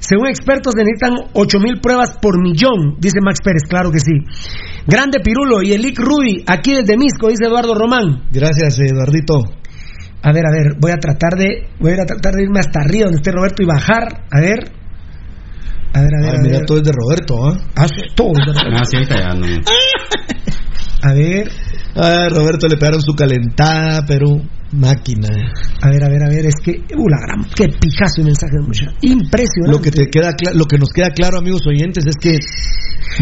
[0.00, 4.12] Según expertos, se necesitan 8 mil pruebas por millón, dice Max Pérez, claro que sí.
[4.86, 8.24] Grande Pirulo y Elic Rudy, aquí desde Misco, dice Eduardo Román.
[8.32, 9.38] Gracias, Eduardito.
[10.24, 13.04] A ver, a ver, voy a tratar de, voy a tratar de irme hasta arriba
[13.04, 14.26] donde esté Roberto y bajar.
[14.30, 14.81] A ver.
[15.94, 16.30] A ver, a ver.
[16.30, 16.66] Ay, a mira, ver.
[16.66, 17.58] todo es de Roberto, ¿ah?
[17.76, 18.78] Ah, sí, todo es de Roberto.
[18.80, 18.96] Ah, sí,
[19.38, 21.08] no.
[21.10, 21.50] A ver.
[21.94, 24.40] A Roberto le pegaron su calentada, pero
[24.72, 25.28] máquina.
[25.82, 28.56] A ver, a ver, a ver, es que, uh, la gran, qué pijazo el mensaje
[28.56, 28.86] de mucha.
[29.02, 29.70] Impresionante.
[29.76, 32.38] Lo que te queda lo que nos queda claro, amigos oyentes, es que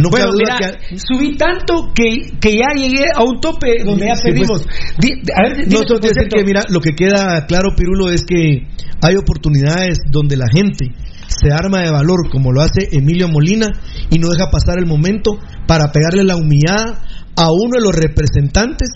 [0.00, 3.82] no bueno, cabe duda mira, que subí tanto que, que ya llegué a un tope
[3.84, 4.62] donde ya Sí, perdimos.
[4.62, 4.66] pues.
[5.00, 8.68] Di- a ver, No, decir que, mira, lo que queda claro, Pirulo, es que
[9.02, 10.92] hay oportunidades donde la gente
[11.30, 13.68] se arma de valor, como lo hace Emilio Molina,
[14.10, 17.02] y no deja pasar el momento para pegarle la humillada
[17.36, 18.88] a uno de los representantes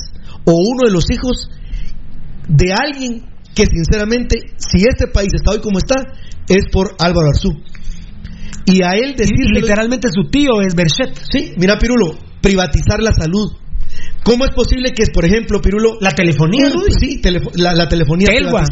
[0.44, 1.48] o uno de los hijos
[2.48, 3.22] de alguien
[3.54, 5.94] que, sinceramente, si este país está hoy como está,
[6.48, 7.52] es por Álvaro Arzú.
[8.66, 9.60] Y a él Y decirle.
[9.60, 11.16] literalmente su tío es Berchet.
[11.30, 13.52] Sí, mira, Pirulo, privatizar la salud.
[14.24, 15.98] ¿Cómo es posible que, por ejemplo, Pirulo.
[16.00, 16.92] La telefonía, Rudy.
[16.98, 18.64] Sí, telefo- la, la telefonía Telgua,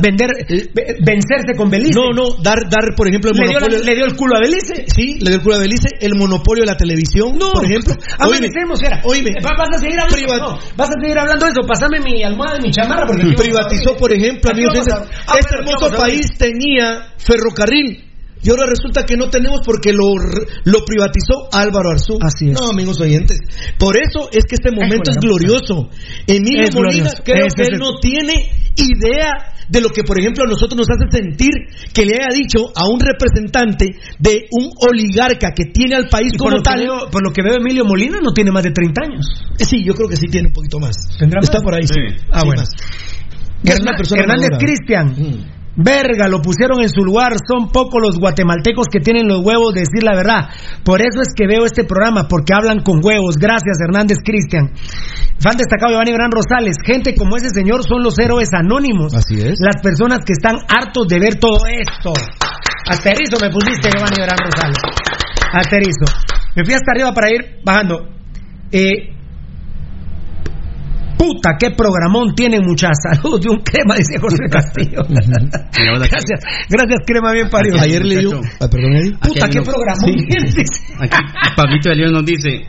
[0.00, 0.30] vender,
[0.72, 1.98] ve- vencerse con Belice.
[1.98, 3.84] No, no, dar, dar por ejemplo, el le dio, la- monopolio.
[3.84, 4.84] le dio el culo a Belice.
[4.86, 7.94] Sí, le dio el culo a Belice, el monopolio de la televisión, No, por ejemplo.
[8.18, 9.00] Amaneceremos, era.
[9.04, 9.32] oíme.
[9.44, 10.36] Va- Vas a seguir hablando.
[10.38, 11.60] No, vas a seguir hablando de eso.
[11.66, 16.26] Pásame mi almohada y mi chamarra porque a privatizó, por ejemplo, amigos, este hermoso país
[16.38, 18.09] tenía ferrocarril.
[18.42, 22.18] Y ahora resulta que no tenemos porque lo, privatizó Álvaro Arzú.
[22.22, 22.60] Así es.
[22.60, 23.38] No, amigos oyentes.
[23.78, 25.90] Por eso es que este momento es glorioso.
[26.26, 27.22] Emilio Es Molina glorioso.
[27.24, 30.88] creo que es él no tiene idea de lo que, por ejemplo, a nosotros nos
[30.90, 31.50] hace sentir
[31.92, 33.86] que le haya dicho a un representante
[34.18, 36.78] de un oligarca que tiene al país Y por como lo, que tal.
[36.80, 39.26] veo, por lo que veo, Emilio Molina no tiene más de 30 años.
[39.58, 40.96] Eh, Sí, yo creo que sí tiene un poquito más.
[41.18, 41.62] ¿Tendrá Está más?
[41.62, 41.94] por ahí, sí.
[41.94, 42.16] Sí.
[42.32, 42.62] Ah, Sí, bueno.
[42.62, 42.70] más.
[42.70, 42.78] Es
[43.62, 44.48] una Hernán- persona Hernández.
[44.58, 45.06] Cristian.
[45.08, 45.59] Mm.
[45.76, 47.32] Verga, lo pusieron en su lugar.
[47.46, 50.50] Son pocos los guatemaltecos que tienen los huevos de decir la verdad.
[50.84, 53.36] Por eso es que veo este programa, porque hablan con huevos.
[53.36, 54.72] Gracias, Hernández Cristian.
[55.40, 56.76] Fan destacado Giovanni Gran Rosales.
[56.84, 59.14] Gente como ese señor son los héroes anónimos.
[59.14, 59.58] Así es.
[59.60, 62.12] Las personas que están hartos de ver todo esto.
[62.88, 64.78] Asterizo me pusiste, Giovanni Gran Rosales.
[65.52, 66.06] Asterizo.
[66.56, 68.08] Me fui hasta arriba para ir bajando.
[68.72, 69.19] Eh,
[71.20, 75.02] Puta, qué programón tienen mucha salud de un crema, dice José Castillo.
[75.06, 76.40] gracias,
[76.70, 77.78] gracias, crema bien parido.
[77.78, 78.40] Ayer le dio.
[78.58, 78.68] Ah.
[79.20, 80.16] Puta, qué programón.
[80.98, 81.16] Aquí,
[81.54, 82.62] Pablito de León nos dice: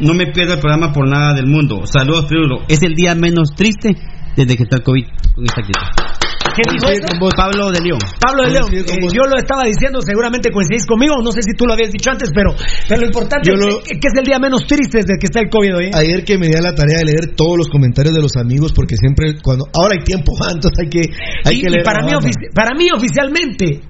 [0.00, 1.84] No me pierdo el programa por nada del mundo.
[1.84, 2.62] Saludos, Pirulo.
[2.68, 3.96] Es el día menos triste
[4.36, 5.04] desde que está el COVID
[5.34, 6.25] con esta actitud.
[6.56, 7.06] ¿Quién dijo eso?
[7.36, 7.98] Pablo de León.
[8.18, 11.66] Pablo de León, eh, yo lo estaba diciendo, seguramente coincidís conmigo, no sé si tú
[11.66, 12.56] lo habías dicho antes, pero,
[12.88, 13.60] pero lo importante es
[14.00, 15.84] que, es el día menos triste desde que está el COVID hoy.
[15.86, 15.90] ¿eh?
[15.94, 18.72] Ayer que me di a la tarea de leer todos los comentarios de los amigos,
[18.72, 19.66] porque siempre cuando.
[19.74, 21.02] Ahora hay tiempo, entonces hay que,
[21.44, 21.84] hay y, que y leer.
[21.84, 23.82] para, mí ofici- para mí oficialmente,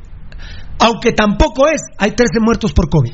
[0.80, 3.12] aunque tampoco es, hay 13 muertos por COVID.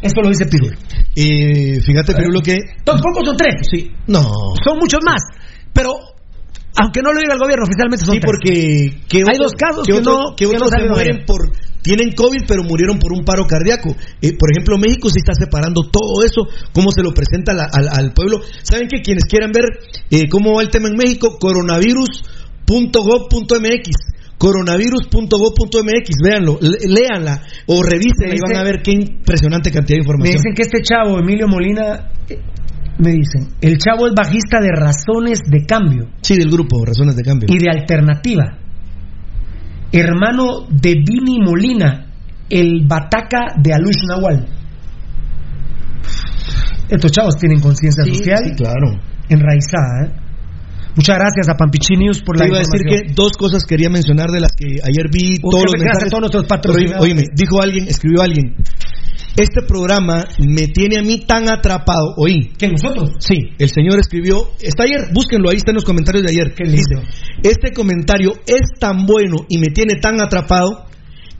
[0.00, 0.76] Esto lo dice Pirul.
[1.14, 2.58] Y fíjate, pero lo que.
[2.84, 3.56] Tampoco son 13.
[3.70, 3.90] Sí.
[4.08, 4.22] No.
[4.64, 5.20] Son muchos más.
[5.72, 5.92] Pero,
[6.76, 8.26] aunque no lo diga el gobierno, oficialmente son Sí, 13.
[8.26, 9.00] porque.
[9.08, 11.50] que Hay dos casos que que otros, no- que que no otros se mueren por.
[11.82, 13.94] Tienen COVID, pero murieron por un paro cardíaco.
[14.22, 17.88] Eh, por ejemplo, México sí está separando todo eso, cómo se lo presenta la- al,
[17.88, 18.40] al pueblo.
[18.62, 19.64] ¿Saben que Quienes quieran ver
[20.10, 23.90] eh, cómo va el tema en México, coronavirus.gov.mx.
[24.38, 30.36] Coronavirus.gov.mx, véanlo, léanla o revísenla y van a ver qué impresionante cantidad de Me información.
[30.36, 32.10] dicen que este chavo, Emilio Molina,
[32.98, 37.22] me dicen, el chavo es bajista de Razones de Cambio Sí, del grupo, Razones de
[37.22, 37.48] Cambio.
[37.50, 38.58] y de Alternativa.
[39.90, 42.06] Hermano de Vini Molina,
[42.48, 44.46] el bataca de Alush Nahual.
[46.88, 48.98] Estos chavos tienen conciencia Sí, social sí, claro.
[49.28, 50.04] enraizada.
[50.06, 50.12] ¿eh?
[50.94, 53.88] Muchas gracias a Pampichi News por la Te iba a decir que dos cosas quería
[53.88, 56.10] mencionar de las que ayer vi todos los gracias a mensajes.
[56.10, 57.02] todos nuestros patrocinadores.
[57.02, 58.54] Oíme, dijo alguien, escribió alguien.
[59.36, 62.14] Este programa me tiene a mí tan atrapado.
[62.16, 62.50] Oí.
[62.58, 63.10] ¿Que nosotros?
[63.18, 64.50] Sí, el señor escribió.
[64.60, 66.54] Está ayer, búsquenlo, ahí está en los comentarios de ayer.
[66.54, 67.00] Qué lindo.
[67.00, 70.86] Dice, este comentario es tan bueno y me tiene tan atrapado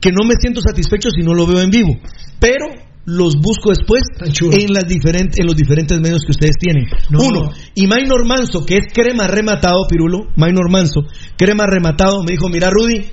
[0.01, 1.99] que no me siento satisfecho si no lo veo en vivo.
[2.41, 2.67] Pero
[3.05, 6.87] los busco después en, las diferentes, en los diferentes medios que ustedes tienen.
[7.11, 7.21] No.
[7.21, 11.03] Uno, y Maynor Manso, que es crema rematado, Pirulo, Maynor Manso,
[11.37, 13.07] crema rematado, me dijo, mira Rudy,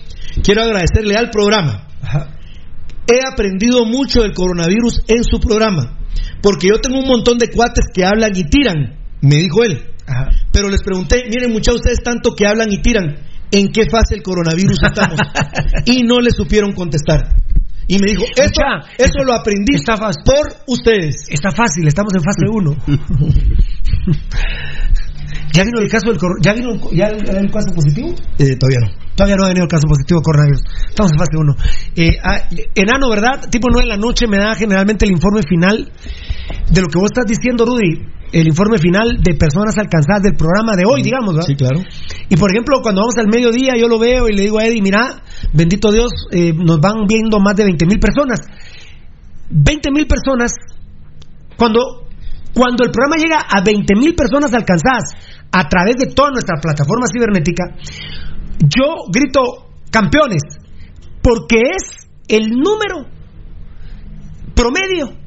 [0.44, 1.88] quiero agradecerle al programa.
[2.02, 2.39] Ajá.
[3.12, 5.98] He aprendido mucho del coronavirus en su programa.
[6.42, 9.86] porque yo tengo un montón de cuates que hablan y tiran, me dijo él.
[10.52, 13.16] Pero les pregunté, miren muchachos, ustedes tanto que hablan y tiran,
[13.52, 15.20] ¿en qué fase del coronavirus estamos?
[15.86, 17.36] y no le supieron contestar.
[17.88, 18.62] Y me dijo, eso,
[18.98, 19.78] eso lo aprendí
[20.24, 21.28] por ustedes.
[21.30, 22.78] Está fácil, estamos en fase 1.
[25.54, 28.14] ¿Ya vino el caso del ya vino ya el, el caso positivo?
[28.38, 28.90] Eh, todavía no.
[29.20, 30.64] Todavía no ha venido el caso positivo coronavirus.
[30.88, 31.56] Estamos en fase 1.
[31.98, 33.50] Eh, ah, enano, ¿verdad?
[33.52, 35.92] Tipo 9 de la noche me da generalmente el informe final
[36.72, 38.00] de lo que vos estás diciendo, Rudy.
[38.32, 41.48] El informe final de personas alcanzadas del programa de hoy, digamos, ¿verdad?
[41.48, 41.84] Sí, claro.
[42.30, 44.82] Y por ejemplo, cuando vamos al mediodía, yo lo veo y le digo a Eddie,
[44.82, 45.22] mira,
[45.52, 48.40] bendito Dios, eh, nos van viendo más de 20 mil personas.
[49.50, 50.54] 20 mil personas,
[51.58, 52.08] cuando,
[52.54, 55.12] cuando el programa llega a 20 mil personas alcanzadas
[55.52, 57.76] a través de toda nuestra plataforma cibernética,
[58.60, 60.42] yo grito campeones,
[61.22, 63.06] porque es el número
[64.54, 65.18] promedio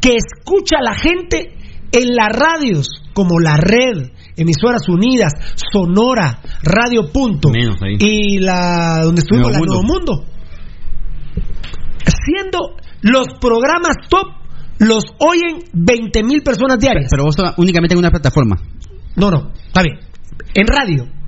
[0.00, 1.54] que escucha la gente
[1.92, 5.32] en las radios como la red, emisoras unidas,
[5.72, 7.96] Sonora, Radio Punto Menos ahí.
[7.98, 9.82] y la donde estuvimos Nuevo la Mundo.
[9.82, 10.24] Nuevo Mundo.
[12.24, 12.58] Siendo
[13.02, 14.40] los programas top
[14.78, 17.08] los oyen 20 mil personas diarias.
[17.10, 18.56] Pero vos únicamente en una plataforma.
[19.16, 19.98] No, no, está bien.
[20.54, 21.19] En radio.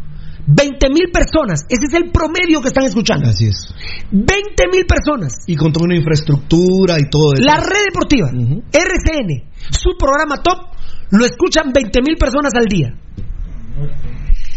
[0.46, 1.62] 20 mil personas.
[1.68, 3.28] Ese es el promedio que están escuchando.
[3.28, 3.74] Así es.
[4.10, 5.32] 20 mil personas.
[5.46, 7.44] Y con toda una infraestructura y todo eso.
[7.44, 10.72] La red deportiva, RCN, su programa top,
[11.10, 12.94] lo escuchan 20 mil personas al día.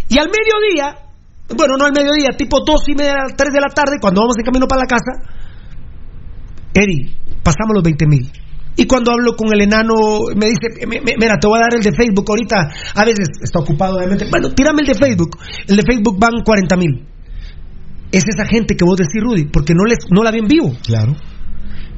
[0.07, 0.95] Y al mediodía,
[1.55, 4.45] bueno, no al mediodía, tipo 2 y media, 3 de la tarde, cuando vamos en
[4.45, 5.11] camino para la casa,
[6.73, 8.31] Eddie, pasamos los 20 mil.
[8.77, 9.93] Y cuando hablo con el enano,
[10.35, 12.69] me dice, "Me- me- mira, te voy a dar el de Facebook ahorita.
[12.95, 14.25] A veces está ocupado, obviamente.
[14.29, 15.37] Bueno, tírame el de Facebook.
[15.67, 17.05] El de Facebook van 40 mil.
[18.11, 20.71] Es esa gente que vos decís, Rudy, porque no, les, no la ven vivo.
[20.85, 21.15] Claro.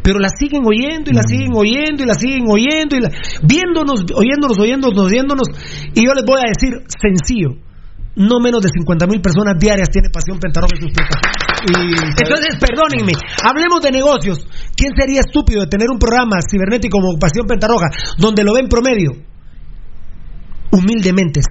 [0.04, 3.10] Pero la siguen oyendo y la siguen oyendo y la siguen oyendo y la,
[3.44, 5.48] viéndonos, oyéndonos, oyéndonos, oyéndonos.
[5.94, 7.58] Y yo les voy a decir sencillo.
[8.16, 10.94] No menos de 50 mil personas diarias tiene Pasión Pentarroja en sus
[11.65, 12.15] plataformas.
[12.21, 13.13] Entonces, perdónenme,
[13.43, 14.47] hablemos de negocios.
[14.75, 19.11] ¿Quién sería estúpido de tener un programa cibernético como Pasión Pentarroja donde lo ven promedio?
[20.71, 21.41] Humildemente,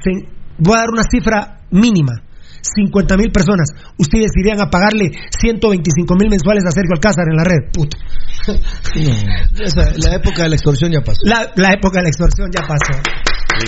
[0.58, 2.25] voy a dar una cifra mínima.
[2.74, 3.68] 50 mil personas,
[3.98, 5.10] ustedes irían a pagarle
[5.40, 7.70] 125 mil mensuales a Sergio Alcázar en la red.
[7.72, 7.96] Puta.
[8.48, 8.52] No,
[9.64, 11.20] esa- la época de la extorsión ya pasó.
[11.24, 12.98] La, la época de la extorsión ya pasó.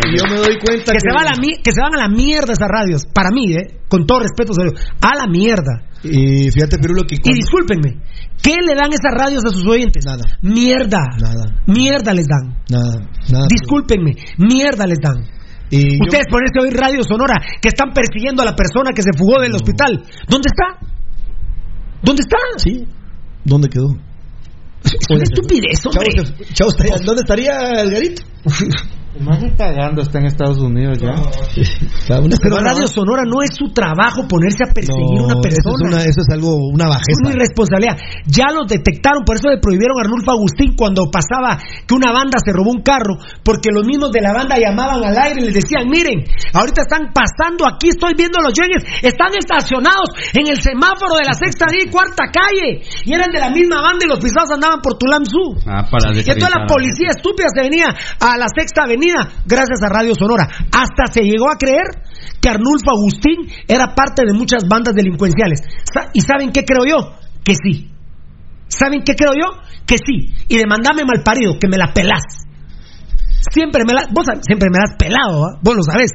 [0.04, 1.98] Y yo me doy cuenta que, que- se va a la que se van a
[1.98, 3.06] la mierda esas radios.
[3.12, 3.80] Para mí, ¿eh?
[3.88, 4.52] con todo respeto,
[5.00, 5.84] a la mierda.
[6.02, 8.00] Y fíjate, Pirulo, que Y discúlpenme,
[8.42, 10.04] ¿qué le dan esas radios a sus oyentes?
[10.06, 10.22] Nada.
[10.42, 11.00] Mierda.
[11.18, 11.62] Nada.
[11.66, 12.54] Mierda les dan.
[12.70, 13.46] Nada, nada.
[13.48, 15.24] Discúlpenme, mierda les dan.
[15.70, 19.02] Y yo- Ustedes ponerse a oír Radio Sonora que están persiguiendo a la persona que
[19.02, 20.02] se fugó del hospital.
[20.28, 20.86] ¿Dónde está?
[22.02, 22.36] ¿Dónde está?
[22.56, 22.84] Sí.
[23.44, 23.88] ¿Dónde quedó?
[24.84, 26.06] Es una estupidez, hombre.
[26.54, 26.68] Chao,
[27.04, 28.22] ¿dónde estaría el garito?
[29.20, 31.14] Más pagando está en Estados Unidos ya.
[32.42, 35.74] Pero Radio Sonora no es su trabajo ponerse a perseguir a una No, eso persona.
[35.74, 37.20] es, una- eso es algo, una Es bajeza.
[37.24, 37.96] una irresponsabilidad.
[38.26, 42.38] Ya los detectaron, por eso le prohibieron a Arnulfo Agustín cuando pasaba que una banda
[42.44, 45.54] se robó un carro, porque los mismos de la banda llamaban al aire y les
[45.54, 51.16] decían, miren, ahorita están pasando aquí, estoy viendo los yenes, están estacionados en el semáforo
[51.18, 54.50] de la sexta y cuarta calle, y eran de la misma banda y los pisados
[54.52, 55.58] andaban por Tulamzú.
[55.66, 57.86] Ah, para Y entonces la policía estúpida se venía
[58.20, 59.07] a la sexta avenida
[59.46, 60.48] gracias a Radio Sonora.
[60.72, 61.86] Hasta se llegó a creer
[62.40, 65.60] que Arnulfo Agustín era parte de muchas bandas delincuenciales.
[66.14, 67.16] ¿Y saben qué creo yo?
[67.44, 67.90] Que sí.
[68.68, 69.62] ¿Saben qué creo yo?
[69.86, 70.34] Que sí.
[70.48, 72.22] Y demandame mal parido, que me la pelás.
[73.50, 75.58] Siempre me la, vos siempre me la has pelado, ¿ah?
[75.62, 76.10] vos lo sabés.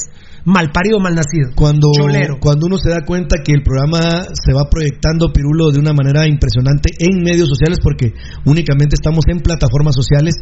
[0.45, 1.55] Mal parido, mal nacido.
[1.55, 2.35] Cuando, Cholero.
[2.41, 6.27] cuando uno se da cuenta que el programa se va proyectando Pirulo de una manera
[6.27, 8.11] impresionante en medios sociales, porque
[8.45, 10.35] únicamente estamos en plataformas sociales,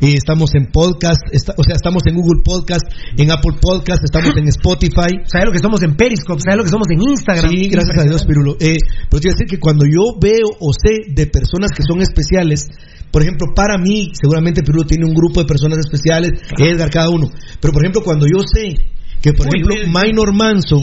[0.00, 2.86] eh, estamos en podcast, esta- o sea, estamos en Google Podcast,
[3.16, 5.26] en Apple Podcast, estamos en Spotify.
[5.26, 6.40] ¿Sabes lo que somos en Periscope?
[6.40, 7.50] ¿Sabes lo que somos en Instagram?
[7.50, 8.54] Sí, gracias a Dios, Pirulo.
[8.60, 8.78] Eh,
[9.10, 12.68] pero a decir que cuando yo veo o sé de personas que son especiales,
[13.10, 17.26] por ejemplo, para mí, seguramente Pirulo tiene un grupo de personas especiales, Edgar cada uno.
[17.60, 18.76] Pero por ejemplo, cuando yo sé
[19.22, 19.74] que, por ejemplo.
[19.86, 20.80] Minor Manso,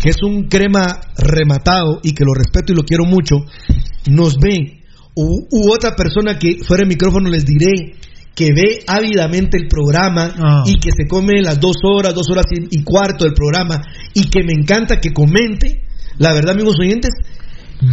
[0.00, 3.36] que es un crema rematado y que lo respeto y lo quiero mucho,
[4.10, 4.82] nos ve,
[5.14, 7.96] u, u otra persona que fuera el micrófono les diré
[8.34, 10.62] que ve ávidamente el programa Ah.
[10.66, 14.28] y que se come las dos horas, dos horas y, y cuarto del programa y
[14.28, 15.82] que me encanta que comente,
[16.18, 17.10] la verdad, amigos oyentes,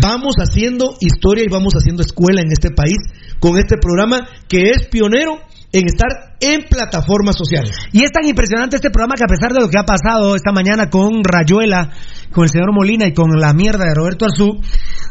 [0.02, 2.98] vamos haciendo historia y vamos haciendo escuela en este país
[3.40, 5.40] con este programa que es pionero
[5.74, 7.76] en estar en plataformas sociales.
[7.91, 10.52] Y es tan impresionante este programa que a pesar de lo que ha pasado esta
[10.52, 11.90] mañana con Rayuela,
[12.32, 14.62] con el señor Molina y con la mierda de Roberto Arzú,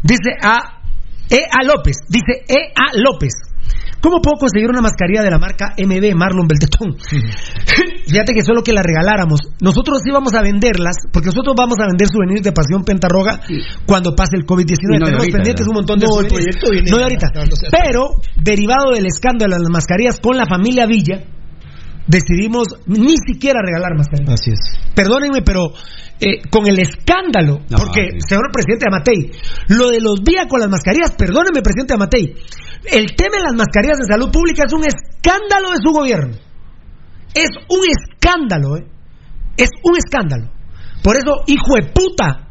[0.05, 0.82] dice a
[1.28, 1.43] E.
[1.51, 1.64] A.
[1.64, 2.72] López, dice E.
[2.76, 2.97] A.
[2.97, 3.32] López,
[4.02, 6.96] ¿Cómo puedo conseguir una mascarilla de la marca MB Marlon Beltetón?
[8.06, 9.40] Fíjate que solo que la regaláramos.
[9.60, 13.40] Nosotros íbamos a venderlas, porque nosotros vamos a vender souvenirs de Pasión Pentarroga
[13.86, 14.96] cuando pase el COVID-19.
[14.96, 15.68] Y no Tenemos pendientes ¿verdad?
[15.68, 16.56] un montón de No, el souvenirs.
[16.58, 17.26] proyecto viene No de ahorita.
[17.34, 18.02] No, no Pero,
[18.42, 21.22] derivado del escándalo de las mascarillas con la familia Villa,
[22.06, 24.40] decidimos ni siquiera regalar mascarillas.
[24.40, 24.60] Así es.
[24.94, 25.72] Perdónenme, pero
[26.20, 28.18] eh, con el escándalo, No, porque, sí.
[28.28, 29.30] señor presidente Amatei,
[29.68, 32.34] lo de los días con las mascarillas, perdónenme, presidente Amatei,
[32.90, 36.36] el tema de las mascarillas de salud pública es un escándalo de su gobierno.
[37.34, 38.86] Es un escándalo, ¿eh?
[39.56, 40.50] Es un escándalo.
[41.02, 42.48] Por eso, hijo de puta,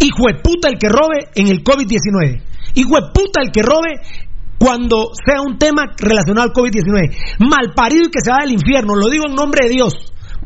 [0.00, 2.42] hijo de puta el que robe en el COVID-19.
[2.74, 4.00] Hijo de puta el que robe
[4.58, 7.38] cuando sea un tema relacionado al COVID-19.
[7.40, 8.94] Malparido y que se va del infierno.
[8.94, 9.94] Lo digo en nombre de Dios.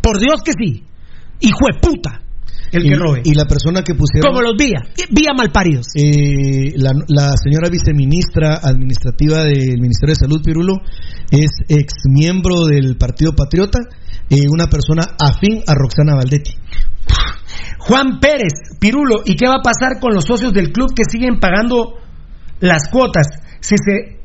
[0.01, 0.85] Por Dios que sí.
[1.41, 2.21] Hijo de puta
[2.73, 3.23] el que y, robe.
[3.25, 4.31] y la persona que pusieron.
[4.31, 4.79] Como los vía.
[5.11, 5.87] Vía malparidos.
[5.97, 10.75] Eh, la, la señora viceministra administrativa del Ministerio de Salud, Pirulo,
[11.31, 13.79] es ex miembro del Partido Patriota,
[14.29, 16.53] eh, una persona afín a Roxana Valdetti.
[17.79, 21.41] Juan Pérez, Pirulo, ¿y qué va a pasar con los socios del club que siguen
[21.41, 21.95] pagando
[22.61, 23.27] las cuotas
[23.61, 24.19] si se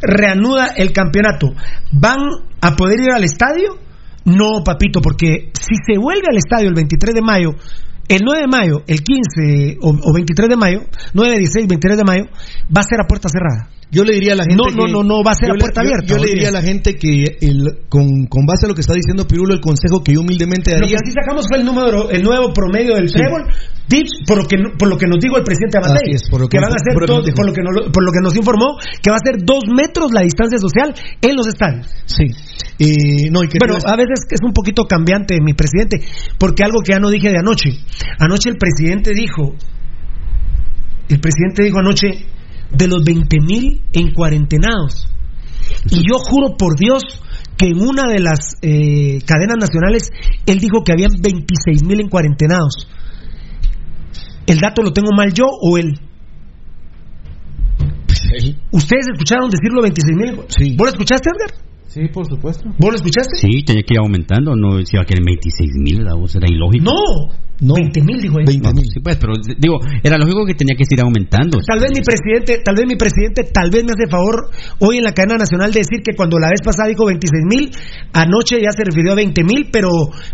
[0.00, 1.48] reanuda el campeonato?
[1.92, 2.18] ¿Van
[2.60, 3.78] a poder ir al estadio?
[4.24, 7.50] No, papito, porque si se vuelve al estadio el 23 de mayo,
[8.08, 10.82] el 9 de mayo, el 15 o, o 23 de mayo,
[11.14, 12.24] 9, 16, 23 de mayo,
[12.74, 13.68] va a ser a puerta cerrada.
[13.92, 15.52] Yo le diría a la gente No, que, no, no, no, va a ser a
[15.52, 16.06] le- puerta abierta.
[16.08, 18.94] Yo, le diría a la gente que el- con, con base a lo que está
[18.96, 22.08] diciendo Pirulo, el consejo que yo humildemente Lo daría que sí sacamos fue el número,
[22.08, 23.20] el nuevo promedio del Sí.
[23.20, 23.44] trébol,
[23.92, 26.40] dicho por lo que por lo que nos dijo el presidente Amatei, Así es, por
[26.40, 28.12] lo que que- van a ser por lo dos- por lo que nos, por lo
[28.12, 30.88] que nos informó que va a ser dos metros la distancia social
[31.20, 31.84] en los estadios.
[32.08, 32.24] Sí.
[32.80, 36.00] Eh, no, y que Bueno, tú- a veces es un poquito cambiante mi presidente,
[36.40, 37.76] porque algo que ya no dije de anoche.
[38.18, 39.52] Anoche el presidente dijo,
[41.12, 42.08] el presidente dijo anoche
[42.72, 45.08] de los 20 mil en cuarentenados.
[45.90, 47.02] Y yo juro por Dios
[47.56, 50.10] que en una de las eh, cadenas nacionales
[50.46, 52.88] él dijo que habían 26 mil en cuarentenados.
[54.46, 56.00] ¿El dato lo tengo mal yo o él?
[58.70, 60.40] ¿Ustedes escucharon decirlo 26 mil?
[60.48, 60.74] Sí.
[60.76, 61.71] ¿Vos lo escuchaste, Edgar?
[61.92, 62.64] Sí, por supuesto.
[62.78, 63.36] ¿Vos lo escuchaste?
[63.36, 66.84] Sí, tenía que ir aumentando, no se iba a querer 26 mil, era ilógico.
[66.84, 67.28] No,
[67.60, 67.74] no.
[67.74, 68.46] 20 mil dijo él.
[68.46, 68.86] 20 No, mil.
[68.88, 71.58] sí, pues, pero digo, era lógico que tenía que ir aumentando.
[71.60, 74.48] Tal vez mi presidente, tal vez mi presidente, tal vez me hace favor
[74.80, 77.70] hoy en la cadena nacional de decir que cuando la vez pasada dijo 26 mil,
[78.14, 79.90] anoche ya se refirió a 20 mil, pero,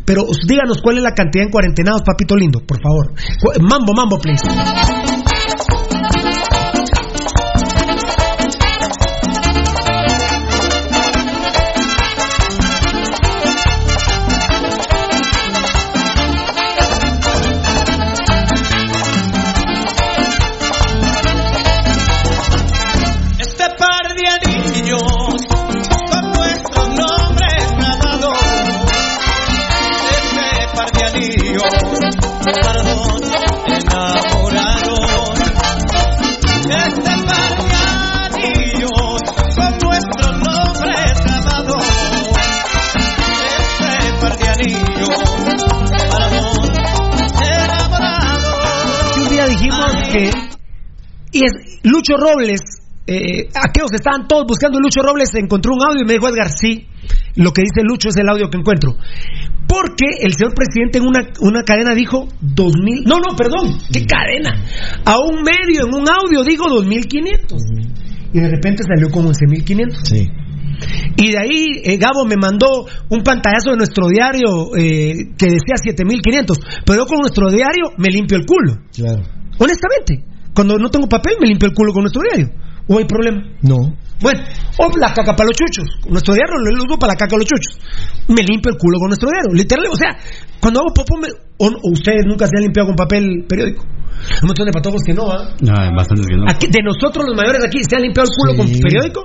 [0.07, 3.13] pero díganos cuál es la cantidad en cuarentenados, papito lindo, por favor.
[3.61, 4.47] Mambo, mambo, please.
[51.33, 52.61] Y es Lucho Robles,
[53.07, 56.51] eh, aquellos que estaban todos buscando Lucho Robles, encontró un audio y me dijo Edgar,
[56.51, 56.87] sí,
[57.37, 58.97] lo que dice Lucho es el audio que encuentro.
[59.67, 64.65] Porque el señor presidente en una, una cadena dijo 2000, no, no, perdón, ¿qué cadena?
[65.05, 67.63] A un medio en un audio dijo 2500.
[68.33, 70.01] Y de repente salió con 11500.
[70.05, 70.29] Sí.
[71.17, 75.77] Y de ahí eh, Gabo me mandó un pantallazo de nuestro diario eh, que decía
[75.77, 76.59] 7500.
[76.85, 78.79] Pero yo con nuestro diario me limpio el culo.
[78.95, 79.23] Claro.
[79.59, 80.25] Honestamente,
[80.55, 82.51] cuando no tengo papel me limpio el culo con nuestro diario.
[82.89, 83.43] ¿O hay problema?
[83.63, 83.77] No.
[84.21, 84.41] Bueno,
[84.79, 85.85] o la caca para los chuchos.
[86.09, 87.77] Nuestro diario lo uso para la caca a los chuchos.
[88.29, 89.53] Me limpio el culo con nuestro diario.
[89.53, 90.17] Literal, o sea,
[90.61, 91.29] cuando hago popó, me-
[91.59, 93.85] o, o ustedes nunca se han limpiado con papel periódico.
[94.19, 95.55] Hay un montón de patojos que no, ¿ah?
[95.61, 96.45] No, bastante que no.
[96.49, 98.81] Aquí- de nosotros los mayores de aquí, ¿se han limpiado el culo con Sí.
[98.81, 99.21] periódico?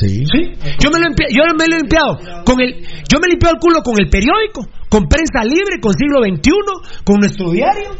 [0.00, 0.24] Sí.
[0.26, 0.40] Sí.
[0.82, 2.10] Yo me lo he limpiado, yo me lo he limpiado
[2.48, 2.70] con el,
[3.06, 7.04] yo me he limpiado el culo con el periódico, con prensa libre, con siglo XXI,
[7.04, 7.94] con nuestro diario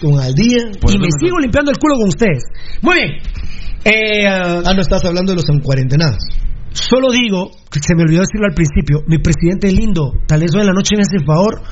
[0.00, 0.58] Con al día.
[0.88, 2.42] y me sigo limpiando el culo con ustedes.
[2.80, 3.10] Muy bien.
[3.84, 6.22] Eh, ah, Ah, no estás hablando de los encuarentenados.
[6.72, 10.60] Solo digo, que se me olvidó decirlo al principio, mi presidente lindo, tal vez hoy
[10.60, 11.62] en la noche me hace el favor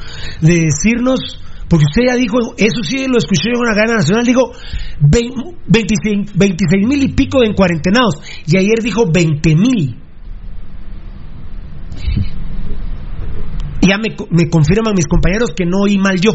[0.41, 1.21] de decirnos,
[1.69, 4.51] porque usted ya dijo, eso sí lo escuché en una cadena nacional, dijo
[5.01, 9.97] 26 mil y pico en cuarentenados, y ayer dijo 20 mil.
[13.81, 16.33] Y ya me, me confirman mis compañeros que no oí mal yo,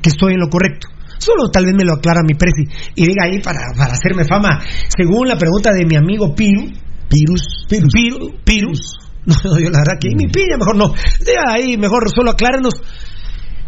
[0.00, 0.88] que estoy en lo correcto.
[1.18, 2.64] Solo tal vez me lo aclara mi presi
[2.94, 4.60] y diga ahí para, para hacerme fama.
[4.96, 6.72] Según la pregunta de mi amigo Piru,
[7.08, 7.66] Pirus.
[7.68, 8.32] Pirus.
[8.44, 8.98] Pirus.
[9.26, 10.86] No, no, yo la verdad que mi piña, mejor no.
[11.18, 12.74] De ahí, mejor solo aclárenos.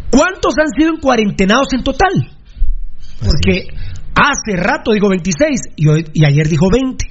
[0.08, 2.12] ¿Cuántos han sido en cuarentenados en total?
[3.18, 3.66] Porque
[4.14, 7.04] hace rato digo 26 y, hoy- y ayer dijo 20.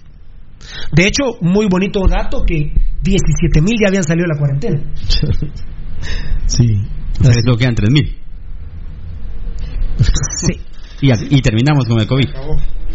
[0.93, 2.71] De hecho, muy bonito dato que
[3.03, 4.93] 17 mil ya habían salido de la cuarentena.
[6.45, 6.63] Sí.
[7.21, 8.17] Es lo que quedan 3000.
[9.99, 10.61] Sí.
[11.01, 12.27] Y, y terminamos con el COVID.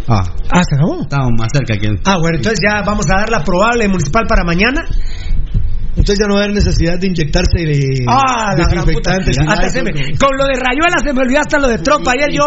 [0.09, 1.03] Ah, Ah, se acabó.
[1.03, 1.89] estamos más cerca que.
[2.05, 4.85] Ah, bueno, entonces ya vamos a dar la probable municipal para mañana.
[5.95, 9.37] Entonces ya no va a haber necesidad de inyectarse de Ah, desinfectantes.
[9.47, 12.09] Hasta se me- con lo de Rayuela se me olvidó hasta lo de Trump.
[12.09, 12.43] Ayer yo,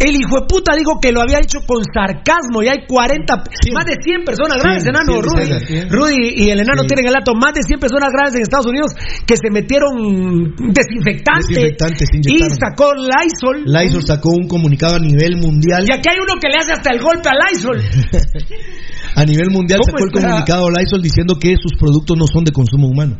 [0.00, 3.36] el hijo de puta dijo que lo había hecho con sarcasmo y hay 40,
[3.76, 5.20] más de 100 personas graves, Cien, enano.
[5.20, 6.16] cien, Rudy.
[6.16, 6.88] Rudy y el enano Sí.
[6.88, 8.92] tienen el dato, más de 100 personas graves en Estados Unidos
[9.26, 13.64] que se metieron desinfectante Desinfectantes, se y sacó Lysol.
[13.68, 15.84] Lysol sacó un comunicado a nivel mundial.
[15.86, 17.76] Y aquí hay uno que le hace hasta el golpe a Lysol.
[19.16, 22.52] A nivel mundial ¿Cómo sacó el comunicado Lysol diciendo que sus productos no son de
[22.52, 23.18] consumo humano.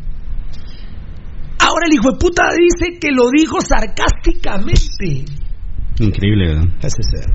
[1.59, 5.25] Ahora el hijo de puta dice que lo dijo sarcásticamente.
[6.01, 6.67] Increíble, ¿verdad?
[6.81, 7.25] Ese sea.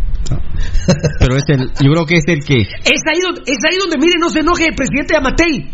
[1.20, 2.60] Pero es el, yo creo que es el que.
[2.60, 5.70] Es ahí, donde, es ahí donde, mire, no se enoje el presidente Yamatei.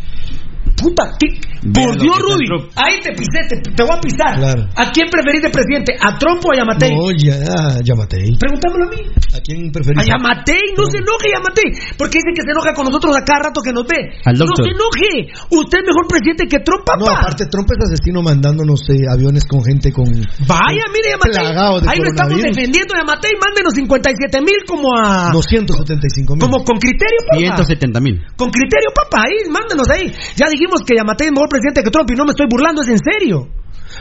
[0.76, 1.38] Puta, ¿qué?
[1.62, 2.46] Por Dios, Rudy.
[2.46, 2.74] Trump.
[2.74, 4.34] Ahí te pisé, te, te voy a pisar.
[4.34, 4.66] Claro.
[4.74, 5.94] ¿A quién preferís de presidente?
[5.94, 6.90] ¿A Trump o a Yamatei?
[6.90, 8.34] No, ya, ah, Yamatei.
[8.34, 8.98] Pregúntamelo a mí.
[9.30, 10.02] ¿A quién preferís?
[10.02, 11.70] A Yamatei, no se enoje Yamatei.
[11.94, 14.10] Porque dice que se enoja con nosotros a cada rato que nos ve.
[14.26, 15.30] Al no se enoje.
[15.54, 16.98] Usted es mejor presidente que Trump, papá.
[16.98, 20.10] No, aparte Trump es asesino mandándonos eh, aviones con gente con...
[20.10, 21.46] Vaya, mire, Yamatei.
[21.86, 23.38] Ahí lo estamos defendiendo, Yamatei.
[23.38, 25.30] Mándenos 57 mil como a.
[25.30, 26.42] 275 mil.
[26.42, 27.62] Como con criterio, papá.
[27.62, 28.18] 170 mil.
[28.34, 30.10] Con criterio, papá, ahí, mándenos ahí.
[30.34, 32.88] Ya dijimos que Yamatei es mejor presidente que Trump y no me estoy burlando, es
[32.88, 33.48] en serio.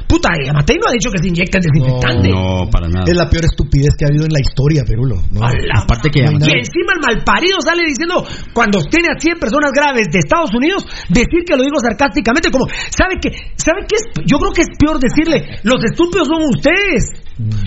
[0.08, 2.30] Puta, Yamatei no ha dicho que se inyecta el desinfectante.
[2.32, 3.06] No, para nada.
[3.08, 5.20] Es la peor estupidez que ha habido en la historia, Perulo.
[5.32, 5.42] No.
[5.44, 8.24] Aparte que No Y encima el malparido sale diciendo,
[8.54, 12.68] cuando tiene a 100 personas graves de Estados Unidos, decir que lo digo sarcásticamente, como,
[12.92, 13.32] ¿sabe qué?
[13.56, 14.06] ¿Sabe qué es?
[14.26, 17.12] Yo creo que es peor decirle, los estúpidos son ustedes.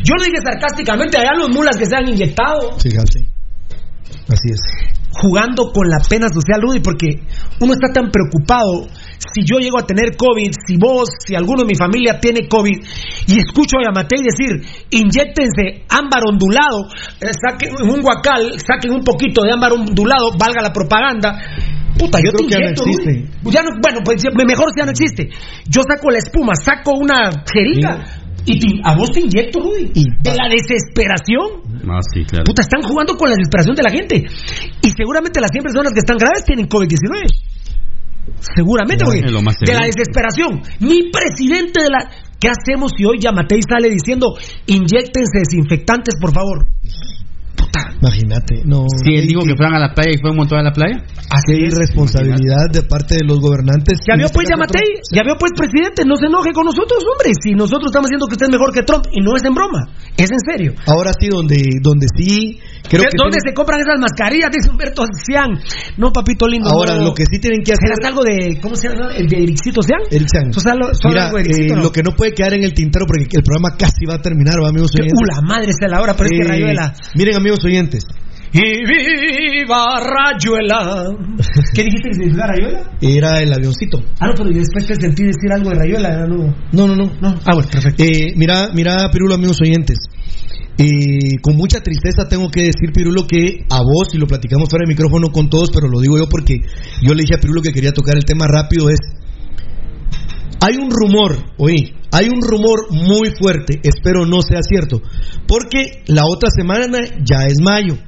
[0.04, 2.78] Yo lo dije sarcásticamente, allá los mulas que se han inyectado.
[2.78, 3.26] Fíjate.
[4.28, 4.60] Así es.
[5.20, 7.22] Jugando con la pena social, Rudy, porque
[7.60, 8.86] uno está tan preocupado.
[9.18, 12.78] Si yo llego a tener COVID, si vos, si alguno de mi familia tiene COVID,
[13.26, 14.60] y escucho a Yamatei decir,
[14.90, 16.86] inyectense ámbar ondulado,
[17.20, 21.38] eh, saquen un guacal, saquen un poquito de ámbar ondulado, valga la propaganda.
[21.98, 23.12] Puta, yo, Yo creo te que ya no inyecto, existe.
[23.54, 25.30] Ya no, bueno, pues mejor si ya no existe.
[25.68, 28.23] Yo saco la espuma, saco una jeringa.
[28.46, 29.90] Y te- a vos te inyecto, Rudy.
[29.94, 31.64] de la desesperación.
[31.88, 32.44] Ah, sí, claro.
[32.44, 34.16] Puta, están jugando con la desesperación de la gente.
[34.82, 37.24] Y seguramente las 100 personas que están graves tienen COVID-19.
[38.54, 40.62] Seguramente, No, más de la desesperación.
[40.80, 42.10] Mi presidente de la.
[42.40, 44.34] ¿Qué hacemos si hoy Yamatei sale diciendo
[44.66, 46.66] inyectense desinfectantes, por favor?
[48.00, 48.62] Imagínate.
[48.64, 48.86] No.
[49.02, 51.02] Sí, él dijo que fueran a la playa y fue un montón a la playa.
[51.46, 53.98] Qué irresponsabilidad de parte de los gobernantes.
[54.06, 57.32] Ya vio este pues Yamatei, ya vio pues presidente, no se enoje con nosotros, hombre.
[57.42, 59.90] Si nosotros estamos diciendo que usted es mejor que Trump y no es en broma,
[60.16, 60.74] es en serio.
[60.86, 62.60] Ahora sí, donde, donde sí.
[62.88, 64.50] Creo ¿De que ¿Dónde tienen- se compran esas mascarillas?
[64.52, 65.50] Dice Humberto Cian.
[65.96, 66.68] No, papito lindo.
[66.70, 67.04] Ahora, no.
[67.04, 67.88] lo que sí tienen que hacer.
[67.96, 68.60] ¿Será algo de.
[68.60, 69.08] ¿Cómo se llama?
[69.16, 70.00] ¿El de Ericito Cian?
[70.10, 71.82] Eric sea, lo- Mira, algo de Ericito, eh, ¿no?
[71.82, 74.54] lo que no puede quedar en el tintero porque el programa casi va a terminar,
[74.62, 75.14] ¿va, amigos oyentes.
[75.16, 76.94] uh, la madre está la hora, pero es que Eh, Rayuela.
[77.16, 78.04] Miren, amigos oyentes,
[78.52, 81.06] Y viva Rayuela.
[81.74, 82.90] ¿Qué dijiste que significa Rayuela?
[83.00, 84.02] era el avioncito.
[84.20, 86.54] Ah, no, pero después te sentí decir algo de Rayuela, no.
[86.72, 87.04] No, no, no.
[87.20, 87.34] No.
[87.44, 88.04] Ah, bueno, perfecto.
[88.04, 89.98] Eh, mira, mira, Pirulo, amigos oyentes.
[90.76, 94.84] Eh, con mucha tristeza tengo que decir, Pirulo, que a vos, y lo platicamos fuera
[94.84, 96.60] de micrófono con todos, pero lo digo yo porque
[97.00, 98.98] yo le dije a Pirulo que quería tocar el tema rápido, es...
[100.60, 105.02] Hay un rumor, oí, hay un rumor muy fuerte, espero no sea cierto,
[105.46, 107.98] porque la otra semana ya es mayo.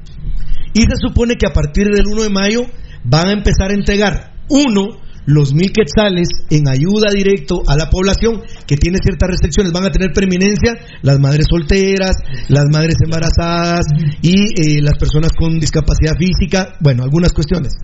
[0.72, 2.60] Y se supone que a partir del 1 de mayo
[3.04, 8.42] van a empezar a entregar, uno, los mil quetzales en ayuda directo a la población
[8.66, 9.72] que tiene ciertas restricciones.
[9.72, 12.16] Van a tener preeminencia las madres solteras,
[12.48, 13.86] las madres embarazadas
[14.22, 17.74] y eh, las personas con discapacidad física, bueno, algunas cuestiones.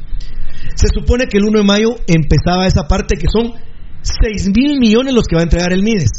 [0.74, 3.52] Se supone que el 1 de mayo empezaba esa parte que son
[4.02, 6.10] 6 mil millones los que va a entregar el MIDES.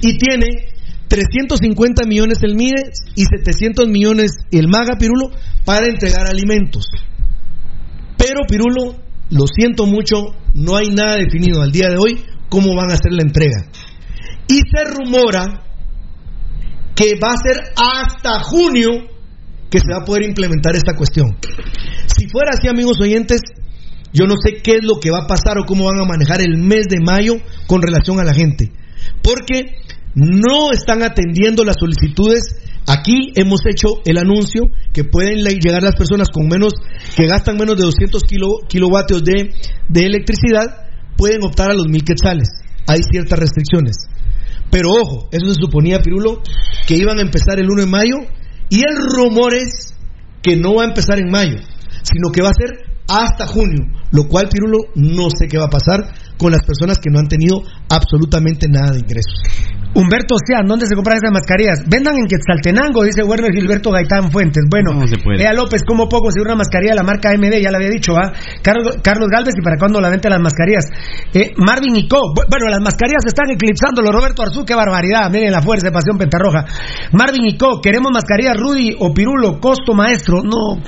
[0.00, 0.74] Y tiene
[1.08, 5.30] 350 millones el MIDES y 700 millones el MAGA Pirulo
[5.64, 6.86] para entregar alimentos.
[8.16, 8.96] Pero Pirulo,
[9.30, 10.16] lo siento mucho,
[10.54, 13.66] no hay nada definido al día de hoy cómo van a hacer la entrega.
[14.46, 15.62] Y se rumora
[16.94, 18.90] que va a ser hasta junio
[19.70, 21.36] que se va a poder implementar esta cuestión.
[22.06, 23.40] Si fuera así, amigos oyentes,
[24.12, 26.40] yo no sé qué es lo que va a pasar o cómo van a manejar
[26.40, 27.34] el mes de mayo
[27.66, 28.70] con relación a la gente.
[29.22, 29.74] Porque
[30.14, 32.44] no están atendiendo las solicitudes
[32.86, 36.74] Aquí hemos hecho el anuncio que pueden le- llegar las personas con menos,
[37.16, 39.52] que gastan menos de 200 kilo- kilovatios de,
[39.88, 40.66] de electricidad,
[41.16, 42.48] pueden optar a los mil quetzales.
[42.86, 43.96] Hay ciertas restricciones.
[44.70, 46.42] Pero ojo, eso se suponía, Pirulo,
[46.86, 48.16] que iban a empezar el 1 de mayo
[48.68, 49.94] y el rumor es
[50.42, 51.56] que no va a empezar en mayo,
[52.02, 55.70] sino que va a ser hasta junio, lo cual, Pirulo, no sé qué va a
[55.70, 56.00] pasar
[56.38, 59.40] con las personas que no han tenido absolutamente nada de ingresos.
[59.96, 61.84] Humberto Sean, ¿dónde se compran esas mascarillas?
[61.86, 64.64] Vendan en Quetzaltenango, dice Werner Gilberto Gaitán Fuentes.
[64.68, 65.40] Bueno, No se puede.
[65.44, 67.62] Ea López, ¿cómo puedo conseguir una mascarilla de la marca MD?
[67.62, 68.32] Ya la había dicho, ¿ah?
[68.60, 70.86] Carlos, Carlos Galvez, ¿y para cuándo la venta las mascarillas?
[71.32, 72.18] Eh, Marvin y Co.
[72.34, 74.10] Bu- Bueno, las mascarillas se están eclipsándolo.
[74.10, 75.30] Roberto Arzú, qué barbaridad.
[75.30, 76.64] Miren la fuerza de Pasión Pentarroja.
[77.12, 77.80] Marvin y Co.
[77.80, 80.42] Queremos mascarillas Rudy o Pirulo, costo maestro.
[80.42, 80.82] No,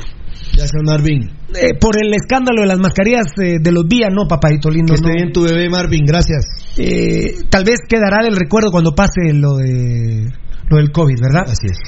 [0.57, 1.31] Gracias, Marvin.
[1.55, 4.95] eh, por el escándalo de las mascarillas eh, de los días, no, papadito lindo.
[4.95, 5.15] Que esté no.
[5.15, 6.45] bien tu bebé, Marvin, gracias.
[6.79, 10.27] Eh, tal vez quedará del recuerdo cuando pase lo de
[10.69, 11.45] lo del COVID, ¿verdad?
[11.47, 11.79] Así es.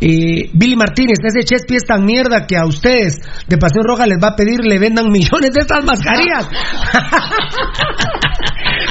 [0.00, 3.16] Eh, Billy Martínez, ese Chespi es tan mierda que a ustedes
[3.48, 6.48] de Pasión Roja les va a pedir le vendan millones de estas mascarillas.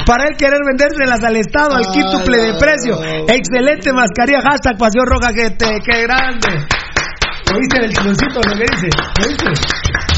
[0.06, 2.98] Para él querer vendérselas al Estado al quíntuple de precio.
[3.28, 6.66] Excelente mascarilla, hashtag Pasión Roja, que te, qué grande.
[7.52, 8.88] ¿Lo viste el chiloncito lo que dice?
[9.20, 9.50] ¿Lo viste?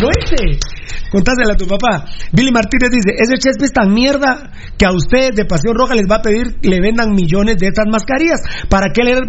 [0.00, 0.78] ¿Lo viste?
[1.10, 2.04] Contásela a tu papá.
[2.32, 6.04] Billy Martínez dice, ese Chespi es tan mierda que a usted de Pasión Roja les
[6.04, 9.28] va a pedir le vendan millones de estas mascarillas para que él,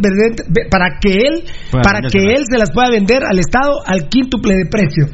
[0.69, 4.65] para que él, para que él se las pueda vender al Estado al quíntuple de
[4.69, 5.07] precio.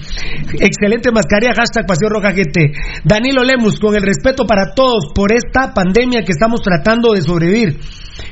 [0.60, 2.74] Excelente mascarilla, hashtag Pasión Roja GT.
[3.04, 7.80] Danilo Lemus, con el respeto para todos por esta pandemia que estamos tratando de sobrevivir.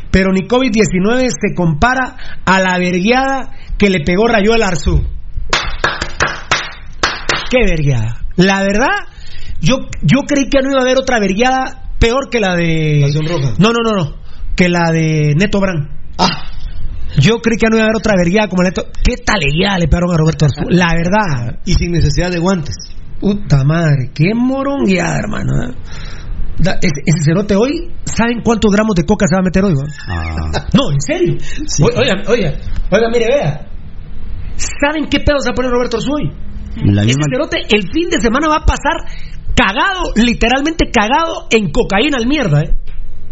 [0.09, 2.15] Pero ni COVID-19 se compara
[2.45, 3.51] a la vergueada
[3.84, 5.03] que le pegó Rayuela Arzú.
[7.49, 8.15] Qué vergueada.
[8.38, 8.91] La verdad,
[9.60, 13.03] yo, yo creí que no iba a haber otra vergueada peor que la de.
[13.27, 13.55] Roja.
[13.60, 14.15] No, no, no, no.
[14.55, 15.89] Que la de Neto Brand.
[16.18, 16.30] Ah,
[17.19, 18.85] Yo creí que no iba a haber otra vergueada como Neto.
[19.03, 20.61] ¿Qué talegueada le pegaron a Roberto Arzú?
[20.69, 21.60] La verdad.
[21.65, 22.76] y sin necesidad de guantes.
[23.19, 25.51] Puta madre, qué morongueada, hermano.
[25.64, 25.76] ¿eh?
[26.57, 29.73] Da- ese, ese cerote hoy, ¿saben cuántos gramos de coca se va a meter hoy?
[30.07, 30.65] Ah.
[30.73, 31.35] No, en serio.
[31.81, 32.53] O- Oiga, oiga,
[32.91, 33.68] oiga, mire, vea.
[34.55, 36.31] ¿Saben qué pedo se va a poner Roberto hoy?
[36.85, 38.97] La Ese misma- cerote el fin de semana va a pasar
[39.55, 42.73] cagado, literalmente cagado en cocaína al mierda, ¿eh?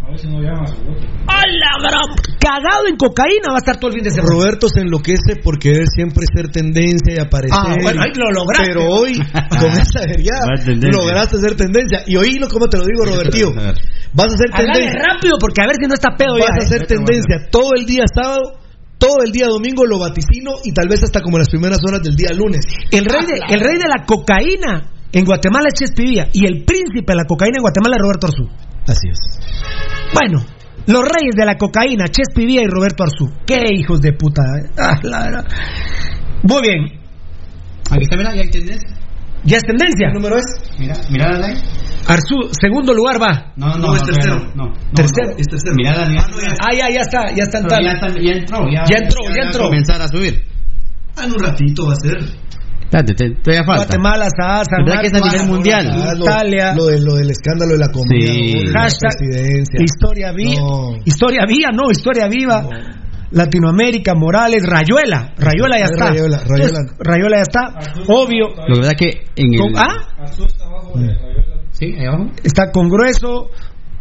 [0.03, 1.01] A ver si no llama a su voto.
[1.27, 2.03] ¡A la gran!
[2.39, 4.33] Cagado en cocaína va a estar todo el fin de semana.
[4.33, 7.57] Roberto se enloquece por querer siempre ser tendencia y aparecer.
[7.57, 8.65] Ah, bueno, ahí lo lograste.
[8.67, 9.13] Pero hoy,
[9.59, 10.91] con esa vergüenza, Va a tendencia.
[11.01, 11.99] lograste ser tendencia.
[12.07, 13.53] Y oílo como te lo digo, Robertío.
[14.13, 14.99] Vas a ser tendencia.
[15.01, 16.55] rápido porque a ver si no está pedo Vas ya.
[16.59, 16.67] a ¿eh?
[16.67, 18.59] ser tendencia todo el día sábado,
[19.01, 22.15] todo el día domingo lo vaticino y tal vez hasta como las primeras horas del
[22.15, 22.61] día lunes.
[22.91, 27.09] El rey, de, el rey de la cocaína en Guatemala es Chespivía y el príncipe
[27.11, 28.45] de la cocaína en Guatemala es Roberto Arzú.
[28.85, 29.19] Así es.
[30.13, 30.45] Bueno,
[30.85, 33.25] los reyes de la cocaína, Chespivía y Roberto Arzú.
[33.47, 34.43] ¡Qué hijos de puta!
[34.59, 34.69] eh.
[34.77, 35.45] Ah, la verdad.
[36.43, 37.01] Muy bien,
[37.91, 38.81] Aquí está, mira, ya entendés.
[39.43, 40.07] Ya es tendencia.
[40.09, 40.45] ¿Qué número es?
[40.79, 41.57] Mira, mira la ley.
[42.07, 43.53] Arzú, segundo lugar va.
[43.55, 44.39] No, no, No, es tercero.
[44.55, 45.31] No, no, Tercero.
[45.31, 45.75] no, es tercero.
[45.75, 46.17] Mira la ley.
[46.59, 47.83] Ah, ya, ya está, ya está en No, tal.
[47.85, 49.63] ya, está- ya entró, ya, Ya entró, ya va a entró.
[49.65, 50.43] comenzar a subir.
[51.15, 52.17] Ah, en un ratito va a ser.
[52.81, 53.83] Espérate, te- todavía falta.
[53.85, 55.87] Guatemala, Sahara, San ¿Verdad que es a nivel mundial?
[55.93, 56.73] Ah, lo, Italia.
[56.75, 58.33] lo, de- lo del escándalo de la comida.
[58.33, 58.53] Sí.
[58.53, 58.59] ¿no?
[58.59, 59.79] de la Hashtag presidencia.
[59.81, 60.61] Historia viva.
[60.61, 60.91] No.
[61.05, 62.67] Historia viva, no, historia viva.
[63.31, 63.37] No.
[63.43, 65.33] Latinoamérica, Morales, Rayuela.
[65.37, 66.07] Rayuela ya Es está.
[66.09, 66.65] Rayuela, Rayuela.
[66.79, 68.03] Entonces, Rayuela ya está.
[68.07, 68.47] Obvio.
[68.67, 69.59] Lo que pasa es que en el...
[69.59, 70.07] Con- ¿Ah?
[70.19, 71.61] Arzú está abajo de Rayuela.
[71.71, 72.31] Sí, ahí abajo.
[72.43, 73.49] Está con grueso.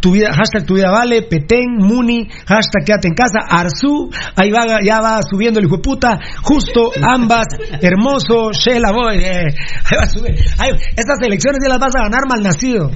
[0.01, 4.79] Tu vida, hashtag tu vida vale, Petén, Muni, hashtag quédate en casa, Arzú, ahí va,
[4.83, 7.45] ya va subiendo el hijo de puta, justo, ambas,
[7.83, 10.31] hermoso, Shela Boy, eh, ahí va a subir.
[10.97, 12.91] Estas elecciones ya las vas a ganar mal nacido.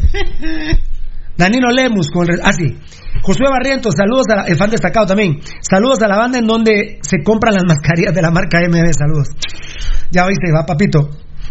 [1.37, 2.75] Danilo Lemus, con, ah sí,
[3.23, 6.99] Josué Barrientos, saludos a la- el fan destacado también, saludos a la banda en donde
[7.03, 9.29] se compran las mascarillas de la marca MB, saludos.
[10.11, 11.09] Ya oíste, va papito.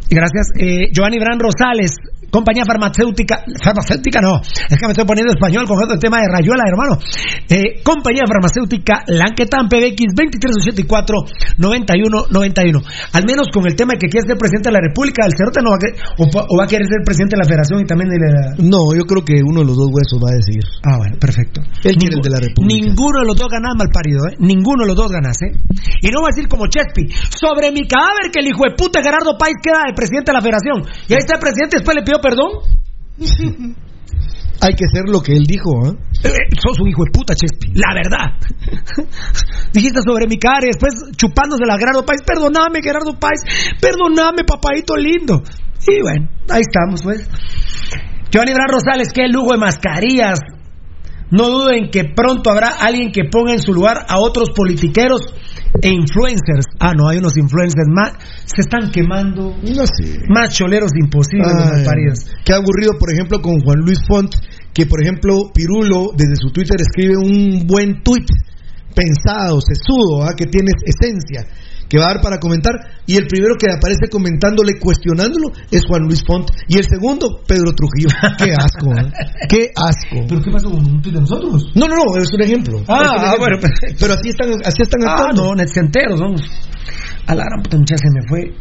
[0.10, 0.48] Gracias.
[0.60, 1.96] Eh, Giovanni Bran Rosales,
[2.34, 6.66] compañía farmacéutica, farmacéutica no, es que me estoy poniendo español con el tema de Rayuela,
[6.66, 6.98] hermano.
[7.46, 12.82] Eh, compañía farmacéutica Lanquetan PBX 2384-9191.
[13.14, 15.62] Al menos con el tema de que quiere ser presidente de la República, el Cerote
[15.62, 16.26] no va a querer, o,
[16.58, 18.58] va a querer ser presidente de la Federación y también de la...
[18.58, 20.66] No, yo creo que uno de los dos huesos va a decidir.
[20.82, 21.62] Ah, bueno, perfecto.
[21.86, 22.66] Él quiere el de la República.
[22.66, 24.34] Ninguno de los dos gana mal parido, ¿eh?
[24.42, 25.54] Ninguno de los dos ganas, ¿eh?
[26.02, 29.06] Y no va a decir como Chespi, sobre mi cadáver que el hijo de puta
[29.06, 30.82] Gerardo Páez queda de presidente de la federación.
[31.06, 32.64] Y ahí está el presidente, después le pidió perdón.
[34.62, 35.92] Hay que ser lo que él dijo, ¿ah?
[36.24, 38.40] Eh, eh, sos un hijo de puta, Chespi, la verdad.
[39.74, 43.44] Dijiste sobre mi cara y después chupándose a Gerardo Páez, perdóname, Gerardo Páez,
[43.82, 45.44] perdóname, papadito lindo.
[45.86, 47.28] Y bueno, ahí estamos, pues.
[48.32, 50.40] Giovanni Bran Rosales, qué lujo de mascarillas.
[51.34, 55.22] No duden que pronto habrá alguien que ponga en su lugar a otros politiqueros
[55.82, 56.68] e influencers.
[56.80, 58.14] Ah, no, hay unos influencers más.
[58.46, 59.58] Se están quemando.
[59.64, 60.22] No sé.
[60.30, 61.86] Más choleros imposibles, Ay.
[62.46, 64.32] Qué aburrido, por ejemplo, con Juan Luis Font,
[64.76, 68.28] que por ejemplo, Pirulo desde su Twitter escribe un buen tweet
[68.94, 70.36] pensado, sesudo, ¿ah?
[70.38, 71.48] que tiene esencia,
[71.94, 72.74] que va a dar para comentar,
[73.06, 77.70] y el primero que aparece comentándole, cuestionándolo, es Juan Luis Font, y el segundo, Pedro
[77.76, 78.10] Trujillo.
[78.40, 79.12] Qué asco, ¿ah?
[79.48, 80.26] qué asco.
[80.28, 81.70] ¿Pero qué pasa con un de nosotros?
[81.76, 82.82] No, no, no, es un ejemplo.
[82.88, 83.38] Ah, Es un ejemplo.
[83.38, 83.58] bueno,
[84.00, 85.44] pero así están, así están Ah, actuando.
[85.46, 86.42] no, netcenteros, vamos.
[87.28, 88.58] A la gran puta muchacha se me fue.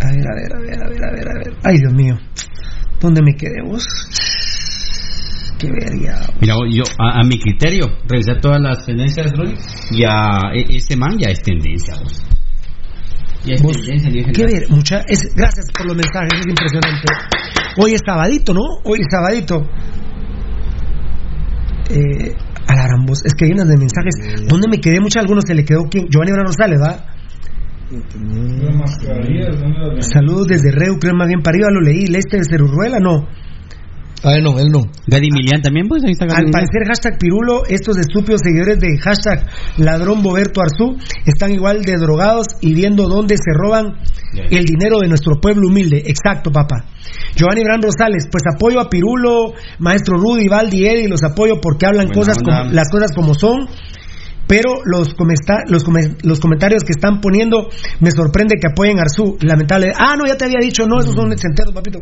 [0.00, 1.56] A ver, a ver, a ver, a ver, a ver, a ver.
[1.64, 2.14] Ay, Dios mío.
[3.00, 3.84] ¿Dónde me quedé vos?
[5.62, 6.26] Qué verga.
[6.40, 9.54] Mira, yo, a, a mi criterio, revisar todas las tendencias, Rolly,
[9.92, 12.20] ya e- ese man ya es tendencia, vos.
[13.44, 16.46] Ya es Vos, tendencia, ya es Qué ver, mucha, es, gracias por los mensajes, es
[16.48, 17.06] impresionante.
[17.78, 18.62] Hoy es sabadito, ¿no?
[18.82, 19.62] Hoy es sabadito.
[21.90, 22.34] Eh,
[22.66, 24.48] a la gran voz, es que hay unas de mensajes.
[24.48, 24.98] ¿Dónde me quedé?
[25.00, 26.08] Mucha, algunos se le quedó quién?
[26.08, 27.06] Giovanni Bran Rosales, ¿va?
[30.00, 32.06] Saludos desde Reu, creo más bien parido, lo leí.
[32.06, 33.28] Leste de Cerurruela, no.
[34.24, 34.84] A ver, no, él no.
[35.06, 39.46] Gary Milian también, pues ahí está Al parecer, hashtag Pirulo, estos estúpidos seguidores de hashtag
[39.78, 40.96] ladrón Boberto Arzú
[41.26, 43.96] están igual de drogados y viendo dónde se roban
[44.32, 46.04] el dinero de nuestro pueblo humilde.
[46.06, 46.84] Exacto, papá.
[47.34, 52.08] Giovanni Bran Rosales, pues apoyo a Pirulo, maestro Rudy, Valdi, Eddie, los apoyo porque hablan
[52.08, 53.66] cosas como, las cosas como son.
[54.52, 57.70] Pero los, comesta- los, come- los comentarios que están poniendo
[58.00, 59.38] me sorprende que apoyen a Arzú.
[59.40, 59.92] Lamentable.
[59.96, 62.00] Ah, no, ya te había dicho, no, esos son enteros, papito.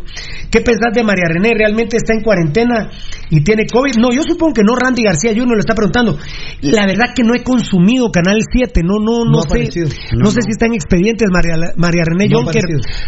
[0.51, 1.53] ¿Qué pensás de María René?
[1.57, 2.91] ¿Realmente está en cuarentena
[3.31, 3.95] y tiene COVID?
[4.03, 5.55] No, yo supongo que no, Randy García Jr.
[5.55, 6.19] lo está preguntando.
[6.63, 9.71] La verdad que no he consumido Canal 7, no, no, no, No sé.
[10.17, 12.63] No, No, sé si está en expedientes María, María René No Jonker,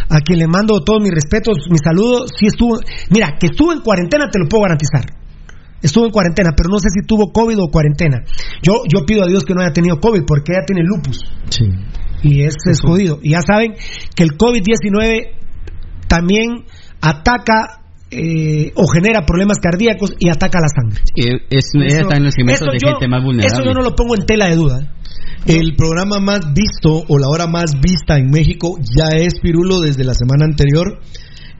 [0.07, 2.31] a quien le mando todos mis respetos, mis saludos.
[2.39, 2.79] Sí estuvo,
[3.09, 5.03] mira, que estuvo en cuarentena te lo puedo garantizar.
[5.83, 8.23] Estuvo en cuarentena, pero no sé si tuvo COVID o cuarentena.
[8.63, 11.19] Yo, yo pido a Dios que no haya tenido COVID porque ella tiene lupus
[11.49, 11.65] Sí.
[12.23, 13.19] y es, es jodido.
[13.21, 13.73] Y ya saben
[14.15, 15.35] que el COVID-19
[16.07, 16.65] también
[17.01, 17.81] ataca
[18.11, 21.01] eh, o genera problemas cardíacos y ataca la sangre.
[21.49, 23.53] Es, ella está en los eso de yo- gente más vulnerable.
[23.53, 24.81] Eso yo no lo pongo en tela de duda.
[24.81, 24.87] ¿eh?
[25.45, 30.03] El programa más visto o la hora más vista en México ya es Pirulo desde
[30.03, 30.99] la semana anterior.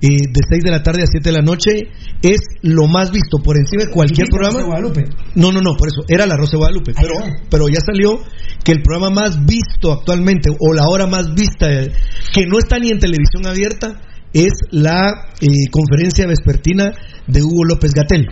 [0.06, 1.88] Eh, de 6 de la tarde a 7 de la noche
[2.22, 4.60] es lo más visto por encima de cualquier programa.
[4.60, 5.06] Rosa Guadalupe.
[5.36, 7.16] No, no, no, por eso era la Rosa de Guadalupe, pero,
[7.50, 8.20] pero ya salió
[8.66, 11.94] que el programa más visto actualmente o la hora más vista eh,
[12.34, 14.02] que no está ni en televisión abierta
[14.34, 16.92] es la eh, conferencia vespertina
[17.26, 18.28] de Hugo López Gatel.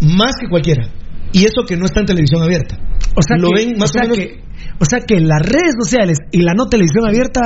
[0.00, 0.88] Más que cualquiera.
[1.32, 2.76] Y eso que no está en televisión abierta.
[3.14, 4.42] O sea, lo que, ven más o sea o menos que,
[4.80, 7.42] o sea que las redes sociales y la no televisión abierta,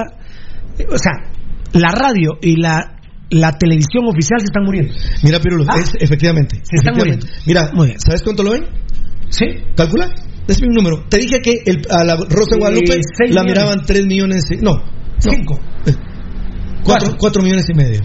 [0.79, 1.36] eh, o sea,
[1.77, 2.99] la radio y la,
[3.31, 4.93] la televisión oficial se están muriendo.
[5.23, 5.77] Mira, Pirulo, Ah.
[5.81, 6.57] es, efectivamente.
[6.63, 7.27] Se están efectivamente.
[7.47, 8.01] Mira, Muy bien.
[8.01, 8.67] ¿sabes cuánto lo ven?
[9.31, 9.47] Sí.
[9.77, 10.09] ¿Calcula?
[10.49, 11.05] Es un número.
[11.09, 13.47] Te dije que el- a la Rosa de Eh, Guadalupe seis la millones.
[13.53, 14.45] miraban 3 millones.
[14.63, 14.73] No,
[15.19, 15.59] Cinco.
[16.85, 17.43] 4, Cuatro.
[17.43, 18.01] millones y medio.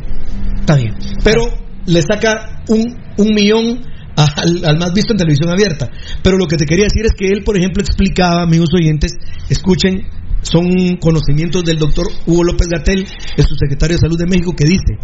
[0.60, 0.93] Está bien.
[1.23, 1.43] Pero
[1.85, 3.81] le saca un, un millón
[4.15, 5.89] al, al más visto en televisión abierta.
[6.23, 9.14] Pero lo que te quería decir es que él, por ejemplo, explicaba, amigos oyentes,
[9.49, 10.02] escuchen,
[10.42, 13.06] son conocimientos del doctor Hugo López Gatel,
[13.38, 14.98] el subsecretario de Salud de México, que dice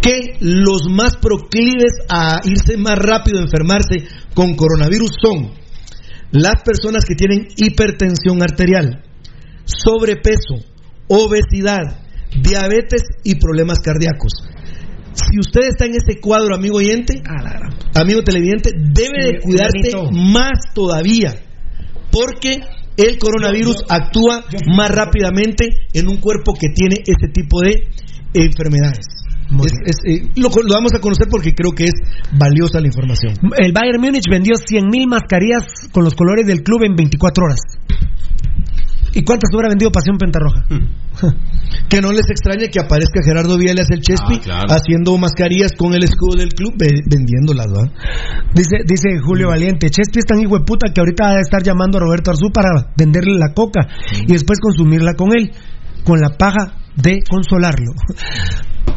[0.00, 5.52] que los más proclives a irse más rápido a enfermarse con coronavirus son
[6.32, 9.04] las personas que tienen hipertensión arterial,
[9.64, 10.56] sobrepeso,
[11.08, 12.00] obesidad,
[12.42, 14.32] diabetes y problemas cardíacos.
[15.14, 17.22] Si usted está en ese cuadro, amigo oyente,
[17.94, 21.34] amigo televidente, debe de cuidarse más todavía,
[22.10, 22.60] porque
[22.96, 24.44] el coronavirus actúa
[24.76, 27.84] más rápidamente en un cuerpo que tiene este tipo de
[28.34, 29.06] enfermedades.
[29.64, 31.92] Es- es, eh, lo, lo vamos a conocer porque creo que es
[32.36, 33.34] valiosa la información.
[33.56, 37.60] El Bayern Múnich vendió 100.000 mascarillas con los colores del club en 24 horas.
[39.18, 40.66] ¿Y cuántas hubiera vendido Pasión Pentarroja?
[41.88, 44.66] Que no les extrañe que aparezca Gerardo Viales el Chespi Ah, claro.
[44.70, 47.66] haciendo mascarillas con el escudo del club, ve- vendiéndolas.
[48.54, 51.62] Dice, dice Julio Valiente, Chespi es tan hijo de puta que ahorita va a estar
[51.62, 53.86] llamando a Roberto Arzú para venderle la coca
[54.26, 55.52] y después consumirla con él,
[56.04, 57.92] con la paja de consolarlo.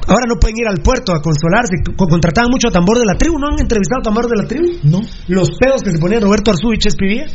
[0.07, 1.75] Ahora no pueden ir al puerto a consolarse.
[1.95, 4.47] Co- Contrataban mucho a Tambor de la Tribu, ¿no han entrevistado a Tambor de la
[4.47, 4.65] Tribu?
[4.83, 5.01] No.
[5.27, 7.25] Los pedos que se ponía Roberto Arzú y Chespi Villa.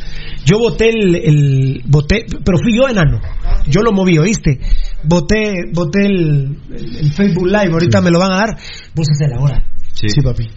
[0.45, 3.19] Yo voté el, el voté, pero fui yo enano.
[3.67, 4.59] Yo lo moví, ¿oíste?
[5.03, 8.49] Voté, voté el, el- el Facebook Live, ahorita me lo van a dar.
[8.93, 9.63] Vos haces la hora.
[9.93, 10.09] Sí.
[10.09, 10.47] Sí, papi.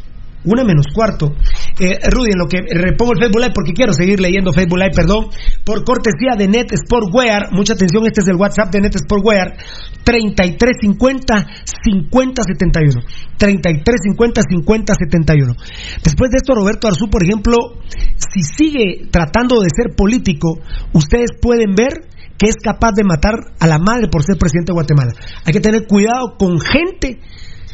[0.44, 1.34] Una menos cuarto.
[1.80, 4.92] Eh, Rudy, en lo que repongo el Facebook Live, porque quiero seguir leyendo Facebook Live,
[4.94, 5.26] perdón,
[5.64, 9.56] por cortesía de Net Sportwear, mucha atención, este es el WhatsApp de Net Sportwear,
[10.04, 11.46] 3350
[11.84, 13.00] 5071.
[13.36, 15.54] 3350 5071.
[16.02, 17.56] Después de esto, Roberto Arzú, por ejemplo,
[18.16, 20.60] si sigue tratando de ser político,
[20.92, 22.08] ustedes pueden ver
[22.38, 25.12] que es capaz de matar a la madre por ser presidente de Guatemala.
[25.44, 27.20] Hay que tener cuidado con gente.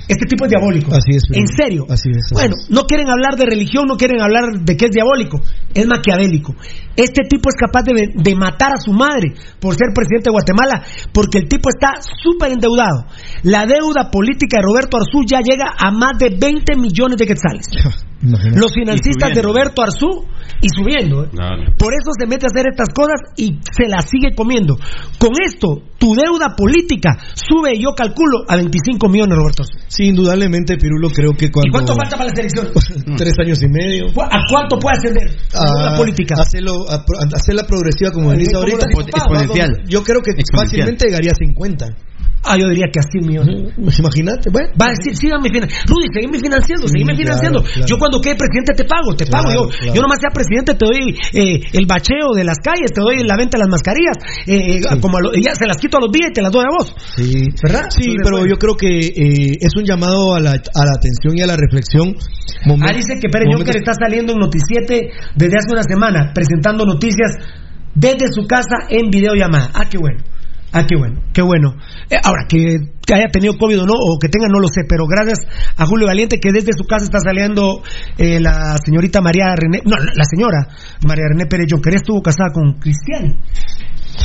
[0.07, 0.93] Este tipo es diabólico.
[0.93, 1.25] Así es.
[1.33, 1.87] En serio.
[1.89, 2.25] Así es.
[2.27, 5.41] así Bueno, no quieren hablar de religión, no quieren hablar de que es diabólico,
[5.73, 6.55] es maquiavélico.
[6.97, 10.83] Este tipo es capaz de, de matar a su madre por ser presidente de Guatemala,
[11.13, 13.07] porque el tipo está súper endeudado.
[13.43, 17.67] La deuda política de Roberto Arzú ya llega a más de 20 millones de quetzales.
[18.25, 18.59] Imagínate.
[18.61, 20.25] Los financistas de Roberto Arzú
[20.61, 21.25] y subiendo.
[21.25, 21.29] ¿eh?
[21.79, 24.77] Por eso se mete a hacer estas cosas y se las sigue comiendo.
[25.19, 29.85] Con esto, tu deuda política sube, yo calculo, a 25 millones, Roberto Arzú.
[29.89, 31.69] Sí, indudablemente, Pirulo, creo que cuando...
[31.69, 32.73] ¿Y cuánto falta para las elecciones?
[33.17, 34.07] Tres años y medio.
[34.21, 36.35] ¿A cuánto puede ascender la Ah, política?
[36.41, 38.87] Hacerlo, a- a- hacerla progresiva como ¿cómo ahorita.
[39.07, 39.83] Exponencial.
[39.87, 40.81] Yo creo que Exponencial.
[40.89, 41.87] fácilmente llegaría a 50.
[42.47, 43.73] Ah, yo diría que a 100 millones.
[43.99, 44.69] Imagínate, bueno.
[44.81, 45.89] Va a decir, síganme financiando.
[45.95, 47.63] Rudy, seguime financiando, Sí, seguime financiando.
[47.63, 47.87] claro.
[47.87, 49.49] Yo cuando quede presidente te pago, te pago.
[49.73, 53.25] Yo, yo nomás sea presidente te doy eh, el bacheo de las calles, te doy
[53.25, 54.17] la venta de las mascarillas.
[54.47, 56.53] eh, eh, como a lo- ya se las quito a los días y te las
[56.53, 56.95] doy a vos.
[57.17, 57.89] Sí, ¿Verdad?
[57.89, 58.51] Sí, Entonces, pero bueno.
[58.53, 61.57] yo creo que eh, es un llamado a la, a la atención y a la
[61.57, 62.15] reflexión.
[62.83, 67.33] Ah, dice que Pérez Jonker está saliendo en Noticiete desde hace una semana, presentando noticias
[67.95, 69.71] desde su casa en videollamada.
[69.75, 70.19] Ah, qué bueno.
[70.77, 71.75] Ah, qué bueno, qué bueno.
[72.11, 72.77] Eh, ahora, que,
[73.07, 75.39] que haya tenido COVID o no, o que tenga, no lo sé, pero gracias
[75.77, 77.81] a Julio Valiente que desde su casa está saliendo
[78.19, 80.67] eh, la señorita María René, no, la señora
[81.07, 83.39] María René Pérez Jonker estuvo casada con Cristian,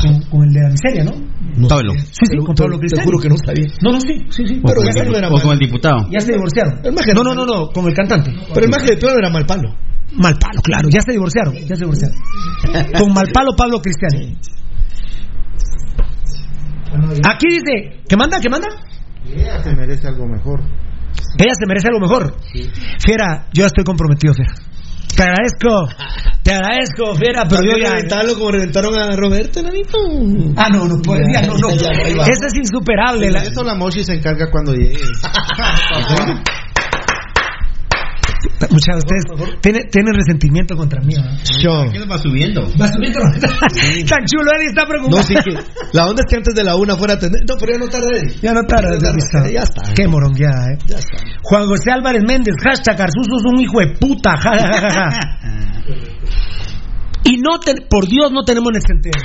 [0.01, 1.67] con, con el de la miseria, ¿no?
[1.67, 1.93] Pablo.
[1.93, 3.05] Sí, sí, con Pablo te Cristian.
[3.05, 3.67] juro que no sabía.
[3.83, 4.59] No, no, sí, sí, sí.
[4.63, 5.97] O con, el, dipu- o con el diputado.
[6.11, 6.79] Ya se divorciaron.
[6.83, 8.31] El maje No, era no, no, no, con el cantante.
[8.53, 9.69] Pero el maje de plano era mal palo.
[10.13, 12.17] Mal palo, claro, ya se divorciaron, ya se divorciaron.
[12.97, 14.35] Con mal palo Pablo Cristiani.
[17.29, 18.39] Aquí dice, ¿qué manda?
[18.39, 18.67] ¿Qué manda?
[19.25, 20.61] Ella se merece algo mejor.
[21.37, 22.35] Ella se merece algo mejor.
[22.99, 24.53] Fiera, yo estoy comprometido, Fiera.
[25.15, 25.87] Te agradezco,
[26.43, 27.91] te agradezco, Fiera, pero yo ya.
[27.93, 29.97] reventarlo como reventaron a Roberto, nanito.
[30.55, 31.67] Ah, no, no puede, ya, no, no.
[31.77, 33.29] Eso es insuperable.
[33.31, 34.99] la- Eso la Moshi se encarga cuando llegue.
[38.69, 41.15] Muchachos, ustedes tienen, tienen resentimiento contra mí.
[41.15, 41.37] ¿verdad?
[41.61, 41.85] Yo.
[42.09, 42.61] va subiendo?
[42.79, 43.19] Va subiendo.
[44.07, 45.17] Tan chulo, Eddie está preocupado.
[45.17, 45.51] No, sí que
[45.93, 47.41] la onda es que antes de la una fuera a tener.
[47.47, 48.07] No, pero ya no tarda.
[48.15, 48.35] Eddie.
[48.41, 49.93] Ya no tarda, Ya está, ya está.
[49.93, 50.77] Qué morongueada, eh.
[50.87, 51.17] Ya está.
[51.43, 54.37] Juan José Álvarez Méndez, hashtag Arzuzo es un hijo de puta.
[54.37, 55.29] ja, ja, ja, ja, ja.
[57.25, 59.21] y no, te- por Dios, no tenemos necesidad.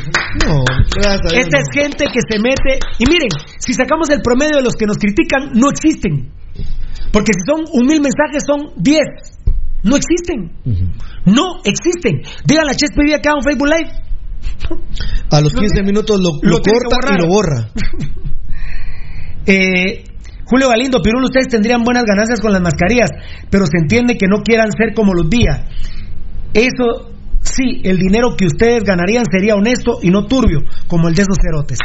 [0.46, 0.64] No,
[0.94, 1.62] gracias a Dios, Esta no.
[1.62, 2.78] es gente que se mete.
[2.98, 3.28] Y miren,
[3.58, 6.30] si sacamos el promedio de los que nos critican, no existen.
[7.12, 9.06] Porque si son un mil mensajes, son diez.
[9.82, 10.50] No existen.
[11.26, 12.22] No existen.
[12.46, 13.90] Díganle a Chespe Villa que haga un Facebook Live.
[15.30, 17.70] A los 15 minutos lo, corta y lo borra.
[19.46, 20.04] Eh,
[20.46, 23.10] Julio Galindo, Pirulo, ustedes tendrían buenas ganancias con las mascarillas,
[23.50, 25.60] pero se entiende que no quieran ser como los días.
[26.54, 31.22] Eso sí, el dinero que ustedes ganarían sería honesto y no turbio, como el de
[31.22, 31.78] esos cerotes.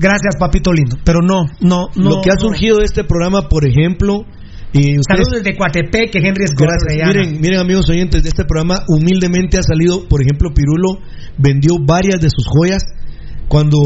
[0.00, 0.96] Gracias, papito lindo.
[1.04, 2.10] Pero no, no, no.
[2.10, 4.24] lo que ha surgido de este programa, por ejemplo.
[4.72, 6.76] Y ustedes, Saludos desde Coatepec, que Henry Escobar.
[7.12, 11.00] Miren, miren amigos oyentes de este programa, humildemente ha salido, por ejemplo, Pirulo
[11.38, 12.82] vendió varias de sus joyas
[13.48, 13.78] cuando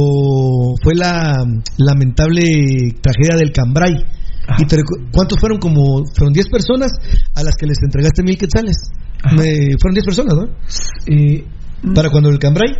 [0.82, 1.42] fue la
[1.78, 2.42] lamentable
[3.00, 3.94] tragedia del Cambrai.
[4.58, 4.76] Y te
[5.10, 5.58] ¿Cuántos fueron?
[5.58, 6.92] Como fueron 10 personas
[7.34, 8.76] a las que les entregaste mil quetzales.
[9.34, 10.44] Me- fueron 10 personas, ¿no?
[11.06, 11.44] Eh,
[11.94, 12.74] Para cuando el Cambrai.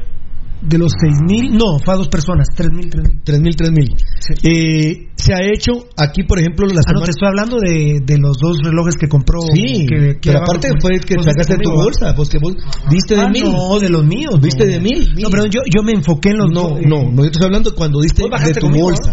[0.66, 3.54] De los seis mil, no, fue a dos personas, tres mil, tres mil.
[3.54, 3.96] 3000, 3000.
[4.42, 8.18] Eh, se ha hecho aquí, por ejemplo, la Ah, no, te estoy hablando de, de
[8.18, 9.40] los dos relojes que compró.
[9.54, 11.84] Sí, que, que pero aparte fue que sacaste tu conmigo, ¿va?
[11.84, 12.54] bolsa, pues que vos
[12.90, 13.44] diste de Ah, mil.
[13.44, 14.40] No, de los míos.
[14.40, 14.72] Viste no.
[14.72, 15.24] de mil, mil.
[15.24, 17.74] No, perdón, yo, yo me enfoqué en los No, eh, no, no, yo estoy hablando
[17.74, 19.12] cuando diste ¿Vos de tu conmigo, bolsa.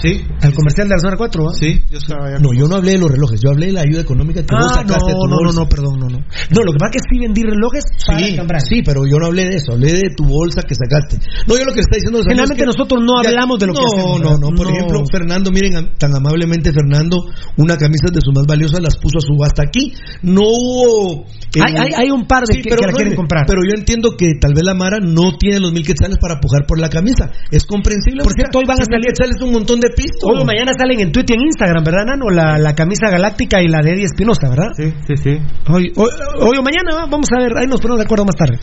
[0.00, 1.52] Sí, Al comercial de la zona 4, ¿va?
[1.54, 2.38] sí, yo estaba allá.
[2.40, 4.64] No, yo no hablé de los relojes, yo hablé de la ayuda económica que vos
[4.72, 5.60] Ah, no, sacaste tu no, no, bolsa.
[5.60, 6.18] no, perdón, no, no.
[6.18, 8.36] No, lo que pasa es que sí vendí relojes Sí,
[8.68, 11.18] sí, pero yo no hablé de eso, hablé de tu bolsa que sacaste.
[11.46, 13.80] No, yo lo que está diciendo es Generalmente que- nosotros no hablamos de lo no,
[13.80, 14.20] que hacemos.
[14.20, 14.72] No, no, Por No.
[14.74, 17.16] ejemplo, Fernando, miren, tan amablemente Fernando,
[17.56, 19.92] una camisa de sus más valiosas las puso a subasta aquí.
[20.22, 21.24] No hubo...
[21.54, 23.44] eh, Hay- hay- hay un par de que- que la quieren comprar.
[23.46, 26.66] Pero yo entiendo que tal vez la Mara no tiene los mil quetzales para pujar
[26.66, 27.30] por la camisa.
[27.50, 28.22] Es comprensible.
[28.24, 30.26] Por cierto, hoy van a salir- quetzales es un montón de pisto.
[30.26, 32.30] Hoy o mañana salen en Twitter y en Instagram, ¿verdad, Nano?
[32.30, 34.70] La, la camisa galáctica y la de Eddie Espinosa, ¿verdad?
[34.76, 35.38] Sí, sí, sí.
[35.68, 36.10] Hoy, hoy,
[36.40, 37.06] hoy o mañana, ¿va?
[37.06, 38.58] vamos a ver, ahí nos ponemos de acuerdo más tarde.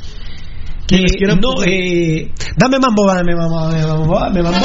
[0.87, 4.59] Quienes Eh, quieran no, eh, dame mambo, dame mambo, dame mambo, dame mambo.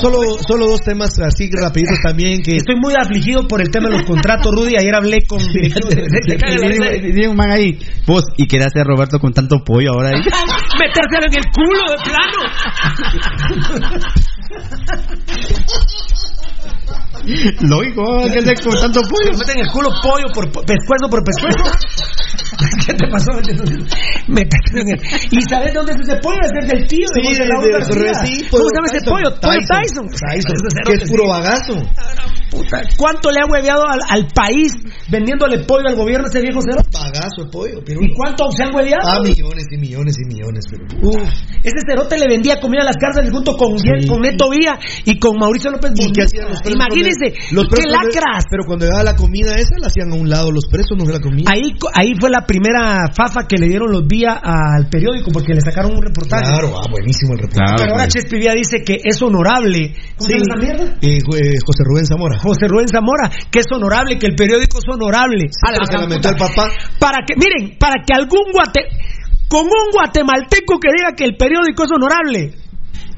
[0.00, 2.56] Solo, solo dos temas así rapiditos también que...
[2.56, 4.76] Estoy muy afligido por el tema de los contratos, Rudy.
[4.76, 5.38] Ayer hablé con...
[5.38, 10.20] Dice un man ahí, vos, ¿y qué hace Roberto con tanto pollo ahora ahí?
[10.78, 12.40] Metérselo en el culo de plano.
[17.60, 18.02] Lógico,
[18.32, 19.38] ¿qué hace con tanto pollo?
[19.38, 21.58] Meten en el culo pollo por po- pescuezo por pescuezo.
[22.86, 23.30] ¿Qué te pasó?
[23.32, 23.86] El...
[25.30, 26.38] ¿Y sabes dónde es ese pollo?
[26.42, 29.30] Es el del tío de Sí, de- de- sí, ¿Cómo se llama ese pollo?
[29.40, 30.06] Pollo Tyson.
[30.08, 30.56] Tyson.
[30.86, 31.28] Que es puro sí.
[31.30, 31.74] bagazo.
[32.50, 34.72] Puta, ¿Cuánto le ha hueveado al, al país
[35.08, 36.82] vendiéndole pollo al gobierno ese viejo cero?
[36.92, 38.00] Bagazo de pollo, pero...
[38.02, 39.06] ¿Y cuánto se han hueveado?
[39.06, 40.84] Ah, millones y millones y millones, pero...
[41.00, 41.30] Uf,
[41.62, 43.76] ese cerote le vendía comida a las cárceles junto con,
[44.08, 46.10] con Neto Vía y con Mauricio López ¿Y
[47.10, 47.86] hacían los presos?
[47.86, 48.44] Qué lacras.
[48.50, 51.12] Pero cuando llegaba la comida esa, la hacían a un lado los presos, no se
[51.12, 51.46] la comían.
[51.50, 55.60] Ahí, ahí fue la primera fafa que le dieron los Vía al periódico porque le
[55.60, 56.42] sacaron un reportaje.
[56.42, 57.74] Claro, ah, buenísimo el reportaje.
[57.78, 59.94] Pero ahora Chespi Vía dice que es honorable.
[60.16, 60.34] ¿Cómo Sí.
[60.34, 60.98] esa mierda?
[61.00, 62.38] Eh, eh, José Rubén Zamora.
[62.38, 65.46] José Rubén Zamora, que es honorable, que el periódico es honorable.
[65.66, 66.70] A la metió papá.
[66.98, 68.80] Para que, miren, para que algún guate,
[69.48, 72.54] con un guatemalteco que diga que el periódico es honorable,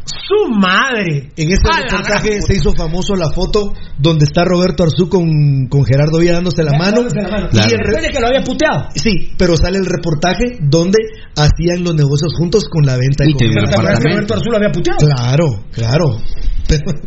[0.05, 1.31] su madre.
[1.37, 5.85] En ese A reportaje se hizo famoso la foto donde está Roberto Arzú con, con
[5.85, 6.97] Gerardo Villa dándose la mano.
[7.03, 7.49] Dándose la mano.
[7.53, 8.89] Y Y el re- que lo había puteado.
[8.95, 10.99] Sí, pero sale el reportaje donde
[11.37, 14.17] hacían los negocios juntos con la venta Y te dio Pero ¿te acuerdas que apartamento.
[14.17, 14.99] Roberto Arzú lo había puteado?
[14.99, 16.05] Claro, claro.
[16.85, 17.01] Pero-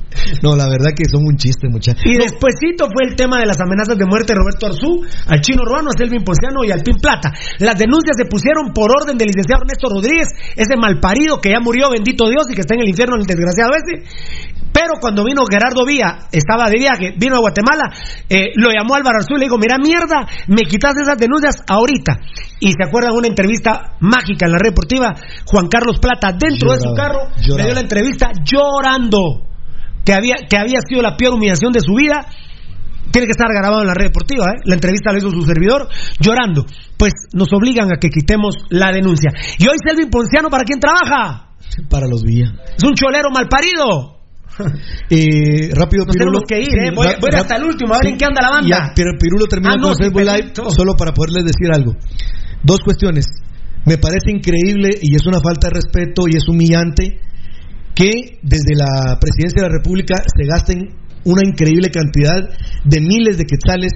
[0.44, 2.04] no, la verdad que son un chiste, muchachos.
[2.06, 5.64] Y despuésito fue el tema de las amenazas de muerte de Roberto Arzú, al chino
[5.66, 7.34] Ruano, a Selvin Ponciano y al Pin Plata.
[7.60, 11.90] Las denuncias se pusieron por orden del licenciado Ernesto Rodríguez, ese malparido que ya murió,
[11.90, 14.04] bendito Dios, y que está en el infierno, el desgraciado ese.
[14.76, 17.84] Pero cuando vino Gerardo Vía, estaba de viaje, vino a Guatemala,
[18.28, 22.20] eh, lo llamó Álvaro Arzú y le dijo, mira mierda, me quitas esas denuncias ahorita.
[22.60, 25.14] Y se acuerdan una entrevista mágica en la red deportiva,
[25.46, 27.58] Juan Carlos Plata, dentro de su carro, lloraba.
[27.58, 29.48] le dio la entrevista llorando
[30.06, 32.26] que había, que había sido la peor humillación de su vida.
[33.11, 34.61] Tiene que estar grabado en la red deportiva, ¿eh?
[34.65, 35.88] La entrevista la hizo su servidor
[36.19, 36.65] llorando.
[36.98, 39.32] Pues nos obligan a que quitemos la denuncia.
[39.57, 41.49] Y hoy Selvin Ponciano, ¿para quién trabaja?
[41.90, 42.52] Para los Villa.
[42.76, 44.14] Es un cholero malparido.
[45.10, 46.40] Eh, rápido, Nos Pirulo.
[46.40, 46.91] tenemos que ir, ¿eh?
[46.95, 48.69] Voy- hasta el último, a ver en qué anda la banda.
[48.69, 51.91] Ya, pero Pirulo termina Ah, no, con Facebook Live solo para poderles decir algo.
[52.64, 53.26] Dos cuestiones.
[53.86, 57.19] Me parece increíble y es una falta de respeto y es humillante
[57.96, 62.50] que desde la presidencia de la República se gasten una increíble cantidad
[62.84, 63.94] de miles de quetzales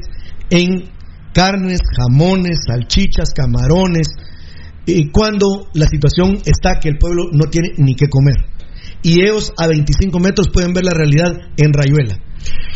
[0.50, 0.90] en
[1.34, 4.08] carnes, jamones, salchichas, camarones,
[4.88, 8.38] eh, cuando la situación está que el pueblo no tiene ni qué comer.
[9.04, 12.18] Y ellos a 25 metros pueden ver la realidad en Rayuela.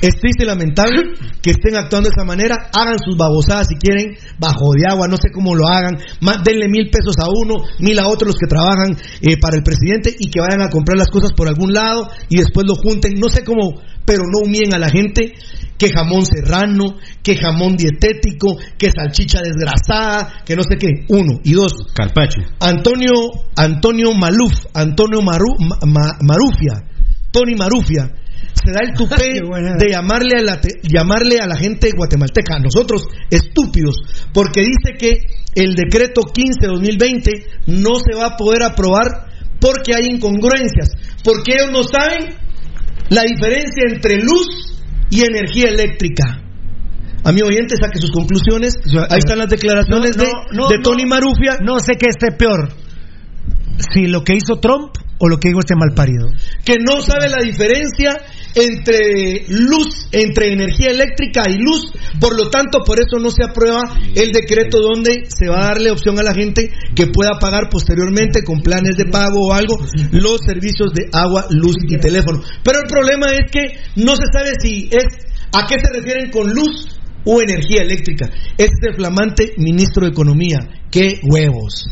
[0.01, 1.01] Es triste y lamentable
[1.41, 2.55] que estén actuando de esa manera.
[2.75, 5.97] Hagan sus babosadas si quieren, bajo de agua, no sé cómo lo hagan.
[6.21, 9.63] Más, denle mil pesos a uno, mil a otros los que trabajan eh, para el
[9.63, 13.13] presidente y que vayan a comprar las cosas por algún lado y después lo junten.
[13.17, 15.33] No sé cómo, pero no humillen a la gente.
[15.77, 20.87] Que jamón serrano, que jamón dietético, que salchicha desgrasada, que no sé qué.
[21.09, 21.39] Uno.
[21.43, 22.39] Y dos, Carpacho.
[22.59, 23.11] Antonio
[23.55, 26.83] Antonio Maluf, Antonio Maru- Ma- Ma- Marufia,
[27.31, 28.11] Tony Marufia,
[28.53, 29.41] se da el tupé
[29.79, 33.95] de llamarle a, la te- llamarle a la gente guatemalteca, a nosotros estúpidos,
[34.33, 35.19] porque dice que
[35.55, 39.27] el decreto 15-2020 no se va a poder aprobar
[39.59, 40.89] porque hay incongruencias,
[41.23, 42.35] porque ellos no saben
[43.09, 44.75] la diferencia entre luz
[45.09, 46.39] y energía eléctrica.
[47.25, 48.73] Amigo oyente, saque sus conclusiones.
[49.09, 50.79] Ahí están las declaraciones No, de, no, de.
[50.79, 51.57] Tony Marufia.
[51.63, 52.69] No sé qué esté peor.
[53.93, 56.27] Si lo que hizo Trump o lo que dijo este malparido.
[56.65, 58.19] que no sabe la diferencia
[58.55, 63.81] entre luz, entre energía eléctrica y luz, por lo tanto, por eso no se aprueba
[64.15, 68.43] el decreto donde se va a darle opción a la gente que pueda pagar posteriormente
[68.43, 69.77] con planes de pago o algo
[70.11, 72.41] los servicios de agua, luz y teléfono.
[72.63, 75.05] Pero el problema es que no se sabe si es
[75.53, 78.29] a qué se refieren con luz o energía eléctrica.
[78.57, 80.59] Este flamante ministro de Economía.
[80.91, 81.85] ¡Qué huevos!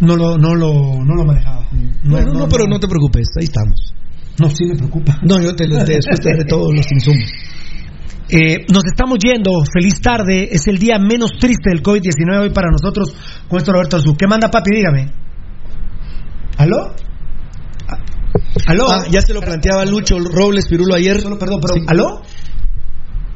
[0.00, 0.72] No lo, no lo,
[1.04, 1.68] no lo manejaba.
[2.04, 3.92] Bueno, no, pero no te preocupes, ahí estamos.
[4.38, 5.18] No, sí me preocupa.
[5.22, 7.28] No, yo te, te después te daré todos los insumos.
[8.30, 9.50] Eh, nos estamos yendo.
[9.72, 10.48] Feliz tarde.
[10.52, 13.14] Es el día menos triste del COVID-19 hoy para nosotros
[13.48, 14.16] con esto Roberto Arzú.
[14.16, 14.70] ¿Qué manda papi?
[14.76, 15.12] Dígame.
[16.58, 16.94] ¿Aló?
[18.66, 18.90] ¿Aló?
[18.90, 21.20] Ah, ya se lo planteaba Lucho Robles Pirulo ayer.
[21.20, 21.78] Solo, perdón, perdón.
[21.80, 21.86] Sí.
[21.88, 22.22] ¿Aló?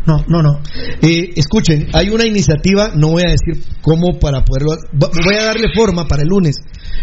[0.05, 0.61] No, no, no.
[1.01, 4.73] Eh, escuchen, hay una iniciativa, no voy a decir cómo para poderlo.
[4.93, 6.57] Voy a darle forma para el lunes.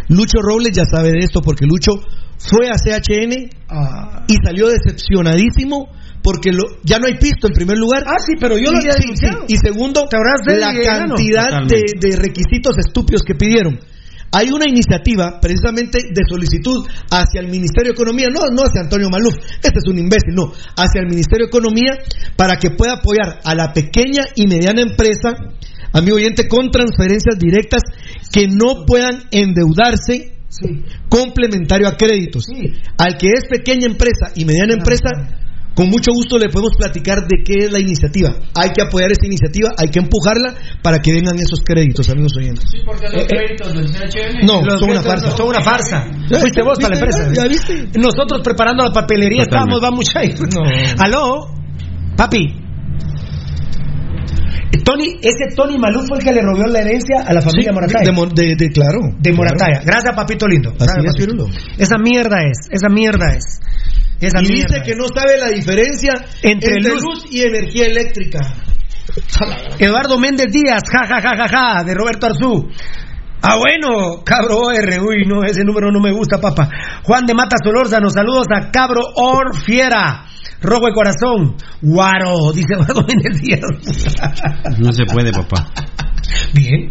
[0.09, 2.01] Lucho Robles ya sabe de esto porque Lucho
[2.39, 5.89] fue a CHN Ah, y salió decepcionadísimo
[6.23, 8.03] porque lo, ya no hay pisto en primer lugar.
[8.07, 9.27] Ah, sí, pero yo lo Y- había sí, sí.
[9.47, 13.79] Y segundo, ¿Te acuerdas de la cantidad de requisitos estúpidos que pidieron.
[14.31, 19.09] hay una iniciativa precisamente de solicitud hacia el Ministerio de Economía, no, no hacia Antonio
[19.09, 19.33] Maluf,
[19.63, 21.97] este es un imbécil, no, hacia el Ministerio de Economía
[22.35, 25.33] para que pueda apoyar a la pequeña y mediana empresa,
[25.93, 27.81] amigo oyente, con transferencias directas
[28.31, 30.35] que no puedan endeudarse
[31.07, 32.45] complementario a créditos.
[32.97, 35.09] Al que es pequeña empresa y mediana empresa,
[35.75, 38.35] con mucho gusto le podemos platicar de qué es la iniciativa.
[38.53, 42.65] Hay que apoyar esta iniciativa, hay que empujarla para que vengan esos créditos, amigos oyentes.
[42.69, 44.45] Sí, porque los créditos del CHN.
[44.45, 45.31] No, Los son una farsa.
[45.37, 46.05] Son una farsa.
[46.29, 47.31] ¿Ya Fuiste vos para la empresa.
[47.33, 47.89] ¿Ya viste?
[47.97, 49.75] Nosotros preparando la papelería Totalmente.
[49.75, 50.19] estábamos, va mucha.
[50.53, 51.03] No.
[51.03, 51.47] Aló,
[52.17, 52.68] papi.
[54.83, 57.75] Tony, ese Tony Maluf fue el que le robó la herencia a la familia Sí,
[57.75, 58.11] Morataya.
[58.11, 58.99] de, de- de- claro.
[59.17, 59.37] de claro.
[59.37, 59.81] Morataya.
[59.83, 60.69] Gracias, papito lindo.
[60.79, 61.45] Así Gracias, es, papito.
[61.77, 63.59] Esa mierda es, esa mierda es.
[64.21, 66.13] Esa Y mierda dice que no sabe la diferencia
[66.43, 68.39] Entre entre, luz- luz, y energía eléctrica.
[69.79, 72.69] Eduardo Méndez Díaz, ja, ja, ja, ja, ja, de Roberto Arzú.
[73.41, 76.69] Ah, bueno, Cabro OR, uy, no, ese número no me gusta, papá.
[77.03, 79.55] Juan de Mata Solórzano, saludos a Cabro Or
[80.61, 83.61] Rojo de corazón, Guaro, dice Eduardo Méndez Díaz.
[84.79, 85.71] No se puede, papá.
[86.53, 86.89] Bien,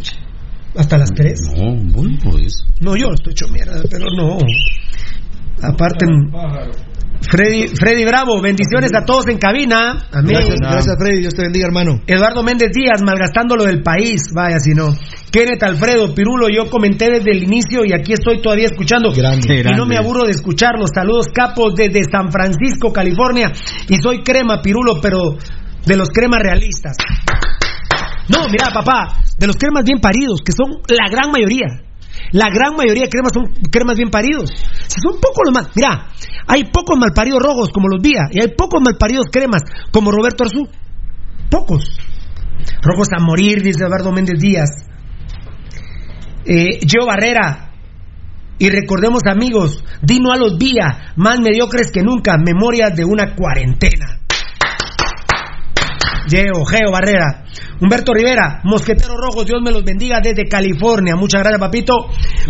[0.77, 1.41] hasta las 3.
[1.57, 2.65] No, bueno, pues.
[2.81, 4.39] No, yo estoy hecho mierda, pero no.
[5.63, 6.07] Aparte,
[7.21, 10.07] Freddy, Freddy Bravo, bendiciones a todos en cabina.
[10.13, 10.37] Amén.
[10.37, 11.21] Gracias, gracias, Freddy.
[11.21, 12.01] Dios te bendiga, hermano.
[12.07, 14.95] Eduardo Méndez Díaz, malgastando lo del país, vaya si no.
[15.31, 19.13] Kenneth Alfredo, Pirulo, yo comenté desde el inicio y aquí estoy todavía escuchando.
[19.13, 19.61] Grande.
[19.61, 20.91] Y no me aburro de escucharlos.
[20.95, 23.53] Saludos capos desde San Francisco, California.
[23.89, 25.37] Y soy crema, Pirulo, pero
[25.85, 26.97] de los cremas realistas.
[28.29, 31.67] No, mira, papá, de los cremas bien paridos, que son la gran mayoría.
[32.33, 34.51] La gran mayoría de cremas son cremas bien paridos.
[34.87, 35.71] Si son pocos los más.
[35.75, 36.09] Mira,
[36.47, 40.69] hay pocos malparidos rojos como los Vía y hay pocos malparidos cremas como Roberto Arzú.
[41.51, 41.99] Pocos.
[42.83, 44.89] Rojos a morir, dice Eduardo Méndez Díaz.
[46.49, 47.73] Eh, Gio Barrera.
[48.59, 54.19] Y recordemos, amigos, Dino a los Vía, más mediocres que nunca, memorias de una cuarentena.
[56.29, 57.45] Geo, Geo Barrera.
[57.81, 61.15] Humberto Rivera, Mosquetero Rojo, Dios me los bendiga desde California.
[61.15, 61.93] Muchas gracias, papito.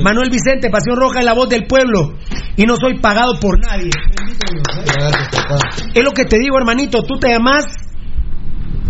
[0.02, 2.14] Manuel Vicente, Pasión Roja en la voz del pueblo.
[2.56, 3.90] Y no soy pagado por nadie.
[4.84, 5.90] Gracias.
[5.94, 7.02] Es lo que te digo, hermanito.
[7.02, 7.66] Tú te llamas.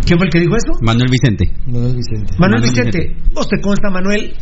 [0.05, 0.79] ¿Quién fue el que dijo eso?
[0.81, 1.51] Manuel Vicente.
[1.67, 2.33] Manuel Vicente.
[2.39, 3.17] Manuel, Manuel Vicente.
[3.33, 4.33] Vos te consta, Manuel.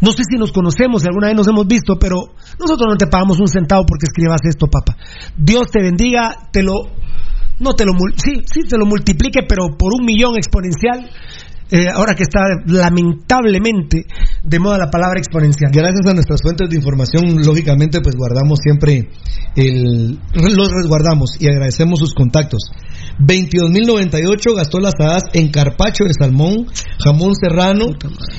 [0.00, 2.16] No sé si nos conocemos, si alguna vez nos hemos visto, pero
[2.58, 4.96] nosotros no te pagamos un centavo porque escribas esto, papá.
[5.36, 6.72] Dios te bendiga, te lo.
[7.58, 7.92] No te lo.
[8.16, 11.10] Sí, sí, te lo multiplique, pero por un millón exponencial.
[11.70, 14.06] eh, ahora que está lamentablemente
[14.42, 15.70] de moda la palabra exponencial.
[15.72, 19.08] Gracias a nuestras fuentes de información, lógicamente, pues guardamos siempre
[19.56, 22.70] el, los resguardamos y agradecemos sus contactos.
[23.18, 26.66] 22.098 gastó las hadas en carpacho de salmón,
[27.02, 27.86] jamón serrano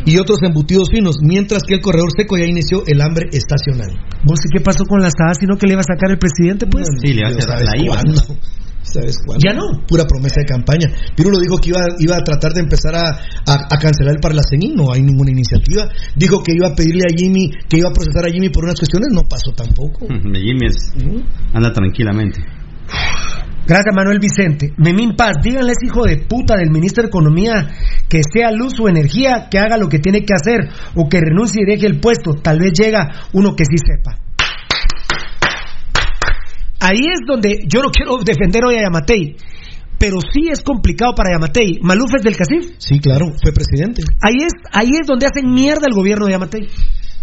[0.05, 3.89] y otros embutidos finos, mientras que el corredor seco ya inició el hambre estacional.
[4.23, 5.37] ¿Vos sí qué pasó con las hadas?
[5.39, 6.87] ¿Sino que le iba a sacar el presidente, pues?
[7.01, 7.95] Sí, le va a ¿sabes la IVA.
[7.95, 8.21] cuándo?
[8.83, 9.43] ¿Sabes cuándo?
[9.45, 9.85] Ya no.
[9.87, 10.87] Pura promesa de campaña.
[11.15, 13.01] Pirulo dijo que iba, iba a tratar de empezar a,
[13.45, 15.89] a- a cancelar el Parlacenín, no hay ninguna iniciativa.
[16.15, 18.79] Dijo que iba a pedirle a Jimmy, que iba a procesar a Jimmy por unas
[18.79, 20.07] cuestiones, no pasó tampoco.
[20.07, 20.93] Jimmy es-
[21.53, 22.39] anda tranquilamente.
[23.67, 24.73] Gracias, Manuel Vicente.
[24.77, 27.67] Memín Paz, díganle a ese hijo de puta del ministro de Economía
[28.07, 31.63] que sea luz o energía, que haga lo que tiene que hacer o que renuncie
[31.63, 32.31] y deje el puesto.
[32.41, 34.19] Tal vez llega uno que sí sepa.
[36.79, 39.35] Ahí es donde yo no quiero defender hoy a Yamatei,
[39.97, 41.79] pero sí es complicado para Yamatei.
[41.81, 42.75] Maluf es del CACIF.
[42.77, 44.03] Sí, claro, fue presidente.
[44.21, 46.67] Ahí es, ahí es donde hacen mierda el gobierno de Yamatei.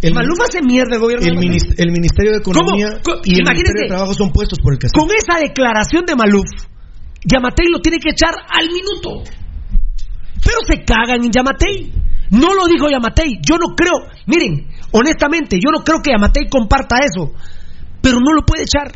[0.08, 1.58] El- Maluf hace mierda el gobierno El, de Yamatei.
[1.60, 3.20] minis- el Ministerio de Economía ¿Cómo?
[3.24, 3.44] Y el.
[3.44, 4.98] Ministerio de Trabajo son puestos por el cacique.
[5.00, 6.44] Con esa declaración de Maluf,
[7.24, 9.24] Yamatei lo tiene que echar al minuto.
[10.44, 11.92] Pero se cagan en Yamatei.
[12.30, 13.38] No lo dijo Yamatei.
[13.40, 13.94] Yo no creo,
[14.26, 17.32] miren, honestamente, yo no creo que Yamatei comparta eso.
[18.02, 18.92] Pero no lo puede echar.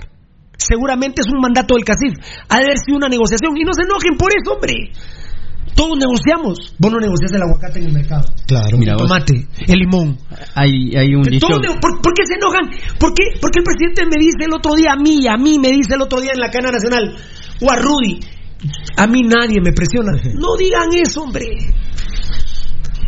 [0.58, 2.14] Seguramente es un mandato del CACIF.
[2.48, 3.56] Ha de haber sido una negociación.
[3.56, 4.74] Y no se enojen por eso, hombre.
[5.74, 6.74] Todos negociamos.
[6.78, 8.24] Vos no negocias el aguacate en el mercado.
[8.46, 8.76] Claro.
[8.78, 10.18] Mira, El vos- tomate, el limón.
[10.54, 11.46] Hay, hay un dicho.
[11.46, 12.66] Todos ¿Por, por qué se enojan?
[12.98, 13.38] ¿Por qué?
[13.40, 16.02] Porque el presidente me dice el otro día a mí, a mí me dice el
[16.02, 17.14] otro día en la cadena nacional,
[17.62, 18.18] o a Rudy,
[18.96, 20.12] a mí nadie me presiona.
[20.34, 21.46] No digan eso, hombre.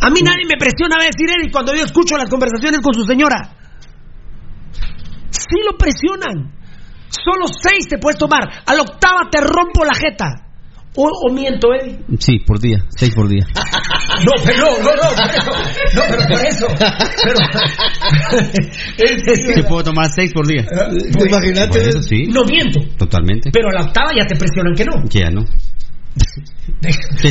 [0.03, 3.05] A mí nadie me presiona a decir él cuando yo escucho las conversaciones con su
[3.05, 3.57] señora.
[5.31, 6.55] Sí lo presionan.
[7.11, 8.43] Solo seis te puedes tomar.
[8.65, 10.47] A la octava te rompo la jeta.
[10.97, 12.01] O, o miento, Eddie.
[12.19, 13.47] Sí, por día, seis por día.
[14.25, 15.51] No, pero no, no, no, por eso.
[15.95, 16.67] No, pero por eso.
[18.99, 20.67] Pero, Te puedo tomar seis por día.
[21.27, 21.69] Imagínate.
[21.69, 22.81] Por eso sí, no miento.
[22.99, 23.51] totalmente.
[23.53, 25.03] Pero a la octava ya te presionan que no.
[25.09, 25.45] Ya no.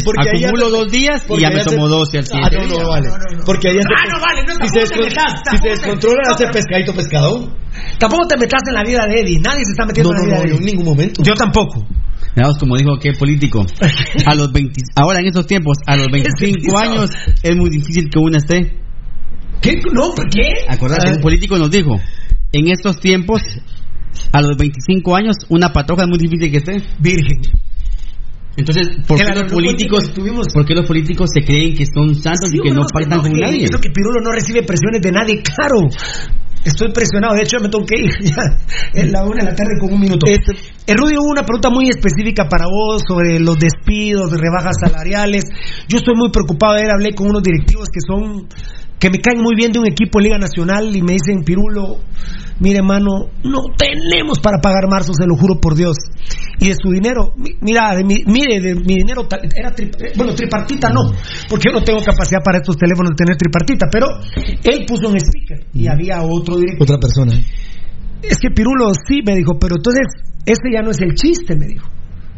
[0.03, 2.57] Porque ahí acumulo ya- dos días y porque ya me tomo 12 al Ah, siguiente.
[2.76, 3.10] no, no, vale.
[3.45, 6.47] Porque ahí Ah, no, vale, no, si se, te metas, si se te- descontrola, hace
[6.47, 7.56] pescadito pescado.
[7.99, 9.39] Tampoco te metas en la vida de Eddie.
[9.39, 10.60] Nadie se está metiendo No, en no, la vida no, de Eddie.
[10.60, 11.23] en ningún momento.
[11.23, 11.85] Yo tampoco.
[12.35, 13.65] Veamos como dijo aquel político.
[14.26, 17.10] A los 20, ahora en estos tiempos, a los 25 años
[17.43, 18.77] es muy difícil que una esté.
[19.61, 19.73] ¿Qué?
[19.91, 20.65] No, ¿por qué?
[20.69, 21.14] Acordate, Ah.
[21.15, 21.99] un político nos dijo,
[22.53, 23.41] en estos tiempos,
[24.31, 26.84] a los 25 años, una patoja es muy difícil que esté.
[26.99, 27.41] Virgen.
[28.60, 30.11] Entonces, ¿por qué los políticos,
[30.53, 33.64] por qué los políticos se creen que son santos y que no faltan con nadie?
[33.65, 35.88] Eso que Pirulo no recibe presiones de nadie, claro.
[36.65, 38.44] Estoy presionado, de hecho me tengo que ir ya
[39.02, 40.27] en la una de la tarde con un minuto.
[40.27, 40.52] Este-
[40.88, 45.45] Eh, Rudy, hubo una pregunta muy específica para vos sobre los despidos, rebajas salariales.
[45.88, 48.48] Yo estoy muy preocupado, ayer hablé con unos directivos que son
[48.99, 51.99] que me caen muy bien de un equipo en Liga Nacional y me dicen, Pirulo,
[52.60, 55.95] mire hermano, no tenemos para pagar marzo, se lo juro por Dios.
[56.60, 60.14] Y de su dinero, mi- mira, de mi, mire, de mi dinero era, tri- eh,
[60.15, 61.11] bueno, tripartita no,
[61.49, 64.07] porque yo no tengo capacidad para estos teléfonos de tener tripartita, pero
[64.64, 66.84] él puso un speaker y había otro directivo.
[66.84, 67.34] Otra persona.
[68.22, 70.03] Es que Pirulo sí me dijo, pero entonces
[70.45, 71.88] ese ya no es el chiste, me dijo,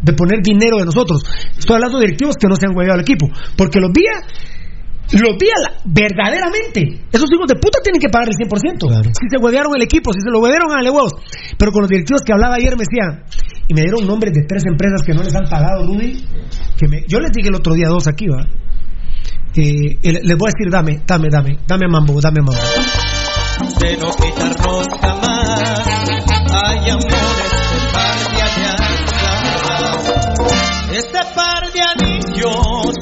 [0.03, 1.23] de poner dinero de nosotros.
[1.57, 3.27] Estoy hablando de directivos que no se han hueveado al equipo,
[3.57, 4.22] porque los vía,
[5.19, 7.03] los la- verdaderamente.
[7.11, 8.88] Esos hijos de puta tienen que pagar el 100%.
[9.11, 11.13] Si se huevearon el equipo, si se lo huevearon a huevos.
[11.57, 13.23] Pero con los directivos que hablaba ayer me decía,
[13.67, 16.23] y me dieron nombres de tres empresas que no les han pagado, Rudy,
[16.77, 18.47] que me- yo les dije el otro día dos aquí, va.
[19.53, 22.61] Eh, les voy a decir, dame, dame, dame, dame mambo, dame mambo.
[23.79, 25.88] de no quitarnos jamás.
[26.53, 29.91] Hay amores de par de alianzas.
[30.93, 32.95] Este par de anillos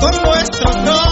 [0.00, 1.07] con nuestros nombres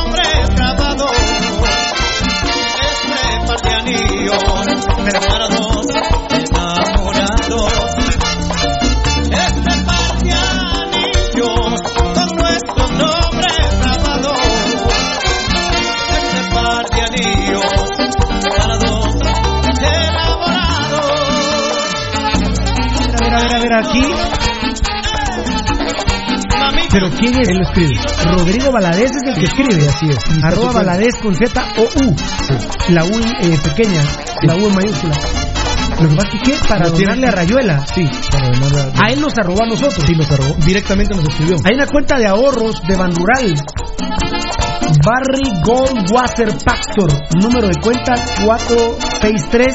[23.68, 24.02] ver, aquí.
[26.90, 27.48] Pero ¿quién es?
[27.48, 28.00] Él lo escribe.
[28.24, 30.44] Rodrigo Valadez es el que escribe, así es.
[30.44, 32.16] Arroba Valadez con Z o U.
[32.90, 34.02] La U eh, pequeña,
[34.42, 35.14] la U en mayúscula.
[36.00, 36.68] Lo que pasa es que ¿qué?
[36.68, 37.86] para donarle a Rayuela.
[37.94, 39.04] Sí, para donarle a...
[39.06, 40.04] A él nos arrobó a nosotros.
[40.06, 40.54] Sí, nos arrobó.
[40.64, 41.56] Directamente nos escribió.
[41.64, 43.54] Hay una cuenta de ahorros de Banrural.
[45.04, 47.12] Barry Gold Water Factor.
[47.40, 48.14] Número de cuenta
[48.44, 49.74] 463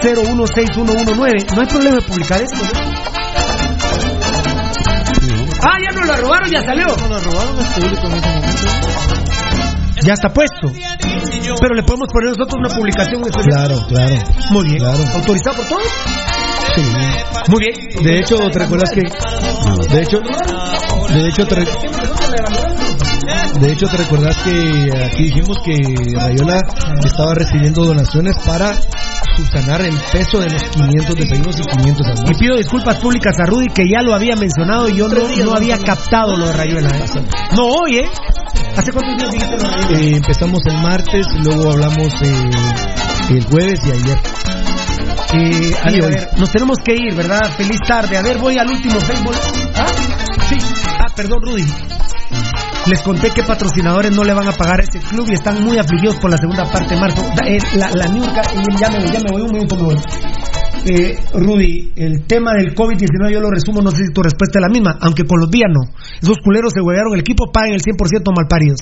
[0.00, 1.46] 016119.
[1.54, 2.56] No hay problema de publicar esto.
[2.56, 2.96] ¿no?
[5.62, 6.86] Ah, ya nos lo robaron, ya salió.
[6.86, 8.56] No lo robaron, es público en ese momento.
[10.02, 10.70] Ya está puesto.
[11.60, 13.22] Pero le podemos poner nosotros una publicación.
[13.22, 14.16] Claro, claro.
[14.50, 14.78] Muy bien.
[14.78, 14.98] Claro.
[15.14, 15.82] ¿Autorizado por todos?
[16.74, 16.82] Sí.
[17.48, 18.04] Muy bien.
[18.04, 19.00] De hecho, ¿te recuerdas que...
[19.00, 20.20] De hecho...
[21.08, 21.64] De hecho, te,
[23.60, 25.74] de hecho, ¿te recuerdas que aquí dijimos que
[26.14, 26.60] Rayola
[27.04, 28.72] estaba recibiendo donaciones para
[29.36, 32.38] subsanar el peso de los 500 desayunos y 500 Y almuerzos?
[32.38, 35.78] pido disculpas públicas a Rudy que ya lo había mencionado y yo no, no había
[35.78, 36.88] captado lo de Rayuela.
[36.90, 37.04] ¿eh?
[37.56, 38.10] No, hoy, ¿eh?
[38.76, 39.98] ¿Hace cuántos días dijiste lo de Rayuela?
[40.00, 42.50] Eh, empezamos el martes, luego hablamos eh,
[43.30, 44.18] el jueves y ayer.
[45.34, 46.14] Eh, a, Y ver, a hoy.
[46.14, 47.50] ver, nos tenemos que ir, ¿verdad?
[47.56, 48.16] Feliz tarde.
[48.16, 49.34] A ver, voy al último Facebook.
[49.74, 49.86] ¿Ah?
[50.48, 50.56] Sí.
[50.98, 51.66] Ah, perdón, Rudy.
[52.86, 55.76] Les conté que patrocinadores no le van a pagar a ese club y están muy
[55.76, 57.20] afligidos por la segunda parte de marzo.
[57.44, 59.96] Eh, la, la ya me un minuto me voy.
[60.86, 64.62] Eh, Rudy, el tema del COVID-19 yo lo resumo, no sé si tu respuesta es
[64.62, 65.82] la misma, aunque con los días no.
[66.22, 68.78] Esos culeros se huevearon el equipo, paguen el 100% malparidos.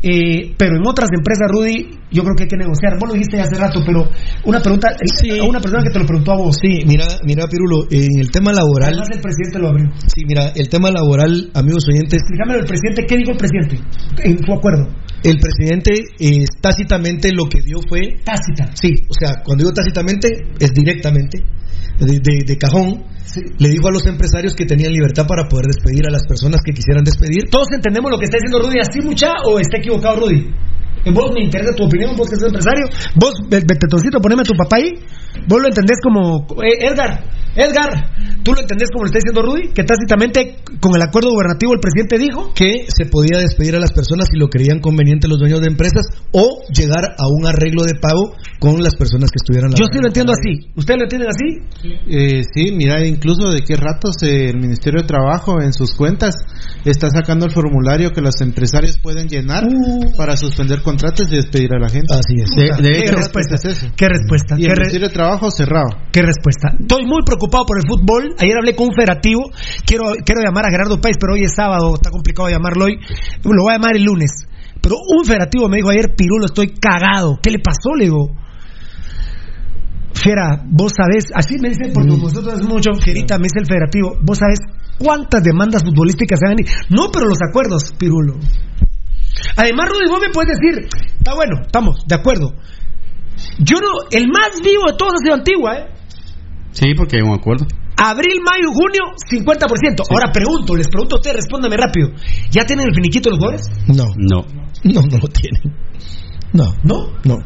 [0.00, 2.94] Eh, pero en otras empresas, Rudy, yo creo que hay que negociar.
[3.00, 4.06] Vos lo dijiste ya hace rato, pero
[4.44, 6.56] una pregunta eh, a una persona que te lo preguntó a vos.
[6.60, 8.94] Sí, mira, mira, Pirulo, en el tema laboral.
[8.94, 9.90] Además, el presidente lo abrió.
[10.06, 12.20] Sí, mira, el tema laboral, amigos oyentes.
[12.20, 13.80] Explícamelo el presidente, ¿qué dijo el presidente
[14.22, 14.86] en su acuerdo?
[15.24, 15.90] El presidente
[16.20, 18.20] eh, tácitamente lo que dio fue.
[18.24, 18.70] Tácita.
[18.80, 20.28] Sí, o sea, cuando digo tácitamente,
[20.60, 21.38] es directamente,
[21.98, 23.04] de, de- de cajón.
[23.58, 26.72] Le dijo a los empresarios que tenían libertad para poder despedir a las personas que
[26.72, 27.48] quisieran despedir.
[27.50, 30.46] ¿Todos entendemos lo que está diciendo Rudy así, mucha, o está equivocado Rudy?
[31.06, 32.84] En vos me interesa tu opinión, vos que sos empresario.
[33.16, 34.92] Vos, Be- Betetoncito, poneme a tu papá ahí.
[35.48, 36.46] Vos lo entendés como.
[36.62, 37.24] eh, Edgar,
[37.56, 38.10] Edgar,
[38.42, 39.72] ¿tú lo entendés como lo está diciendo Rudy?
[39.72, 42.52] Que tácitamente, con el acuerdo gubernativo, el presidente dijo.
[42.54, 46.06] Que se podía despedir a las personas si lo creían conveniente los dueños de empresas
[46.32, 50.06] o llegar a un arreglo de pago con las personas que estuvieran Yo sí lo
[50.08, 50.70] entiendo así.
[50.76, 51.98] ¿Ustedes lo entienden así?
[52.08, 56.34] Eh, sí, mira, incluso de qué ratos eh, el Ministerio de Trabajo en sus cuentas
[56.84, 59.64] está sacando el formulario que los empresarios pueden llenar
[60.16, 62.06] para suspender contratos y despedir a la gente.
[62.14, 62.50] Así es.
[62.50, 63.54] Puta, ¿Qué ¿qué respuesta?
[63.56, 63.86] es eso?
[63.96, 64.54] ¿Qué respuesta?
[64.56, 65.88] Y ¿Qué, el re- Ministerio de Trabajo cerrado.
[66.12, 66.76] qué respuesta?
[66.78, 67.64] Estoy muy preocupado.
[67.64, 68.34] ocupado por el fútbol.
[68.38, 69.48] Ayer hablé con un federativo.
[69.86, 73.00] Quiero, quiero llamar a Gerardo Páez, pero hoy es sábado, está complicado llamarlo hoy.
[73.42, 74.46] Lo voy a llamar el lunes.
[74.82, 77.38] Pero un federativo me dijo ayer, Pirulo, estoy cagado.
[77.42, 77.94] ¿Qué le pasó?
[77.96, 78.36] Le digo.
[80.12, 84.16] Fiera, vos sabés, así me dice, porque nosotros es mucho, Fierita, me dice el federativo,
[84.22, 84.60] vos sabés
[84.98, 86.56] cuántas demandas futbolísticas se han
[86.90, 88.34] No, pero los acuerdos, Pirulo.
[89.56, 90.88] Además, Rudy, vos me puedes decir,
[91.18, 92.52] está bueno, estamos, de acuerdo.
[93.58, 95.86] Yo no, el más vivo de todos ha sido Antigua, ¿eh?
[96.72, 97.66] Sí, porque hay un acuerdo.
[97.96, 100.02] Abril, mayo, junio, 50%.
[100.10, 102.08] Ahora pregunto, les pregunto a ustedes, respóndame rápido.
[102.50, 103.70] ¿Ya tienen el finiquito los jugadores?
[103.86, 104.06] No.
[104.16, 104.44] No.
[104.82, 105.62] No, no lo tienen.
[106.52, 106.74] No.
[106.82, 107.12] ¿No?
[107.24, 107.38] No.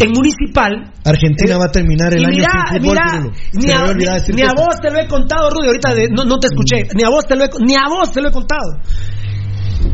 [0.00, 0.92] En Municipal.
[1.04, 3.32] Argentina eh, va a terminar el y año mira, sin fútbol, mira, Pirulo.
[3.54, 6.46] ni, a, ni- ni vos te lo he contado, Rudy, ahorita de- no, no te
[6.48, 6.86] escuché.
[6.94, 8.78] Ni a vos te lo he, ni a vos te lo he contado.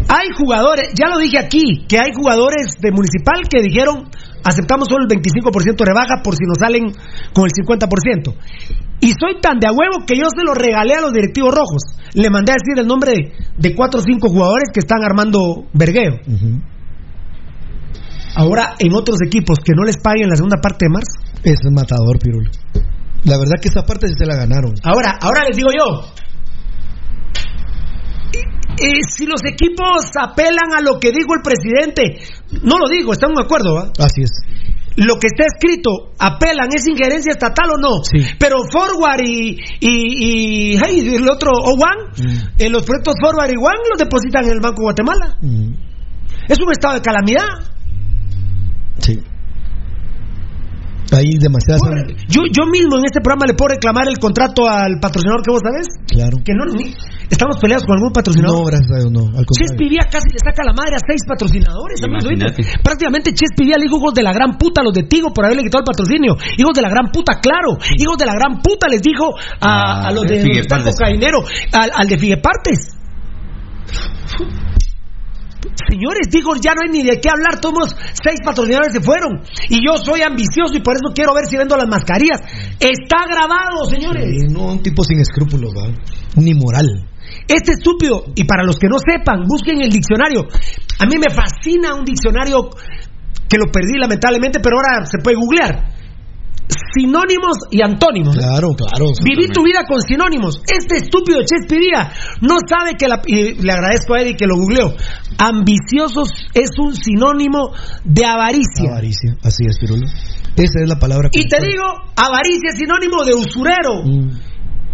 [0.08, 4.10] Hay jugadores, ya lo dije aquí, que hay jugadores de Municipal que dijeron
[4.44, 6.92] aceptamos solo el 25% de rebaja por si nos salen
[7.32, 8.34] con el 50%.
[9.00, 11.82] Y soy tan de a huevo que yo se lo regalé a los directivos rojos.
[12.14, 15.66] Le mandé a decir el nombre de, de cuatro o cinco jugadores que están armando
[15.72, 16.20] vergueo.
[18.36, 21.20] Ahora, en otros equipos que no les paguen la segunda parte de marzo.
[21.42, 22.50] Es matador, Pirulo.
[23.24, 24.74] La verdad que esa parte sí se la ganaron.
[24.82, 26.02] Ahora, ahora les digo yo.
[28.34, 32.18] Eh, si los equipos apelan a lo que dijo el presidente,
[32.62, 33.92] no lo digo, estamos de acuerdo, ¿va?
[33.98, 34.30] Así es.
[34.96, 38.02] Lo que está escrito, apelan, ¿es injerencia estatal o no?
[38.38, 42.12] Pero Forward y, y, y hey, el otro, One,
[42.58, 45.36] eh, los proyectos Forward y One los depositan en el Banco de Guatemala.
[46.48, 47.48] Es un estado de calamidad.
[49.00, 49.20] Sí.
[51.16, 51.80] Hay demasiadas.
[52.28, 55.62] Yo, yo mismo en este programa le puedo reclamar el contrato al patrocinador que vos
[55.62, 55.86] sabés.
[56.08, 56.38] Claro.
[56.44, 56.94] Que no, ni-
[57.30, 58.58] estamos peleados con algún patrocinador.
[58.58, 59.22] No, gracias a Dios, no.
[59.36, 59.72] Al Ches.
[59.78, 62.00] Pivía casi le saca la madre a seis patrocinadores.
[62.82, 65.44] Prácticamente Ches Pivía le dijo hijos de la gran puta a los de Tigo por
[65.46, 66.36] haberle quitado el patrocinio.
[66.58, 67.78] Hijos de la gran puta, claro.
[67.96, 70.42] Hijos de la gran puta les dijo a, Ah, a los de de
[70.98, 71.38] cocainero,
[71.72, 72.78] al, al de Figuepartes.
[75.88, 77.60] Señores, digo, ya no hay ni de qué hablar.
[77.60, 79.42] Todos los seis patrocinadores se fueron.
[79.68, 82.40] Y yo soy ambicioso y por eso quiero ver si vendo las mascarillas.
[82.78, 84.24] Está grabado, señores.
[84.24, 85.92] Sí, no, un tipo sin escrúpulos, ¿va?
[86.36, 86.86] Ni moral.
[87.48, 90.46] Este estúpido, y para los que no sepan, busquen el diccionario.
[90.98, 92.70] A mí me fascina un diccionario
[93.48, 96.03] que lo perdí lamentablemente, pero ahora se puede googlear.
[96.96, 98.36] Sinónimos y antónimos.
[98.36, 99.12] Claro, claro.
[99.22, 100.60] Viví tu vida con sinónimos.
[100.66, 102.10] Este estúpido Ches Pidía
[102.40, 103.20] no sabe que la.
[103.26, 104.94] y le agradezco a Eddie que lo googleó.
[105.38, 107.72] Ambiciosos es un sinónimo
[108.04, 108.90] de avaricia.
[108.90, 110.06] Avaricia, así es, Pirulo.
[110.56, 111.28] Esa es la palabra.
[111.32, 111.82] Y te digo,
[112.16, 114.02] avaricia es sinónimo de usurero.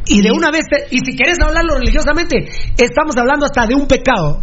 [0.06, 2.48] Y de una vez, te- y si quieres hablarlo religiosamente,
[2.78, 4.42] estamos hablando hasta de un pecado.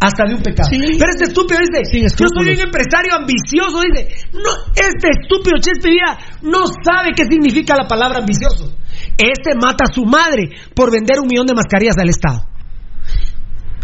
[0.00, 0.68] Hasta de un pecado.
[0.70, 6.18] Pero este estúpido dice, yo soy un empresario ambicioso, dice, no, este estúpido Chespe Vida
[6.42, 8.76] no sabe qué significa la palabra ambicioso.
[9.16, 12.46] Este mata a su madre por vender un millón de mascarillas al Estado.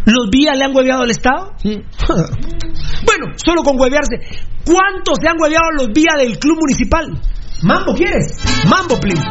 [0.04, 1.54] ¿Los vías le han hueveado al Estado?
[1.62, 4.16] bueno, solo con huevearse.
[4.64, 7.06] ¿Cuántos se han hueveado los vías del club municipal?
[7.62, 8.36] Mambo, ¿quieres?
[8.68, 9.22] Mambo, please.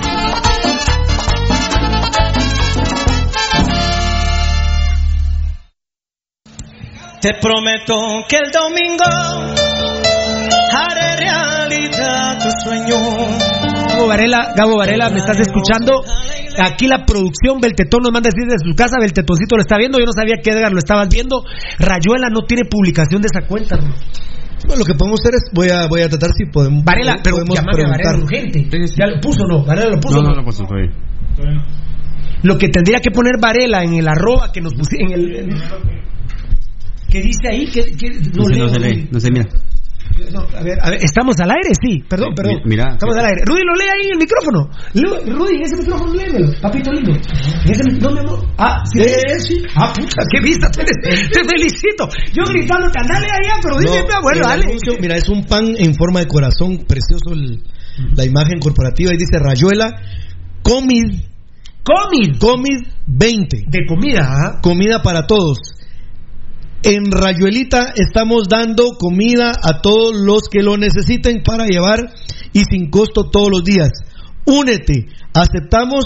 [7.21, 9.03] Te prometo que el domingo
[10.73, 12.97] haré realidad tu sueño.
[13.89, 16.01] Gabo Varela, Gabo Varela, ¿me estás escuchando?
[16.59, 19.99] Aquí la producción, Beltetón nos manda a decir desde su casa, Beltetoncito lo está viendo,
[19.99, 21.43] yo no sabía que Edgar lo estabas viendo.
[21.77, 23.77] Rayuela no tiene publicación de esa cuenta.
[23.77, 23.93] ¿no?
[24.65, 26.83] Bueno, lo que podemos hacer es, voy a, voy a tratar si podemos.
[26.83, 28.67] Varela, pero podemos llamame a Varela urgente.
[28.97, 29.63] ¿Ya lo puso no?
[29.63, 30.21] Varela lo puso.
[30.21, 30.89] No, no, no, pues no fue.
[32.43, 35.35] Lo que tendría que poner Varela en el arroba que nos pusieron, en el...
[35.35, 35.61] en-
[37.11, 37.65] ¿Qué dice ahí?
[37.67, 39.47] ¿Qué, qué- No, se, leo, no se lee, no se mira.
[40.31, 41.71] No, a ver, a ver, ¿estamos al aire?
[41.81, 42.55] Sí, perdón, perdón.
[42.63, 43.41] mi- mira, estamos al aire.
[43.45, 44.69] Rudy, lo lee ahí en el micrófono.
[45.39, 47.11] Rudy, en ese micrófono léemelo, papito lindo.
[47.11, 48.45] En ese no, mi amor.
[48.57, 49.01] Ah, sí,
[49.39, 49.63] sí.
[49.75, 50.93] Ah, puta, qué vista tienes.
[51.31, 52.07] Te felicito.
[52.33, 54.63] Yo gritándote, andale allá, pero dime, No, mi abuelo, el dale.
[54.65, 57.63] anuncio, mira, es un pan en forma de corazón, precioso el-
[58.15, 59.95] la imagen corporativa y dice Rayuela,
[60.61, 61.23] Comid.
[61.83, 62.37] Comid.
[62.37, 63.63] Comid 20.
[63.67, 64.59] De comida, ¿ah?
[64.61, 65.57] Comida para todos.
[66.83, 71.99] En Rayuelita estamos dando comida a todos los que lo necesiten para llevar
[72.53, 73.89] y sin costo todos los días.
[74.45, 76.05] Únete, aceptamos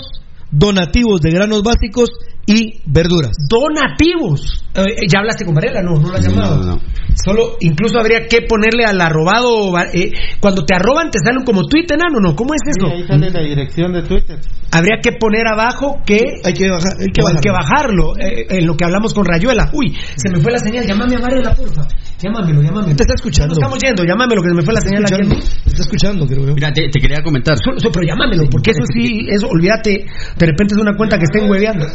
[0.51, 2.09] donativos de granos básicos
[2.47, 3.35] y verduras.
[3.49, 4.61] Donativos.
[4.75, 5.81] Eh, ¿Ya hablaste con Varela?
[5.81, 6.57] No, no lo has llamado.
[6.57, 6.81] no, no.
[7.23, 9.73] Solo, incluso habría que ponerle al arrobado.
[9.93, 10.11] eh,
[10.41, 12.35] cuando te arroban, te salen como tweet enano, ¿no?
[12.35, 12.91] ¿Cómo es eso?
[12.91, 14.37] ahí sale la dirección de Twitter.
[14.71, 16.19] Habría que poner abajo que.
[16.43, 17.41] Hay que, bajar, hay que o hay bajarlo.
[17.41, 18.17] que bajarlo.
[18.19, 19.69] eh, en lo que hablamos con Rayuela.
[19.73, 20.85] Uy, se me fue la señal.
[20.85, 21.87] Llámame a Varela, porfa.
[22.21, 22.95] Llámamelo, llámamelo.
[22.95, 23.53] Te está escuchando.
[23.55, 25.13] No estamos yendo, llámamelo, que se me fue la señal aquí.
[25.13, 26.53] escuchando, te está escuchando, creo yo.
[26.53, 27.55] Mira, te, te quería comentar.
[27.63, 30.05] Solo- solo- pero llámamelo, porque eso sí, eso, olvídate,
[30.37, 31.85] de repente es una cuenta que estén hueveando.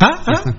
[0.00, 0.22] ¿Ah?
[0.26, 0.54] ¿Ah?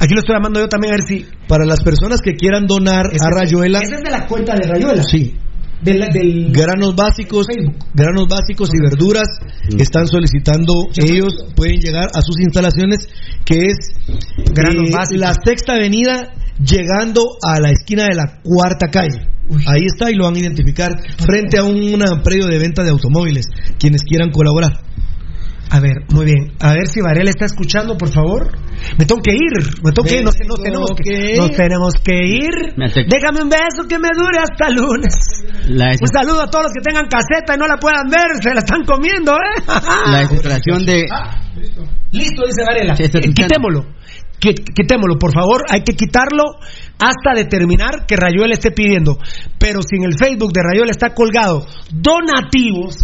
[0.00, 1.26] Aquí lo estoy llamando yo también a ver si.
[1.48, 5.02] Para las personas que quieran donar a Rayuela, Esa es de la cuenta de Rayuela.
[5.02, 5.34] sí,
[5.82, 7.46] Del, del granos básicos,
[7.94, 9.28] granos básicos y verduras
[9.78, 13.08] están solicitando ellos pueden llegar a sus instalaciones
[13.44, 13.76] que es
[14.52, 15.20] Granos eh, básicos.
[15.20, 19.26] la sexta avenida llegando a la esquina de la cuarta calle.
[19.66, 23.46] Ahí está y lo van a identificar frente a un predio de venta de automóviles.
[23.78, 24.72] Quienes quieran colaborar.
[25.70, 26.52] A ver, muy bien.
[26.60, 28.56] A ver si Varela está escuchando, por favor.
[28.98, 29.52] Me tengo que ir.
[29.82, 30.24] Me tengo que ir.
[30.24, 32.74] Nos, nos tenemos que, nos tenemos que ir.
[33.06, 35.14] Déjame un beso que me dure hasta lunes.
[35.68, 38.40] La, Un saludo a todos los que tengan caseta y no la puedan ver.
[38.42, 39.62] Se la están comiendo, ¿eh?
[40.10, 41.06] la desesperación de.
[42.12, 42.96] Listo, dice Varela.
[42.96, 43.84] Sí, Eh, quitémoslo.
[44.40, 45.64] Qui- Quitémoslo, por favor.
[45.68, 46.44] Hay que quitarlo
[46.98, 49.18] hasta determinar que Rayuela esté pidiendo.
[49.58, 52.96] Pero si en el Facebook de Rayuela está colgado donativos,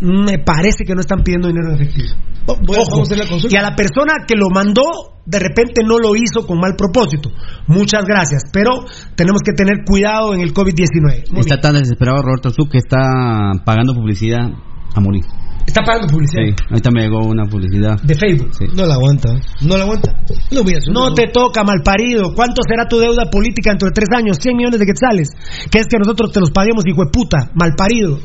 [0.00, 2.14] me parece que no están pidiendo dinero en efectivo.
[2.46, 2.90] Bueno, Ojo.
[2.92, 3.54] vamos a hacer la consulta.
[3.54, 4.84] Y a la persona que lo mandó,
[5.26, 7.30] de repente no lo hizo con mal propósito.
[7.66, 8.44] Muchas gracias.
[8.52, 8.84] Pero
[9.16, 11.30] tenemos que tener cuidado en el COVID-19.
[11.30, 11.60] Muy Está bien.
[11.60, 14.48] tan desesperado Roberto Zu que está pagando publicidad
[14.94, 15.24] a morir.
[15.66, 16.44] Está pagando publicidad.
[16.46, 18.00] Sí, ahorita me llegó una publicidad.
[18.02, 18.54] De Facebook.
[18.54, 18.64] Sí.
[18.74, 19.28] No la aguanta.
[19.60, 20.14] No la aguanta.
[20.50, 22.32] No voy a hacer No te toca, malparido.
[22.34, 24.38] ¿Cuánto será tu deuda política dentro de tres años?
[24.40, 25.28] 100 millones de quetzales.
[25.70, 27.50] ¿Qué es que nosotros te los paguemos, hijo de puta?
[27.54, 28.18] Malparido.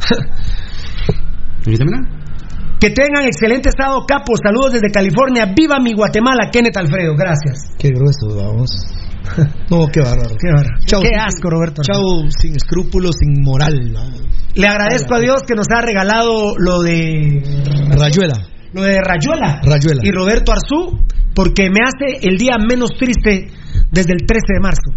[2.80, 4.40] Que tengan excelente estado, capos.
[4.42, 5.52] Saludos desde California.
[5.54, 6.48] ¡Viva mi Guatemala!
[6.50, 7.76] Kenneth Alfredo, gracias.
[7.78, 8.70] Qué grueso, vamos.
[9.70, 10.34] No, qué bárbaro.
[10.40, 11.02] Qué, bárbaro.
[11.02, 11.82] Qué asco, Roberto.
[11.82, 13.92] Chao, sin escrúpulos, sin moral.
[13.92, 14.00] ¿no?
[14.54, 17.42] Le agradezco a Dios que nos ha regalado lo de
[17.90, 18.48] Rayuela.
[18.72, 19.60] lo de Rayuela.
[19.62, 20.00] Rayuela.
[20.02, 20.98] Y Roberto Arzú,
[21.34, 23.48] porque me hace el día menos triste
[23.92, 24.90] desde el 13 de marzo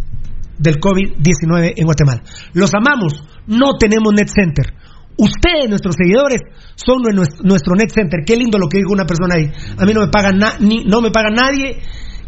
[0.58, 2.24] del COVID-19 en Guatemala.
[2.54, 3.14] Los amamos,
[3.48, 4.74] no tenemos net center.
[5.18, 6.42] Ustedes, nuestros seguidores,
[6.76, 8.22] son nues- nuestro net center.
[8.26, 9.52] Qué lindo lo que dijo una persona ahí.
[9.78, 11.78] A mí no me paga, na- ni, no me paga nadie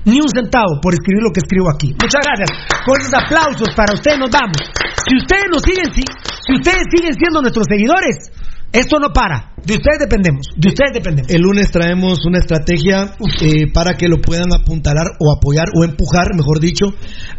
[0.06, 1.90] ni un centavo por escribir lo que escribo aquí.
[1.98, 2.50] Muchas gracias.
[2.86, 4.58] Con esos aplausos para ustedes nos vamos.
[5.02, 8.30] Si ustedes nos siguen, si, si ustedes siguen siendo nuestros seguidores,
[8.76, 9.54] esto no para.
[9.64, 10.48] De ustedes dependemos.
[10.56, 11.32] De ustedes dependemos.
[11.32, 16.36] El lunes traemos una estrategia eh, para que lo puedan apuntalar o apoyar o empujar,
[16.36, 16.86] mejor dicho,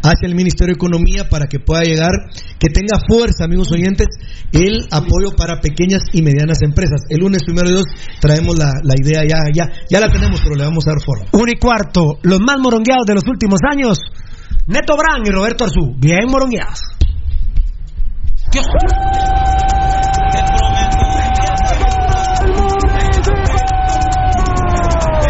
[0.01, 2.11] hacia el Ministerio de Economía para que pueda llegar,
[2.59, 4.07] que tenga fuerza, amigos oyentes,
[4.51, 7.05] el apoyo para pequeñas y medianas empresas.
[7.09, 7.85] El lunes, primero de Dios,
[8.19, 11.27] traemos la, la idea, ya, ya, ya la tenemos, pero le vamos a dar forma.
[11.31, 13.99] Uno y cuarto, los más morongueados de los últimos años,
[14.67, 16.81] Neto Brand y Roberto Arzú, bien morongueados.
[18.51, 18.65] Dios.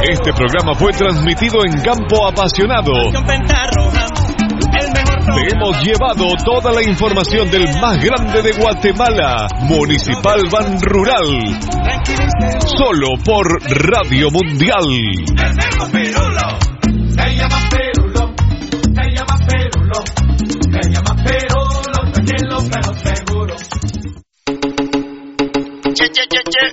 [0.10, 2.94] Este programa fue transmitido en Campo Apasionado.
[5.34, 11.60] Te hemos llevado toda la información del más grande de Guatemala, Municipal Ban Rural.
[12.78, 14.86] Solo por Radio Mundial.
[17.18, 18.32] Se llama Perulo,
[18.96, 20.06] se llama Perulo,
[20.72, 23.56] se llama Perulo, tranquilo pero seguro.
[25.94, 26.66] Che, che, che, che.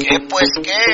[0.00, 0.84] ¿Qué pues qué?